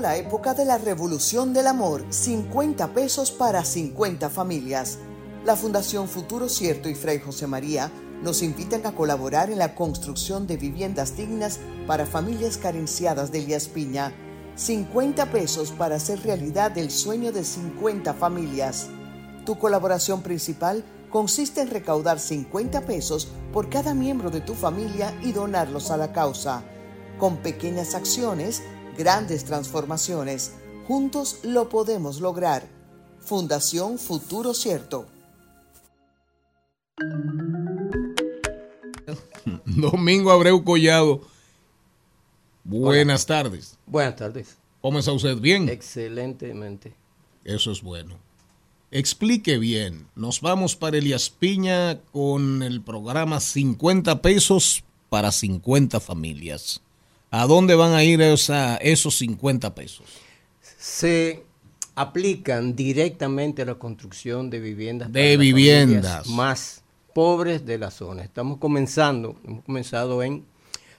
[0.00, 2.06] La época de la revolución del amor.
[2.08, 4.96] 50 pesos para 50 familias.
[5.44, 10.46] La Fundación Futuro Cierto y Fray José María nos invitan a colaborar en la construcción
[10.46, 14.14] de viviendas dignas para familias carenciadas de Elías Piña.
[14.54, 18.88] 50 pesos para hacer realidad el sueño de 50 familias.
[19.44, 25.32] Tu colaboración principal consiste en recaudar 50 pesos por cada miembro de tu familia y
[25.32, 26.62] donarlos a la causa.
[27.18, 28.62] Con pequeñas acciones,
[28.96, 30.52] grandes transformaciones.
[30.86, 32.68] Juntos lo podemos lograr.
[33.20, 35.06] Fundación Futuro Cierto.
[39.64, 41.22] Domingo Abreu Collado.
[42.64, 43.76] Buenas tardes.
[43.86, 44.56] Buenas tardes.
[44.80, 45.36] ¿Cómo está usted?
[45.38, 45.68] ¿Bien?
[45.68, 46.94] Excelentemente.
[47.44, 48.16] Eso es bueno.
[48.90, 50.08] Explique bien.
[50.14, 56.82] Nos vamos para Elias Piña con el programa 50 pesos para 50 familias.
[57.30, 60.06] ¿A dónde van a ir esa- esos 50 pesos?
[60.78, 61.42] Se
[61.94, 65.12] aplican directamente a la construcción de viviendas.
[65.12, 66.26] De viviendas.
[66.28, 66.82] Más
[67.14, 68.22] pobres de la zona.
[68.22, 70.44] Estamos comenzando, hemos comenzado en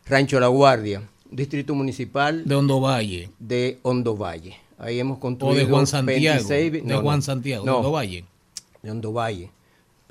[0.05, 3.29] Rancho La Guardia, distrito municipal De Hondo Valle.
[3.39, 4.55] de Hondo Valle.
[4.77, 6.37] Ahí hemos O construido de Juan Santiago.
[6.47, 7.21] 26 vi- de no, Juan.
[7.21, 7.65] Santiago.
[7.65, 8.25] No, De Hondo Valle.
[8.81, 9.49] de Hondo Valle.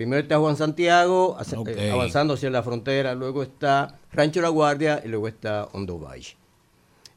[0.01, 1.36] Primero está Juan Santiago,
[1.66, 6.39] eh, avanzando hacia la frontera, luego está Rancho La Guardia y luego está Hondo Valle.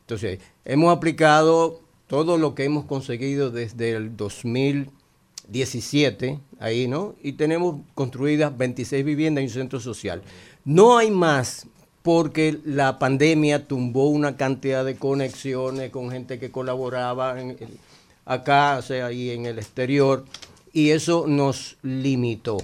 [0.01, 7.15] Entonces, hemos aplicado todo lo que hemos conseguido desde el 2017, ahí, ¿no?
[7.23, 10.21] Y tenemos construidas 26 viviendas y un centro social.
[10.65, 11.67] No hay más
[12.01, 17.55] porque la pandemia tumbó una cantidad de conexiones con gente que colaboraba en
[18.25, 20.25] acá, o sea, y en el exterior,
[20.73, 22.57] y eso nos limitó,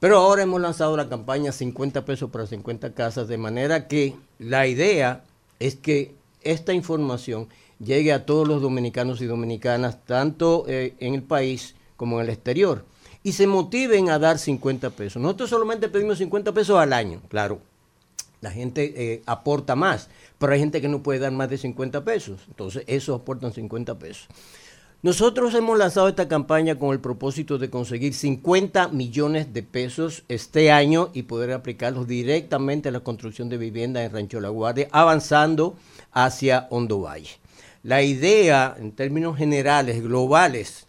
[0.00, 4.66] Pero ahora hemos lanzado la campaña 50 pesos para 50 casas, de manera que la
[4.66, 5.24] idea
[5.58, 7.48] es que esta información
[7.78, 12.32] llegue a todos los dominicanos y dominicanas, tanto eh, en el país como en el
[12.32, 12.84] exterior,
[13.22, 15.20] y se motiven a dar 50 pesos.
[15.20, 17.60] Nosotros solamente pedimos 50 pesos al año, claro.
[18.40, 20.08] La gente eh, aporta más,
[20.38, 23.98] pero hay gente que no puede dar más de 50 pesos, entonces esos aportan 50
[23.98, 24.28] pesos.
[25.02, 30.70] Nosotros hemos lanzado esta campaña con el propósito de conseguir 50 millones de pesos este
[30.70, 35.74] año y poder aplicarlos directamente a la construcción de viviendas en Rancho La Guardia, avanzando
[36.12, 37.30] hacia Hondo Valle.
[37.82, 40.86] La idea, en términos generales, globales,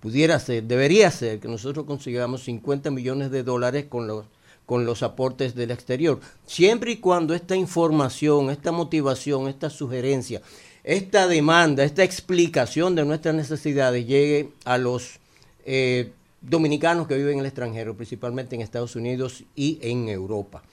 [0.00, 4.24] pudiera ser, debería ser que nosotros consigamos 50 millones de dólares con los
[4.64, 10.42] con los aportes del exterior, siempre y cuando esta información, esta motivación, esta sugerencia,
[10.90, 15.20] esta demanda, esta explicación de nuestras necesidades llegue a los
[15.64, 16.10] eh,
[16.40, 20.64] dominicanos que viven en el extranjero, principalmente en Estados Unidos y en Europa.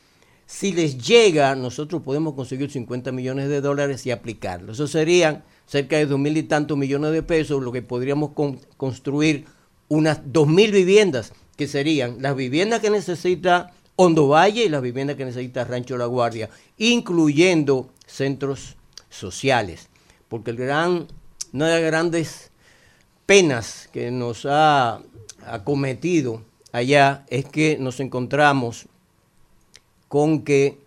[0.47, 4.71] Si les llega, nosotros podemos conseguir 50 millones de dólares y aplicarlo.
[4.71, 8.59] Eso serían cerca de dos mil y tantos millones de pesos, lo que podríamos con-
[8.75, 9.45] construir
[9.87, 15.15] unas dos mil viviendas, que serían las viviendas que necesita Hondo Valle y las viviendas
[15.15, 18.77] que necesita Rancho La Guardia, incluyendo centros
[19.09, 19.89] sociales.
[20.29, 21.07] Porque el gran,
[21.53, 22.51] una de las grandes
[23.25, 25.01] penas que nos ha
[25.45, 26.41] acometido
[26.71, 28.87] allá es que nos encontramos
[30.07, 30.79] con que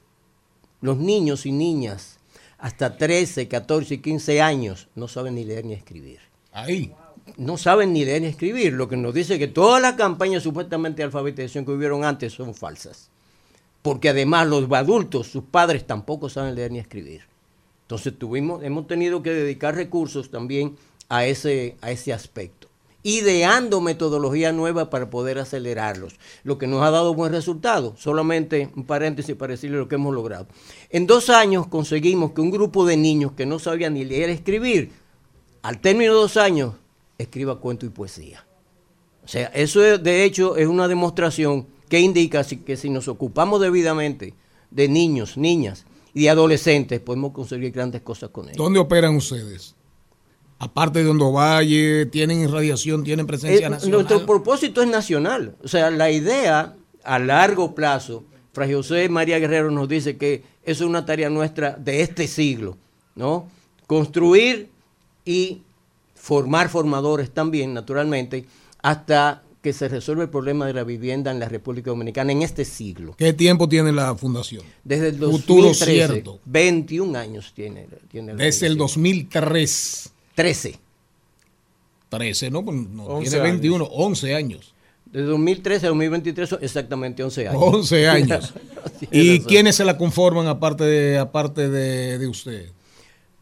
[0.81, 2.19] los niños y niñas
[2.59, 6.21] hasta 13, 14 y 15 años no saben ni leer ni escribir.
[6.53, 6.93] Ahí.
[7.37, 10.99] No saben ni leer ni escribir, lo que nos dice que todas las campañas supuestamente
[10.99, 13.11] de alfabetización que hubieron antes son falsas.
[13.83, 17.30] Porque además los adultos, sus padres tampoco saben leer ni escribir.
[17.91, 20.77] Entonces tuvimos, hemos tenido que dedicar recursos también
[21.09, 22.69] a ese, a ese aspecto,
[23.03, 26.15] ideando metodología nueva para poder acelerarlos,
[26.45, 27.97] lo que nos ha dado buen resultado.
[27.99, 30.47] Solamente un paréntesis para decirle lo que hemos logrado.
[30.91, 34.37] En dos años conseguimos que un grupo de niños que no sabían ni leer ni
[34.37, 34.93] escribir,
[35.61, 36.75] al término de dos años,
[37.19, 38.47] escriba cuento y poesía.
[39.25, 43.61] O sea, eso es, de hecho es una demostración que indica que si nos ocupamos
[43.61, 44.35] debidamente
[44.71, 48.57] de niños, niñas y de adolescentes, podemos conseguir grandes cosas con ellos.
[48.57, 49.75] ¿Dónde operan ustedes?
[50.59, 53.93] Aparte de Hondo Valle, tienen irradiación, tienen presencia Eh, nacional.
[54.03, 55.57] nuestro propósito es nacional.
[55.63, 60.85] O sea, la idea a largo plazo, Fray José María Guerrero nos dice que eso
[60.85, 62.77] es una tarea nuestra de este siglo,
[63.15, 63.49] ¿no?
[63.87, 64.69] Construir
[65.25, 65.63] y
[66.15, 68.45] formar formadores también, naturalmente,
[68.83, 72.65] hasta que se resuelva el problema de la vivienda en la República Dominicana en este
[72.65, 73.15] siglo.
[73.19, 74.63] ¿Qué tiempo tiene la fundación?
[74.85, 76.41] Desde el Futuro 2013, cierto.
[76.47, 77.87] 21 años tiene.
[78.11, 80.11] tiene la Desde el 2003.
[80.35, 80.79] 13.
[82.09, 82.65] 13, ¿no?
[82.65, 83.95] Pues no 11 tiene 21, años.
[83.97, 84.75] 11 años.
[85.07, 87.63] De 2013 a 2023 son exactamente 11 años.
[87.63, 88.55] 11 años.
[89.11, 89.47] ¿Y razón.
[89.49, 92.71] quiénes se la conforman aparte de, aparte de, de usted?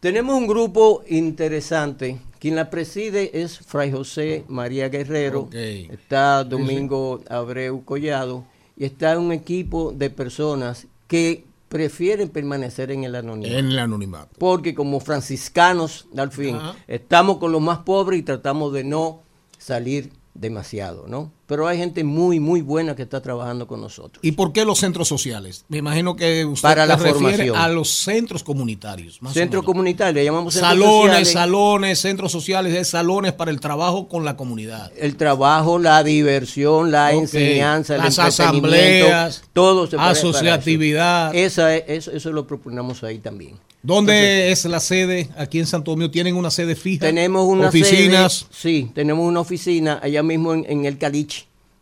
[0.01, 2.19] Tenemos un grupo interesante.
[2.39, 5.49] Quien la preside es Fray José María Guerrero.
[5.53, 8.45] Está Domingo Abreu Collado.
[8.77, 13.59] Y está un equipo de personas que prefieren permanecer en el anonimato.
[13.59, 14.31] En el anonimato.
[14.39, 16.77] Porque como franciscanos, al fin, Ajá.
[16.87, 19.23] estamos con los más pobres y tratamos de no
[19.59, 21.33] salir demasiado, ¿no?
[21.49, 24.21] Pero hay gente muy, muy buena que está trabajando con nosotros.
[24.23, 25.65] ¿Y por qué los centros sociales?
[25.69, 27.57] Me imagino que usted Para la refiere formación.
[27.57, 29.21] a los centros comunitarios.
[29.23, 29.67] más o Centro menos.
[29.67, 31.33] comunitario, llamamos centros Salones, sociales.
[31.33, 34.93] salones, centros sociales, es salones para el trabajo con la comunidad.
[34.99, 41.35] el trabajo, la diversión, la enseñanza, Las asambleas, todo se asociatividad.
[41.35, 43.57] Esa es- eso, eso lo proponemos ahí también.
[43.83, 45.29] ¿Dónde es la sede?
[45.37, 47.07] Aquí en Santo Domingo tienen una sede fija.
[47.07, 48.33] Tenemos una oficinas.
[48.35, 51.38] sede- sí, tenemos una oficina allá mismo en, en el Caliche,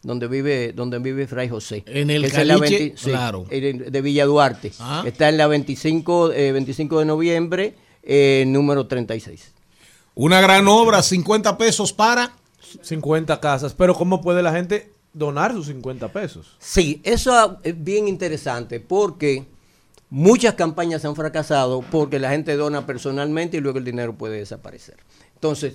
[0.07, 1.83] donde vive, donde vive Fray José.
[1.87, 3.45] En el Que está la Caliche, 20 sí, claro.
[3.51, 4.73] en- de Villa Duarte.
[4.79, 5.03] Ah.
[5.07, 9.53] Está en la 25, eh, 25 de noviembre, eh, número 36.
[10.15, 12.33] Una gran obra, 50 pesos para
[12.83, 13.75] 50 casas.
[13.75, 16.57] Pero ¿cómo puede la gente donar sus 50 pesos?
[16.61, 19.45] Sí, eso es bien interesante porque
[20.09, 24.97] muchas campañas han fracasado porque la gente dona personalmente y luego el dinero puede desaparecer.
[25.35, 25.75] Entonces,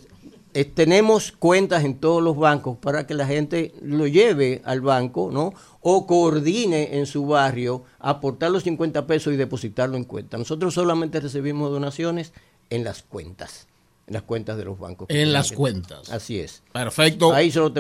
[0.53, 5.30] eh, tenemos cuentas en todos los bancos para que la gente lo lleve al banco,
[5.32, 5.53] ¿no?
[5.80, 10.38] O coordine en su barrio, aportar los 50 pesos y depositarlo en cuenta.
[10.38, 12.34] Nosotros solamente recibimos donaciones
[12.69, 13.68] en las cuentas,
[14.07, 15.07] en las cuentas de los bancos.
[15.10, 16.10] En las cuentas.
[16.10, 16.64] Así es.
[16.73, 17.34] Perfecto.
[17.34, 17.73] Ahí solo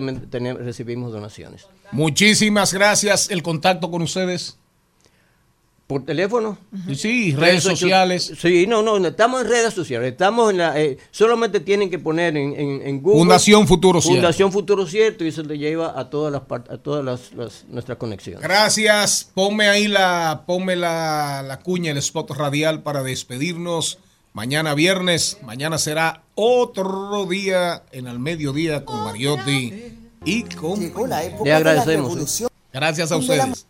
[0.59, 1.67] recibimos donaciones.
[1.91, 3.29] Muchísimas gracias.
[3.29, 4.57] El contacto con ustedes.
[5.91, 6.57] ¿Por teléfono?
[6.95, 8.31] Sí, redes sociales.
[8.39, 10.13] Sí, no, no, estamos en redes sociales.
[10.13, 10.79] Estamos en la.
[10.79, 13.19] eh, solamente tienen que poner en, en, en Google.
[13.19, 14.15] Fundación Futuro Cierto.
[14.21, 17.97] Fundación Futuro Cierto y eso le lleva a todas las a todas las, las- nuestras
[17.97, 18.41] conexiones.
[18.41, 19.29] Gracias.
[19.33, 23.97] Ponme ahí la, ponme la, la cuña, el spot radial para despedirnos.
[24.31, 29.73] Mañana viernes, mañana será otro día en el mediodía con Mariotti
[30.23, 30.79] y con.
[31.43, 32.43] Le agradecemos.
[32.71, 33.67] Gracias a ustedes.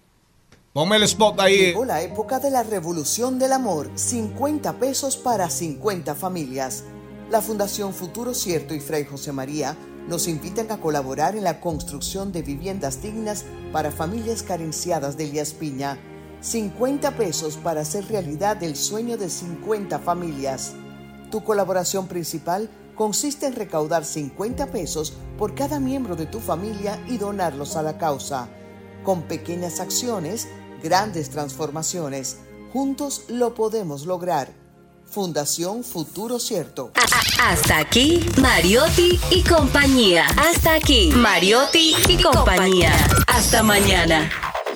[0.73, 1.57] Ponme el spot ahí.
[1.57, 3.91] Llegó la época de la revolución del amor.
[3.93, 6.85] 50 pesos para 50 familias.
[7.29, 9.75] La Fundación Futuro Cierto y Fray José María
[10.07, 13.43] nos invitan a colaborar en la construcción de viviendas dignas
[13.73, 15.99] para familias carenciadas de Elías Piña.
[16.39, 20.71] 50 pesos para hacer realidad el sueño de 50 familias.
[21.31, 27.17] Tu colaboración principal consiste en recaudar 50 pesos por cada miembro de tu familia y
[27.17, 28.47] donarlos a la causa.
[29.03, 30.47] Con pequeñas acciones,
[30.81, 32.37] grandes transformaciones.
[32.73, 34.53] Juntos lo podemos lograr.
[35.05, 36.91] Fundación Futuro Cierto.
[37.41, 40.25] Hasta aquí, Mariotti y compañía.
[40.37, 42.93] Hasta aquí, Mariotti y compañía.
[43.27, 44.31] Hasta mañana.